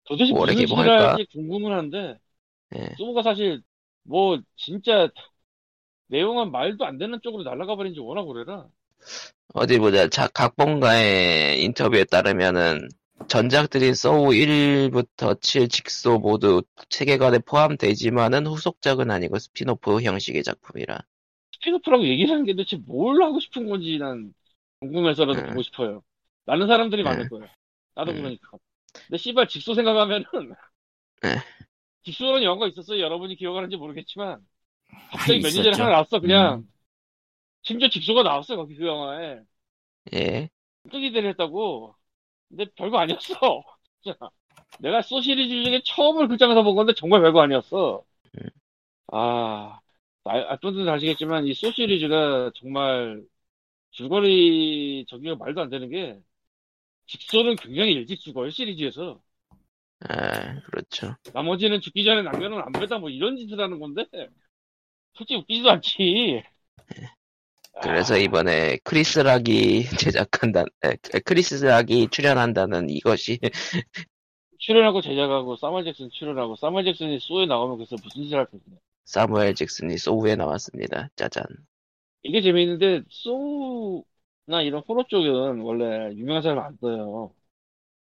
도대체 0.05 0.33
5월에 0.33 0.53
무슨 0.53 0.55
짓을 0.55 0.67
개봉할까? 0.67 1.13
할지 1.15 1.27
궁금은 1.33 1.73
한데, 1.73 2.19
예. 2.77 2.95
소우가 2.99 3.23
사실 3.23 3.63
뭐 4.03 4.39
진짜 4.57 5.09
내용은 6.09 6.51
말도 6.51 6.85
안 6.85 6.99
되는 6.99 7.19
쪽으로 7.23 7.43
날아가 7.45 7.77
버린 7.77 7.95
지 7.95 8.01
워낙 8.01 8.23
오래라. 8.23 8.67
어디 9.55 9.79
보자. 9.79 10.09
자, 10.09 10.29
각본가의 10.29 11.63
인터뷰에 11.65 12.05
따르면은 12.05 12.89
전작들인 13.29 13.95
소우 13.95 14.33
1부터 14.35 15.41
7 15.41 15.69
직소 15.69 16.19
모두 16.19 16.63
세계관에 16.91 17.39
포함되지만은 17.41 18.47
후속작은 18.47 19.11
아니고 19.11 19.39
스핀오프 19.39 20.03
형식의 20.03 20.43
작품이라. 20.43 20.99
스핀오프라고 21.55 22.05
얘기를 22.05 22.33
하는 22.33 22.45
게 22.45 22.53
도대체 22.55 22.77
뭘 22.77 23.23
하고 23.23 23.41
싶은 23.41 23.69
건지 23.69 23.99
난 23.99 24.35
궁금해서라도 24.81 25.43
음. 25.43 25.47
보고 25.47 25.63
싶어요. 25.63 26.03
많은 26.47 26.67
사람들이 26.67 27.03
음. 27.03 27.05
많을 27.05 27.29
거예요. 27.29 27.47
나도 27.95 28.13
음. 28.13 28.17
그러니까. 28.17 28.59
근데 29.09 29.19
씨발 29.19 29.49
직소 29.49 29.75
생각하면은 29.75 30.25
네. 31.23 31.43
직소라는 32.05 32.43
영화가 32.43 32.69
있었어요. 32.69 33.01
여러분이 33.01 33.37
기억하는지 33.37 33.77
모르겠지만 33.77 34.41
갑자기 35.11 35.41
몇 35.41 35.53
년 35.53 35.65
전에. 35.65 35.77
하나 35.77 35.91
나왔어. 35.91 36.21
그냥 36.21 36.65
음. 36.65 36.72
심지어 37.63 37.89
직소가 37.89 38.23
나왔어요. 38.23 38.59
거기 38.59 38.75
그 38.77 38.87
영화에. 38.87 39.41
예. 40.13 40.51
큰 40.91 41.03
기대를 41.03 41.31
했다고. 41.31 41.95
근데 42.49 42.67
별거 42.77 42.99
아니었어. 42.99 43.35
진짜. 44.03 44.19
내가 44.81 45.03
소우 45.03 45.21
시리즈 45.23 45.65
중에 45.65 45.83
처음을 45.87 46.29
극장에서 46.29 46.63
본 46.63 46.77
건데 46.77 46.95
정말 46.97 47.23
별거 47.23 47.43
아니었어. 47.43 48.05
음. 48.39 48.49
아, 49.09 49.81
아는 50.25 50.57
분들은 50.61 50.89
아시겠지만 50.89 51.47
이 51.47 51.55
소우 51.55 51.71
시리즈가 51.73 52.51
정말 52.55 53.23
줄거리 53.93 55.07
저기가 55.09 55.37
말도 55.37 55.63
안 55.63 55.71
되는 55.71 55.89
게 55.91 56.21
직소는 57.07 57.57
굉장히 57.57 57.93
일찍 57.95 58.21
죽어요 58.21 58.51
시리즈에서. 58.51 59.23
아, 60.01 60.61
그렇죠. 60.67 61.17
나머지는 61.35 61.81
죽기 61.81 62.05
전에 62.05 62.23
남겨놓은 62.23 62.63
안배다 62.63 62.99
뭐 62.99 63.11
이런 63.11 63.37
짓을 63.37 63.61
하는 63.61 63.79
건데 63.79 64.07
솔직히 65.15 65.37
웃기지도 65.41 65.71
않지. 65.71 66.43
그래서 67.81 68.17
아, 68.17 68.19
이번에 68.19 68.79
크리스 68.85 69.19
락이 69.21 69.87
제작한다, 69.99 70.65
에, 70.85 70.97
크리스 71.25 71.65
락이 71.65 72.09
출연한다는 72.11 72.89
이것이 72.91 73.41
출연하고 74.59 75.03
제작하고 75.03 75.57
사마 75.57 75.83
잭슨 75.83 76.09
출연하고 76.09 76.57
사마 76.57 76.83
잭슨이 76.85 77.19
소에 77.21 77.45
나오면 77.45 77.77
그래서 77.77 77.97
무슨 78.03 78.23
짓을 78.23 78.39
할 78.39 78.47
거냐. 78.47 78.63
사무엘 79.05 79.55
잭슨이 79.55 79.97
소우에 79.97 80.35
나왔습니다. 80.35 81.09
짜잔. 81.15 81.45
이게 82.23 82.41
재미있는데 82.43 83.03
소우나 83.11 84.63
이런 84.63 84.83
호러 84.89 85.05
쪽은 85.09 85.61
원래 85.61 86.13
유명한 86.15 86.43
사람 86.43 86.59
안 86.65 86.77
써요. 86.81 87.35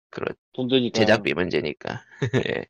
그렇, 0.10 0.34
돈 0.54 0.68
드니까. 0.70 1.26
제작비 1.26 1.34
문제니까. 1.34 2.04
예. 2.48 2.66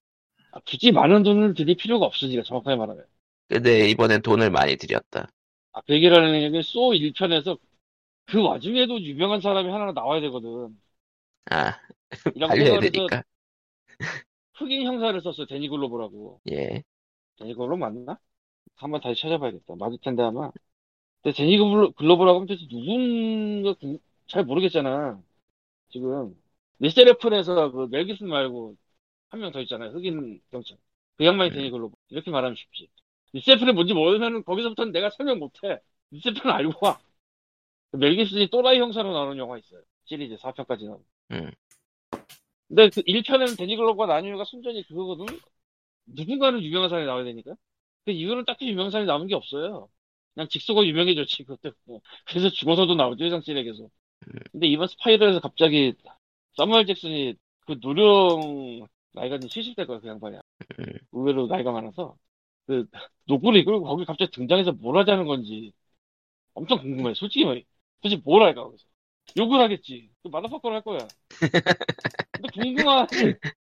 아, 0.51 0.59
굳이 0.65 0.91
많은 0.91 1.23
돈을 1.23 1.53
들일 1.55 1.75
필요가 1.77 2.05
없으니까 2.05 2.43
정확하게 2.43 2.75
말하면. 2.77 3.05
근데 3.49 3.87
이번엔 3.89 4.21
돈을 4.21 4.49
많이 4.49 4.77
들였다. 4.77 5.27
아, 5.73 5.81
하는 6.13 6.35
얘기는 6.41 6.61
소 6.63 6.93
1편에서 6.93 7.57
그 8.25 8.41
와중에도 8.43 9.01
유명한 9.01 9.41
사람이 9.41 9.69
하나 9.71 9.91
나와야 9.93 10.21
되거든. 10.21 10.79
아, 11.51 11.79
해서 12.55 12.79
되니까. 12.79 13.23
흑인 14.55 14.85
형사를 14.85 15.19
썼어요. 15.21 15.45
대니 15.47 15.67
글로버라고. 15.69 16.39
예. 16.51 16.83
대니 17.37 17.53
글로버 17.55 17.75
맞나? 17.75 18.17
한번 18.77 19.01
다시 19.01 19.21
찾아봐야겠다. 19.21 19.75
맞을 19.79 19.97
텐데 20.03 20.23
아마. 20.23 20.51
근데 21.23 21.35
대니 21.37 21.57
글로- 21.59 21.91
글로버라고 21.93 22.37
하면 22.39 22.47
도대체 22.47 22.67
누군가 22.69 23.73
구- 23.75 23.99
잘 24.27 24.45
모르겠잖아. 24.45 25.21
지금. 25.89 26.35
리썰 26.79 27.19
웨폰에서 27.19 27.71
그 27.71 27.87
멜 27.91 28.03
깁슨 28.03 28.29
말고 28.29 28.77
한 29.29 29.41
명 29.41 29.51
더 29.53 29.61
있잖아요. 29.61 29.91
흑인 29.91 30.41
경찰. 30.51 30.77
그 31.17 31.25
양반이 31.25 31.51
음. 31.51 31.55
대니 31.55 31.71
글로버. 31.71 31.95
이렇게 32.09 32.31
말하면 32.31 32.55
쉽지. 32.57 32.89
리썰 33.33 33.55
웨폰이 33.55 33.73
뭔지 33.73 33.93
모르면은 33.93 34.43
거기서부터는 34.43 34.91
내가 34.91 35.09
설명 35.09 35.39
못해. 35.39 35.79
리썰 36.11 36.31
웨폰은 36.31 36.53
알고 36.53 36.85
와. 36.85 36.99
그 37.91 37.97
멜기슨이 37.97 38.49
또라이 38.49 38.79
형사로 38.79 39.13
나오는 39.13 39.37
영화 39.37 39.57
있어요. 39.57 39.81
시리즈 40.05 40.35
4편까지 40.35 40.85
나온. 40.85 41.03
음. 41.31 41.51
근데 42.67 42.89
그 42.89 43.01
1편에는 43.01 43.57
데니 43.57 43.75
글로브가 43.75 44.05
나온 44.05 44.25
이유가 44.25 44.45
순전히 44.45 44.83
그거거든. 44.87 45.25
누군가는 46.05 46.61
유명한 46.61 46.89
사람이 46.89 47.05
나와야 47.05 47.23
되니까. 47.25 47.55
그 48.05 48.11
이유는 48.11 48.45
딱히 48.45 48.69
유명한 48.69 48.91
사람이 48.91 49.07
나오는 49.07 49.27
게 49.27 49.35
없어요. 49.35 49.89
그냥 50.33 50.47
직소가 50.47 50.85
유명해졌지, 50.85 51.43
그것 51.43 51.59
때문에. 51.61 52.01
그래서 52.25 52.49
죽어서도 52.49 52.95
나오죠, 52.95 53.25
해상실에게서. 53.25 53.89
근데 54.51 54.67
이번 54.67 54.87
스파이더에서 54.87 55.39
갑자기 55.41 55.93
사무엘 56.55 56.85
잭슨이 56.85 57.35
그 57.65 57.77
노령 57.81 58.87
나이가 59.13 59.35
이제 59.35 59.47
70대 59.47 59.85
거야, 59.85 59.99
그 59.99 60.07
양반이야. 60.07 60.41
음. 60.79 60.85
의외로 61.11 61.47
나이가 61.47 61.71
많아서. 61.71 62.15
그 62.67 62.85
노구를 63.25 63.59
이끌고 63.61 63.83
거기 63.83 64.05
갑자기 64.05 64.31
등장해서 64.31 64.73
뭘 64.73 64.97
하자는 64.97 65.25
건지 65.25 65.73
엄청 66.53 66.79
궁금해, 66.79 67.13
솔직히 67.13 67.45
말해. 67.45 67.63
도대체 68.01 68.21
뭘 68.25 68.43
할까, 68.43 68.63
거기서. 68.63 68.85
욕을 69.37 69.59
하겠지. 69.61 70.09
그 70.23 70.29
마더파커를 70.29 70.77
할 70.77 70.83
거야. 70.83 70.99
근데 72.35 72.49
궁금하지. 72.53 73.15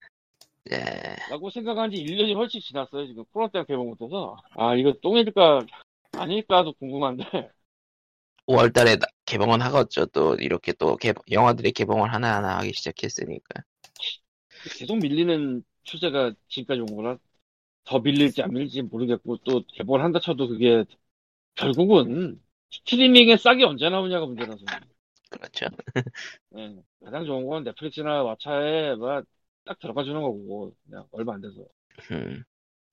예. 0.71 1.15
라고 1.29 1.49
생각한 1.49 1.91
지 1.91 1.97
1년이 1.97 2.33
훨씬 2.33 2.59
지났어요. 2.61 3.07
지금 3.07 3.23
코로나 3.31 3.51
때문에 3.51 3.65
개봉 3.67 3.87
못해서. 3.89 4.37
아, 4.55 4.75
이거 4.75 4.93
똥일까, 5.01 5.65
아닐까도 6.13 6.73
궁금한데. 6.73 7.23
5월 8.47 8.71
달에 8.73 8.95
나- 8.95 9.05
개봉은 9.25 9.61
하겠죠. 9.61 10.07
또 10.07 10.35
이렇게 10.35 10.73
또 10.73 10.95
개봉, 10.97 11.23
영화들이 11.29 11.71
개봉을 11.71 12.11
하나하나 12.11 12.57
하기 12.59 12.73
시작했으니까. 12.73 13.61
계속 14.77 14.97
밀리는 14.97 15.63
추세가 15.83 16.33
지금까지 16.47 16.81
온 16.81 16.95
거라 16.97 17.17
더 17.85 17.99
밀릴지 17.99 18.41
안 18.41 18.51
밀릴지 18.51 18.83
모르겠고, 18.83 19.37
또 19.37 19.63
개봉을 19.67 20.03
한다 20.03 20.19
쳐도 20.19 20.47
그게 20.47 20.85
결국은 21.55 22.41
스트리밍에 22.71 23.37
싹이 23.37 23.63
언제 23.63 23.89
나오냐가 23.89 24.25
문제라서. 24.25 24.63
그렇죠. 25.29 25.67
예, 26.57 26.75
가장 27.03 27.25
좋은 27.25 27.45
건 27.47 27.63
넷플릭스나 27.63 28.23
왓챠에 28.23 28.95
뭐딱 28.97 29.79
들어가 29.79 30.03
주는 30.03 30.21
거고, 30.21 30.75
그냥 30.85 31.05
얼마 31.11 31.33
안 31.33 31.41
돼서. 31.41 31.65
음. 32.11 32.43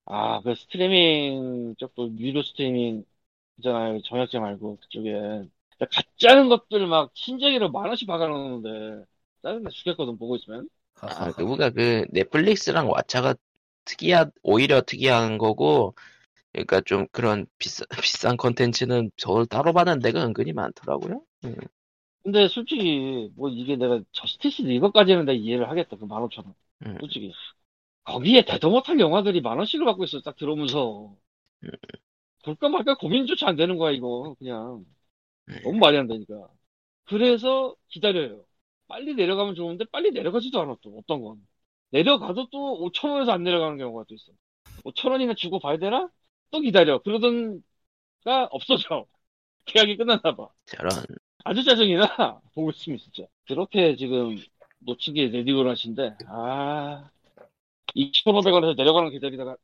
아, 0.06 0.40
그 0.40 0.54
스트리밍 0.54 1.74
쪽도 1.78 2.16
유료 2.18 2.42
스트리밍 2.42 3.04
있잖아요. 3.58 4.00
정약제 4.02 4.38
말고 4.38 4.76
그쪽에 4.78 5.48
가짜는 5.78 6.48
것들 6.48 6.86
막 6.86 7.10
신재기로 7.14 7.70
만 7.70 7.86
원씩 7.86 8.06
박아놓는데 8.06 9.04
짜증나 9.42 9.70
죽겠거든 9.70 10.16
보고 10.18 10.36
있으면. 10.36 10.68
아, 11.00 11.30
그거가 11.32 11.70
그 11.70 12.06
넷플릭스랑 12.10 12.88
왓챠가 12.88 13.36
특이한 13.86 14.32
오히려 14.42 14.82
특이한 14.82 15.38
거고 15.38 15.94
그러니까 16.52 16.80
좀 16.82 17.06
그런 17.12 17.46
비싸, 17.58 17.84
비싼 18.04 18.36
컨텐츠는 18.36 19.10
저를 19.16 19.46
따로 19.46 19.72
받는 19.72 20.00
데가 20.00 20.24
은근히 20.26 20.52
많더라고요. 20.52 21.22
음. 21.44 21.56
근데 22.22 22.48
솔직히 22.48 23.30
뭐 23.36 23.48
이게 23.48 23.76
내가 23.76 24.00
저스티스 24.12 24.62
이것까지는 24.62 25.26
내가 25.26 25.38
이해를 25.38 25.70
하겠다. 25.70 25.96
그만 25.96 26.22
오천 26.22 26.44
원. 26.44 26.54
음. 26.86 26.96
솔직히 27.00 27.32
거기에 28.04 28.44
대도 28.44 28.70
못할 28.70 28.98
영화들이 29.00 29.40
만 29.42 29.58
원씩을 29.58 29.84
받고 29.84 30.04
있어. 30.04 30.20
딱 30.22 30.36
들어오면서 30.36 31.16
음. 31.64 31.70
볼까 32.44 32.68
말까 32.68 32.96
고민조차 32.96 33.48
안 33.48 33.56
되는 33.56 33.76
거야 33.76 33.90
이거 33.92 34.34
그냥 34.38 34.84
음. 35.48 35.60
너무 35.64 35.78
말이 35.78 35.98
안 35.98 36.06
되니까. 36.08 36.48
그래서 37.04 37.76
기다려요. 37.88 38.44
빨리 38.88 39.14
내려가면 39.14 39.54
좋은데 39.54 39.84
빨리 39.92 40.12
내려가지도 40.12 40.60
않아 40.62 40.76
또 40.82 40.98
어떤 40.98 41.22
건 41.22 41.46
내려가도 41.90 42.48
또 42.50 42.78
5천 42.84 43.10
원에서 43.10 43.32
안 43.32 43.42
내려가는 43.42 43.78
경우가 43.78 44.04
또 44.08 44.14
있어. 44.14 44.32
5천 44.84 45.12
원이나 45.12 45.34
주고 45.34 45.58
봐야 45.58 45.76
되나? 45.78 46.08
또 46.50 46.60
기다려. 46.60 46.98
그러던가 47.02 48.48
없어져. 48.50 49.06
계약이 49.66 49.96
끝났나 49.96 50.34
봐. 50.36 50.48
저런 50.66 50.90
아주 51.44 51.64
짜증이나 51.64 52.40
보고 52.54 52.70
있으면 52.70 52.98
진짜 52.98 53.24
그렇게 53.46 53.96
지금 53.96 54.36
놓친 54.80 55.14
게 55.14 55.26
레디오라 55.28 55.74
신데 55.74 56.16
아 56.26 57.08
2,500원에서 57.94 58.74
내려가는 58.76 59.08
거 59.08 59.12
기다리다가 59.12 59.56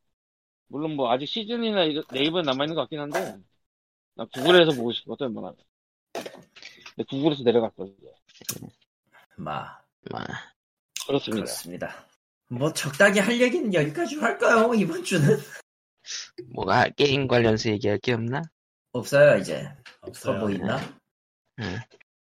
물론 0.67 0.95
뭐 0.95 1.11
아직 1.11 1.25
시즌이나 1.27 1.83
이거 1.83 2.03
네이버에 2.11 2.41
남아있는 2.43 2.75
것 2.75 2.81
같긴 2.81 2.99
한데 2.99 3.37
나 4.15 4.25
구글에서 4.25 4.71
보고 4.75 4.91
싶거든 4.93 5.27
웬만하면 5.27 5.55
근데 6.95 7.03
구글에서 7.09 7.43
내려갔거든요 7.43 8.11
마 9.37 9.81
마 10.11 10.23
그렇습니다 11.05 11.45
그렇습니다. 11.45 12.07
뭐 12.49 12.71
적당히 12.73 13.19
할 13.19 13.39
얘기는 13.39 13.73
여기까지 13.73 14.17
할까요? 14.17 14.73
이번 14.73 15.03
주는 15.03 15.37
뭐가 16.53 16.89
게임 16.89 17.27
관련해서 17.27 17.69
얘기할 17.69 17.99
게 17.99 18.13
없나? 18.13 18.41
없어요 18.91 19.37
이제. 19.37 19.69
없어. 20.01 20.37
보이나? 20.39 20.77
음. 21.59 21.77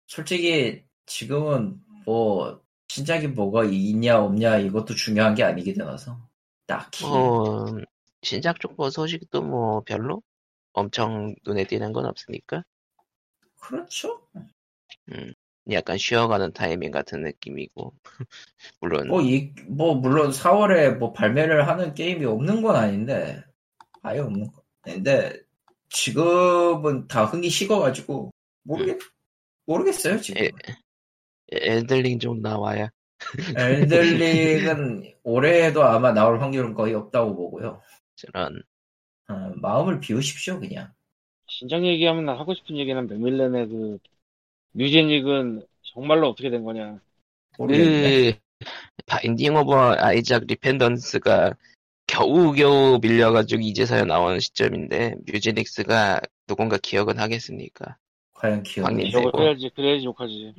솔직히 0.06 0.84
지금은 1.06 1.80
뭐 2.04 2.60
신작이 2.88 3.28
뭐가 3.28 3.64
있냐 3.64 4.20
없냐 4.20 4.58
이것도 4.58 4.94
중요한 4.94 5.34
게 5.34 5.44
아니게 5.44 5.72
되어서 5.72 6.18
딱히 6.66 7.04
어 7.04 7.66
신작 8.22 8.58
쪽뭐 8.60 8.90
소식도 8.90 9.42
뭐 9.42 9.82
별로 9.82 10.22
엄청 10.72 11.34
눈에 11.44 11.64
띄는 11.64 11.92
건 11.92 12.06
없으니까 12.06 12.64
그렇죠. 13.60 14.26
약간 15.72 15.98
쉬어가는 15.98 16.52
타이밍 16.52 16.90
같은 16.90 17.22
느낌이고 17.22 17.94
물론 18.80 19.08
뭐 19.08 19.20
이 19.22 19.52
뭐 19.68 19.94
물론 19.94 20.32
4월에 20.32 20.96
뭐 20.98 21.12
발매를 21.12 21.68
하는 21.68 21.94
게임이 21.94 22.24
없는 22.24 22.62
건 22.62 22.76
아닌데 22.76 23.42
아예 24.02 24.20
없는 24.20 24.50
거. 24.52 24.62
근데 24.82 25.40
지금은 25.90 27.08
다 27.08 27.24
흥이 27.26 27.50
식어가지고 27.50 28.32
모르겠 28.64 28.98
모르겠어요 29.66 30.20
지금. 30.20 30.42
예. 30.42 30.50
엘들링 31.52 32.18
좀 32.18 32.40
나와야 32.42 32.90
엘든링은 33.54 35.14
올해에도 35.24 35.84
아마 35.84 36.12
나올 36.12 36.40
확률은 36.40 36.74
거의 36.74 36.94
없다고 36.94 37.36
보고요. 37.36 37.80
저런 38.16 38.62
어, 39.28 39.34
마음을 39.56 40.00
비우십시오 40.00 40.60
그냥. 40.60 40.92
신작 41.48 41.84
얘기하면 41.84 42.24
나 42.26 42.38
하고 42.38 42.54
싶은 42.54 42.76
얘기는 42.78 43.06
맥밀렌의 43.06 43.68
그 43.68 43.98
뮤제닉은 44.72 45.66
정말로 45.82 46.28
어떻게 46.30 46.50
된 46.50 46.64
거냐? 46.64 47.00
모르겠네. 47.58 48.32
그 48.32 48.38
바인딩 49.06 49.56
오브 49.56 49.74
아이작 49.74 50.44
리펜던스가 50.46 51.54
겨우겨우 52.06 52.98
밀려가지고 53.00 53.60
이제서야 53.62 54.04
나오는 54.04 54.40
시점인데 54.40 55.14
뮤지닉스가 55.26 56.20
누군가 56.46 56.76
기억은 56.78 57.18
하겠습니까? 57.18 57.96
과연 58.34 58.62
기억이 58.62 59.10
되고. 59.10 59.42
해야지 59.42 59.70
그래야지 59.74 60.04
욕하지. 60.06 60.54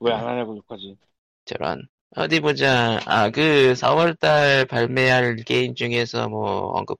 왜 0.00 0.12
안 0.12 0.26
하냐고 0.26 0.56
욕하지. 0.56 0.96
저런. 1.44 1.88
어디 2.16 2.40
보자. 2.40 3.00
아 3.06 3.30
그 3.30 3.74
4월달 3.74 4.68
발매할 4.68 5.36
게임 5.44 5.74
중에서 5.74 6.28
뭐 6.28 6.72
언급 6.72 6.98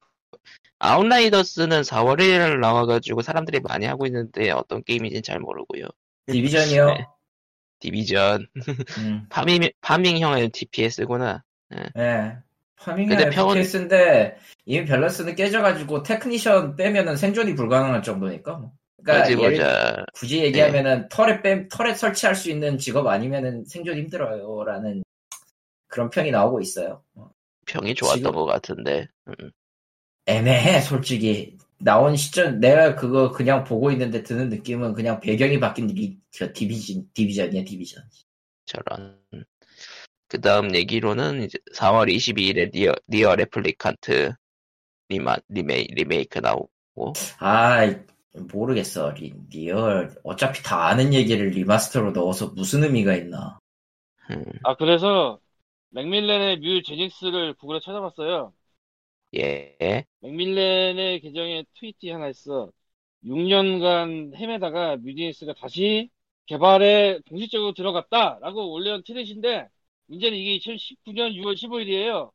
아웃라이더스는 0.81 1.83
4월 1.83 2.19
1일 2.21 2.61
나와가지고 2.61 3.23
사람들이 3.23 3.61
많이 3.61 3.87
하고 3.87 4.07
있는데 4.07 4.51
어떤 4.51 4.83
게임인지는 4.85 5.23
잘 5.23 5.41
모르고요 5.41 5.87
디비전이요. 6.33 6.87
네. 6.87 7.07
디비전 7.81 8.47
음. 8.99 9.27
farming 9.31 9.69
farming형 9.81 10.51
TPS구나 10.53 11.45
네. 11.95 12.37
farming의 12.77 13.09
근데 13.17 13.31
평은- 13.31 13.57
FPS인데 13.57 14.37
이미 14.65 14.85
밸런스는 14.85 15.35
깨져가지고 15.35 16.03
테크니션 16.03 16.77
빼면은 16.77 17.17
생존이 17.17 17.55
불가능할 17.55 18.03
정도니까. 18.03 18.55
뭐. 18.57 18.73
그러니까 19.05 19.29
예를- 19.31 20.05
굳이 20.13 20.43
얘기하면은 20.43 21.09
turret 21.09 21.41
빼 21.41 21.69
turret 21.69 21.95
설치할 21.95 22.35
수 22.35 22.51
있는 22.51 22.79
직업 22.79 23.07
아니면은 23.07 23.65
생존 23.65 23.97
힘들어요라는 23.97 25.03
그런 25.87 26.11
평이 26.11 26.31
나오고 26.33 26.61
있어요. 26.61 27.03
평이 27.67 27.95
좋았던 27.95 28.33
것 28.35 28.45
같은데 28.45 29.07
음. 29.29 29.51
애매해 30.27 30.81
솔직히 30.81 31.57
나온 31.79 32.17
시점 32.17 32.61
내가 32.61 32.95
그거 32.95 33.31
그냥 33.31 33.65
보고 33.65 33.91
있는데 33.93 34.23
드는 34.23 34.49
느낌은 34.49 34.95
그냥 34.95 35.21
배경이 35.21 35.61
바뀐 35.61 35.87
리, 35.87 36.19
저 36.31 36.53
디비전 36.53 37.09
디비전이야 37.15 37.65
디비전. 37.65 38.03
저런. 38.67 39.21
그 40.29 40.41
다음 40.41 40.75
얘기로는 40.75 41.43
이제 41.43 41.59
4월 41.75 42.09
22일에 42.13 42.71
니어, 42.75 42.93
니어 43.09 43.35
레플리칸트 43.37 44.35
리마, 45.09 45.37
리메이, 45.49 45.87
리메이크 45.87 46.41
나오고, 46.41 47.15
아 47.39 47.81
모르겠어 48.53 49.11
리, 49.13 49.33
리얼 49.51 50.15
어차피 50.23 50.63
다 50.63 50.87
아는 50.87 51.15
얘기를 51.15 51.49
remaster로 51.49 52.13
넣어서 52.13 52.49
무슨 52.49 52.85
의미가 52.85 53.15
있나. 53.17 53.59
음, 54.31 54.45
아 54.63 54.77
그래서 54.77 55.41
맥밀렌의 55.91 56.59
뮤 56.59 56.83
제닉스를 56.83 57.55
구글에 57.55 57.81
찾아봤어요 57.85 58.53
예, 59.35 60.05
맥밀렌의 60.21 61.21
계정에 61.21 61.65
트위트 61.75 62.09
하나 62.09 62.29
있어. 62.29 62.73
6년간 63.25 64.35
헤매다가 64.37 64.97
뮤지닉스가 64.97 65.55
다시 65.55 66.11
개발에 66.47 67.21
공식적으로 67.29 67.73
들어갔다라고 67.75 68.73
올려온 68.73 69.03
트윗인데 69.05 69.69
문제는 70.07 70.39
이게 70.39 70.59
2019년 70.59 71.35
6월 71.35 71.55
15일이에요. 71.57 72.31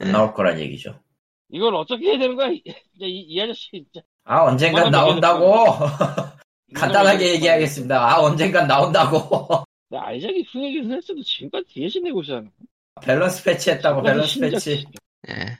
안 0.00 0.12
나올 0.12 0.34
거란 0.34 0.58
얘기죠. 0.60 1.00
이걸 1.48 1.74
어떻게 1.74 2.10
해야 2.10 2.18
되는 2.18 2.36
거야? 2.36 2.48
이, 2.50 2.62
이, 3.00 3.20
이 3.20 3.40
아저씨 3.40 3.70
진짜 3.70 4.00
아 4.24 4.44
언젠간 4.44 4.90
나온다고 4.90 5.66
간단하게 6.74 7.34
얘기하겠습니다. 7.34 7.96
아 7.96 8.20
언젠간 8.20 8.66
나온다고 8.66 9.64
나 9.88 10.06
아이작이 10.06 10.42
흥행을 10.42 10.96
했어도 10.96 11.22
지금까지 11.22 11.66
뒤에서 11.68 12.00
내고 12.00 12.20
있잖아. 12.22 12.50
밸런스 13.06 13.44
패치 13.44 13.70
했다고 13.70 14.02
밸런스 14.02 14.34
진짜 14.34 14.50
패치. 14.50 14.84
예. 15.28 15.58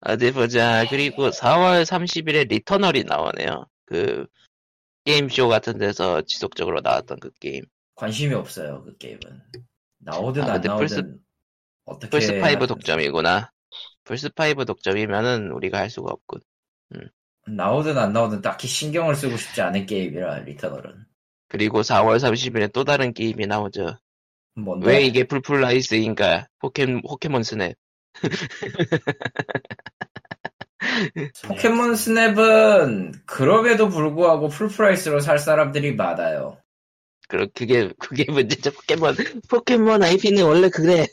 어디 0.00 0.32
보자. 0.32 0.84
그리고 0.88 1.30
4월 1.30 1.84
30일에 1.84 2.48
리터널이 2.48 3.04
나오네요. 3.04 3.66
그, 3.86 4.26
게임쇼 5.04 5.48
같은 5.48 5.78
데서 5.78 6.22
지속적으로 6.22 6.80
나왔던 6.80 7.18
그 7.20 7.30
게임. 7.40 7.62
관심이 7.94 8.34
없어요 8.34 8.82
그 8.84 8.94
게임은 8.98 9.20
나오든 9.98 10.42
아, 10.42 10.54
안 10.54 10.60
나오든 10.60 10.76
플스- 10.86 11.18
어떻게 11.86 12.18
플스5 12.18 12.40
하든 12.42 12.66
독점이구나. 12.66 13.50
플스5 14.04 14.66
독점이면은 14.66 15.50
우리가 15.52 15.78
할 15.78 15.88
수가 15.90 16.12
없군. 16.12 16.40
나오든 17.46 17.96
안 17.96 18.12
나오든 18.12 18.42
딱히 18.42 18.66
신경을 18.66 19.14
쓰고 19.14 19.36
싶지 19.36 19.62
않은 19.62 19.86
게임이라 19.86 20.40
리터널은 20.40 21.06
그리고 21.48 21.82
4월 21.82 22.16
30일에 22.18 22.72
또 22.72 22.82
다른 22.84 23.12
게임이 23.12 23.46
나오죠. 23.46 23.96
뭔데 24.56 24.86
왜 24.86 25.02
이게 25.02 25.24
full 25.24 25.59
price인가? 25.59 26.48
포켓, 26.58 26.86
포켓몬 27.02 27.42
스냅. 27.42 27.76
포켓몬 31.46 31.94
스냅은 31.94 33.12
그럼에도 33.26 33.88
불구하고 33.88 34.48
full 34.48 34.74
price로 34.74 35.20
살 35.20 35.38
사람들이 35.38 35.94
많아요 35.94 36.58
그, 37.28 37.48
그게, 37.48 37.92
그게 37.98 38.24
문제죠. 38.30 38.72
포켓몬, 38.72 39.14
포켓몬 39.48 40.02
IP는 40.02 40.44
원래 40.44 40.68
그래. 40.68 41.06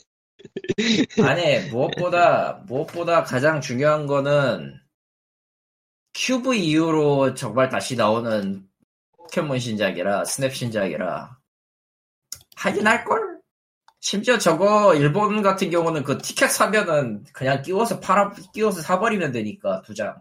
아니 1.21 1.69
무엇보다 1.69 2.63
무엇보다 2.65 3.23
가장 3.23 3.61
중요한 3.61 4.05
거는 4.07 4.79
큐브 6.13 6.53
이후로 6.53 7.33
정말 7.33 7.69
다시 7.69 7.95
나오는 7.95 8.67
포켓몬 9.17 9.57
신작이라 9.59 10.25
스냅 10.25 10.53
신작이라 10.53 11.37
하긴 12.57 12.85
할걸 12.85 13.32
심지어 14.03 14.37
저거 14.37 14.93
일본 14.95 15.41
같은 15.41 15.69
경우는 15.69 16.03
그 16.03 16.17
티켓 16.17 16.49
사면은 16.49 17.23
그냥 17.31 17.61
끼워서 17.61 18.01
팔아 18.01 18.33
끼워서 18.53 18.81
사버리면 18.81 19.31
되니까 19.31 19.81
두 19.83 19.93
장 19.93 20.15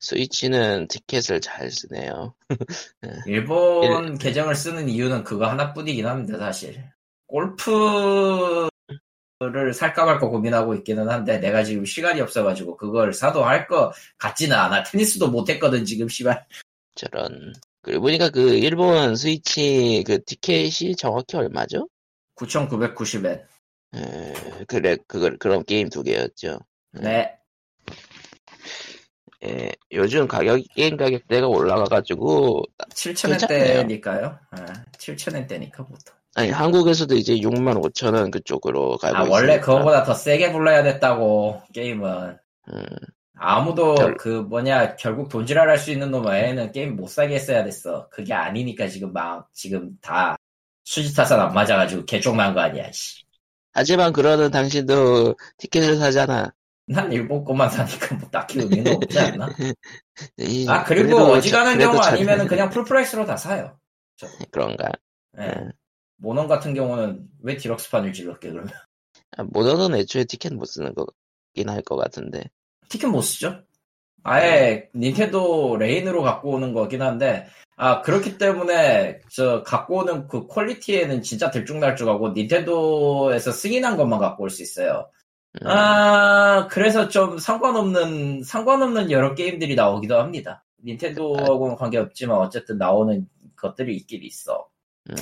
스위치는 0.00 0.86
티켓을 0.86 1.40
잘 1.40 1.72
쓰네요. 1.72 2.32
일본 3.26 4.16
계정을 4.16 4.54
쓰는 4.54 4.88
이유는 4.88 5.24
그거 5.24 5.48
하나뿐이긴 5.48 6.06
합니다, 6.06 6.38
사실. 6.38 6.84
골프를 7.26 8.70
살까 9.74 10.04
말까 10.04 10.28
고민하고 10.28 10.76
있기는 10.76 11.08
한데, 11.08 11.38
내가 11.40 11.64
지금 11.64 11.84
시간이 11.84 12.20
없어가지고, 12.20 12.76
그걸 12.76 13.12
사도 13.12 13.44
할 13.44 13.66
거 13.66 13.92
같지는 14.18 14.56
않아. 14.56 14.84
테니스도 14.84 15.32
못했거든, 15.32 15.84
지금, 15.84 16.08
씨발. 16.08 16.46
저런. 16.94 17.52
그리고 17.82 18.02
보니까 18.02 18.28
그 18.30 18.54
일본 18.54 19.16
스위치 19.16 20.04
그 20.06 20.22
티켓이 20.24 20.94
정확히 20.96 21.36
얼마죠? 21.36 21.88
9,990엔. 22.38 23.42
에, 23.94 24.34
그래, 24.66 24.96
그걸, 25.06 25.38
그런 25.38 25.64
게임 25.64 25.88
두 25.88 26.02
개였죠. 26.02 26.60
네. 26.92 27.34
예, 29.44 29.70
요즘 29.92 30.26
가격, 30.26 30.60
게임 30.74 30.96
가격대가 30.96 31.46
올라가가지고, 31.46 32.64
7,000엔대니까요. 32.94 34.38
아, 34.50 34.66
7,000엔대니까, 34.98 35.76
보통. 35.76 36.14
아니, 36.34 36.50
한국에서도 36.50 37.14
이제 37.14 37.34
6만 37.36 37.80
5천 37.80 38.14
원 38.14 38.30
그쪽으로 38.30 38.96
가고 38.98 39.16
아, 39.16 39.20
있으니까. 39.22 39.34
원래 39.34 39.60
그거보다 39.60 40.02
더 40.04 40.12
세게 40.14 40.52
불러야 40.52 40.82
됐다고, 40.82 41.62
게임은. 41.72 42.36
음, 42.72 42.84
아무도 43.40 43.94
별- 43.94 44.16
그 44.16 44.28
뭐냐 44.28 44.96
결국 44.96 45.28
돈지랄 45.28 45.68
할 45.70 45.78
수 45.78 45.92
있는 45.92 46.10
놈 46.10 46.26
외에는 46.26 46.72
게임 46.72 46.96
못 46.96 47.06
사게 47.08 47.36
했어야 47.36 47.62
됐어. 47.64 48.08
그게 48.10 48.34
아니니까 48.34 48.88
지금 48.88 49.12
막 49.12 49.48
지금 49.52 49.96
다 50.02 50.36
수지타산 50.88 51.38
안 51.38 51.52
맞아가지고 51.52 52.06
개쪽만 52.06 52.54
거 52.54 52.60
아니야. 52.60 52.90
씨. 52.92 53.22
하지만 53.72 54.10
그러는 54.12 54.50
당신도 54.50 55.36
티켓을 55.58 55.96
사잖아. 55.98 56.50
난 56.86 57.12
일본 57.12 57.44
것만 57.44 57.68
사니까 57.68 58.14
뭐 58.16 58.30
딱히 58.30 58.60
의미는 58.60 58.94
없지 58.96 59.18
않나? 59.20 59.48
이- 60.38 60.66
아 60.66 60.84
그리고 60.84 61.08
그래도 61.16 61.32
어지간한 61.32 61.78
경우 61.78 62.00
자- 62.02 62.12
아니면 62.12 62.40
은 62.40 62.46
그냥 62.48 62.70
full 62.70 62.90
price로 62.90 63.26
다 63.26 63.36
사요. 63.36 63.78
그런가. 64.50 64.88
예. 65.38 65.42
음. 65.42 65.70
모넌 66.16 66.48
같은 66.48 66.72
경우는 66.72 67.28
왜 67.42 67.56
디럭스판을 67.58 68.14
질렀게 68.14 68.50
그러면? 68.50 68.72
아, 69.36 69.42
모넌은 69.44 69.94
애초에 69.98 70.24
티켓 70.24 70.54
못 70.54 70.64
쓰는 70.64 70.94
거긴 70.94 71.68
할 71.68 71.82
것 71.82 71.96
같은데. 71.96 72.44
티켓 72.88 73.08
못 73.08 73.20
쓰죠? 73.20 73.62
아예 74.24 74.88
닌텐도 74.94 75.76
레인으로 75.78 76.22
갖고 76.22 76.50
오는 76.50 76.72
거긴 76.72 77.02
한데 77.02 77.46
아 77.76 78.02
그렇기 78.02 78.38
때문에 78.38 79.20
저 79.30 79.62
갖고 79.62 79.98
오는 79.98 80.26
그 80.28 80.46
퀄리티에는 80.46 81.22
진짜 81.22 81.50
들쭉날쭉하고 81.50 82.30
닌텐도에서 82.32 83.52
승인한 83.52 83.96
것만 83.96 84.18
갖고 84.18 84.44
올 84.44 84.50
수 84.50 84.62
있어요. 84.62 85.08
음, 85.62 85.66
아 85.68 86.68
그래서 86.70 87.08
좀 87.08 87.38
상관없는 87.38 88.42
상관없는 88.44 89.10
여러 89.10 89.34
게임들이 89.34 89.74
나오기도 89.76 90.18
합니다. 90.18 90.64
닌텐도하고는 90.84 91.76
관계없지만 91.76 92.38
어쨌든 92.38 92.78
나오는 92.78 93.26
것들이 93.56 93.96
있긴 93.96 94.22
있어. 94.24 94.68
음, 95.10 95.16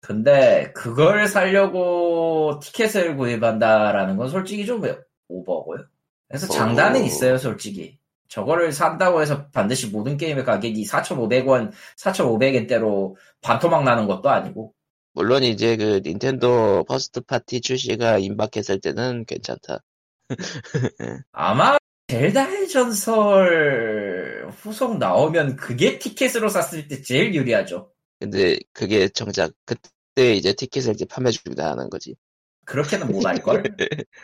근데 0.00 0.72
그걸 0.74 1.26
살려고 1.28 2.60
티켓을 2.62 3.16
구입한다라는 3.16 4.16
건 4.16 4.28
솔직히 4.28 4.64
좀 4.66 4.82
오버고요. 5.28 5.80
그래서 6.28 6.46
장단은 6.46 7.02
오. 7.02 7.04
있어요, 7.04 7.38
솔직히. 7.38 7.98
저거를 8.28 8.72
산다고 8.72 9.22
해서 9.22 9.48
반드시 9.50 9.88
모든 9.88 10.16
게임의 10.16 10.44
가격이 10.44 10.84
4,500원, 10.84 11.72
4,500엔대로 11.98 13.14
반토막 13.42 13.84
나는 13.84 14.06
것도 14.06 14.28
아니고. 14.28 14.72
물론 15.12 15.42
이제 15.44 15.76
그 15.76 16.02
닌텐도 16.04 16.84
first 16.84 17.22
party 17.22 17.60
출시가 17.60 18.18
임박했을 18.18 18.80
때는 18.80 19.24
괜찮다. 19.24 19.82
아마 21.32 21.78
젤다의 22.08 22.68
전설 22.68 24.48
후속 24.58 24.98
나오면 24.98 25.56
그게 25.56 25.98
티켓으로 25.98 26.48
샀을 26.48 26.86
때 26.88 27.02
제일 27.02 27.34
유리하죠. 27.34 27.90
근데 28.20 28.58
그게 28.72 29.08
정작 29.08 29.52
그때 29.64 30.34
이제 30.34 30.52
티켓을 30.52 30.94
이제 30.94 31.04
판매 31.04 31.30
중이다 31.30 31.70
하는 31.70 31.90
거지. 31.90 32.14
그렇게는 32.66 33.08
못 33.10 33.24
할 33.24 33.36
걸? 33.42 33.62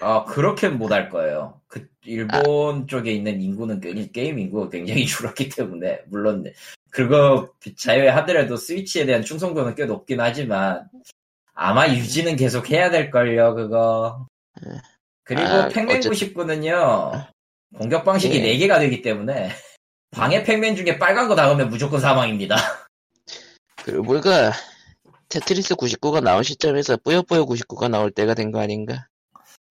아, 0.00 0.24
그렇게는 0.28 0.78
못 0.78 0.92
할 0.92 1.08
거예요. 1.08 1.60
그, 1.68 1.88
일본 2.04 2.86
쪽에 2.88 3.12
있는 3.12 3.40
인구는, 3.40 3.80
게- 3.80 4.10
게임 4.12 4.38
인구가 4.38 4.68
굉장히 4.68 5.06
줄었기 5.06 5.48
때문에, 5.48 6.00
물론, 6.08 6.44
그거 6.90 7.48
차치하더라도 7.76 8.56
스위치에 8.56 9.06
대한 9.06 9.22
충성도는 9.22 9.74
꽤 9.76 9.86
높긴 9.86 10.20
하지만, 10.20 10.88
아마 11.54 11.88
유지는 11.88 12.36
계속 12.36 12.68
해야 12.70 12.90
될 12.90 13.10
걸요, 13.10 13.54
그거. 13.54 14.26
그리고 15.24 15.46
아, 15.46 15.68
팩맨 15.68 15.98
어쨌든- 15.98 16.10
99는요, 16.34 17.26
공격 17.78 18.04
방식이 18.04 18.36
예. 18.44 18.58
4개가 18.58 18.78
되기 18.80 19.00
때문에, 19.02 19.50
방해 20.10 20.42
팩맨 20.42 20.76
중에 20.76 20.98
빨간 20.98 21.28
거 21.28 21.34
닿으면 21.34 21.70
무조건 21.70 22.00
사망입니다. 22.00 22.56
그리고 23.84 24.02
뭔가 24.02 24.52
테트리스 25.32 25.74
99가 25.76 26.22
나온 26.22 26.42
시점에서 26.42 26.96
뿌요뿌요 26.98 27.46
99가 27.46 27.88
나올 27.88 28.10
때가 28.10 28.34
된 28.34 28.52
거 28.52 28.60
아닌가? 28.60 29.06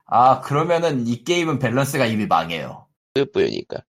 아, 0.06 0.42
그러면은 0.42 1.06
이 1.08 1.24
게임은 1.24 1.60
밸런스가 1.60 2.06
이미 2.08 2.26
망해요. 2.26 2.88
뿌요뿌요니까. 3.14 3.84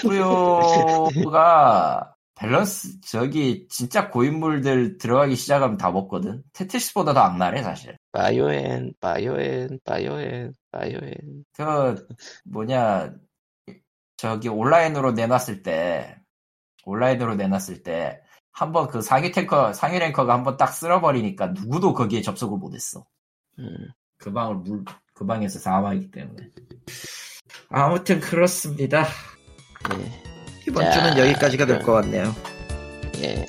뿌요뿌요가 0.00 2.14
밸런스 2.34 3.00
저기 3.02 3.66
진짜 3.68 4.08
고인물들 4.08 4.96
들어가기 4.98 5.36
시작하면 5.36 5.76
다 5.76 5.90
먹거든. 5.90 6.42
테트리스보다 6.54 7.12
더 7.12 7.20
악랄해 7.20 7.62
사실. 7.62 7.98
바이오엔, 8.12 8.94
바이오엔, 9.00 9.80
바이오엔, 9.84 10.54
바이오엔. 10.70 11.44
그 11.52 12.06
뭐냐 12.44 13.12
저기 14.16 14.48
온라인으로 14.48 15.12
내놨을 15.12 15.62
때 15.62 16.16
온라인으로 16.84 17.34
내놨을 17.36 17.82
때 17.82 18.22
한번 18.52 18.88
그 18.88 19.02
상위 19.02 19.32
탱커 19.32 19.72
상위 19.72 19.98
ranker가 19.98 20.34
한번 20.34 20.56
딱 20.56 20.68
쓸어버리니까 20.68 21.48
누구도 21.48 21.94
거기에 21.94 22.22
접속을 22.22 22.58
못했어. 22.58 23.04
음, 23.58 23.74
그 24.18 24.32
방을 24.32 24.56
물, 24.56 24.84
그 25.14 25.26
방에서 25.26 25.58
사망이기 25.58 26.10
때문에. 26.10 26.48
아무튼 27.68 28.20
그렇습니다. 28.20 29.06
예, 29.94 30.22
이번 30.68 30.84
자, 30.84 30.92
주는 30.92 31.18
여기까지가 31.18 31.66
될. 31.66 31.82
것 31.82 31.92
같네요. 31.92 32.34
예. 33.22 33.46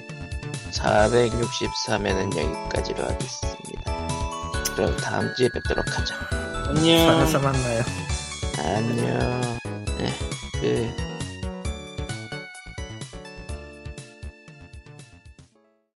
463회는 0.71 2.35
여기까지로 2.35 3.03
하겠습니다. 3.03 4.07
그럼 4.75 4.97
다음 4.97 5.33
주에 5.35 5.47
뵙도록 5.49 5.85
하죠. 5.87 6.15
안녕. 6.69 7.07
만나요. 7.41 7.83
안녕. 8.57 9.41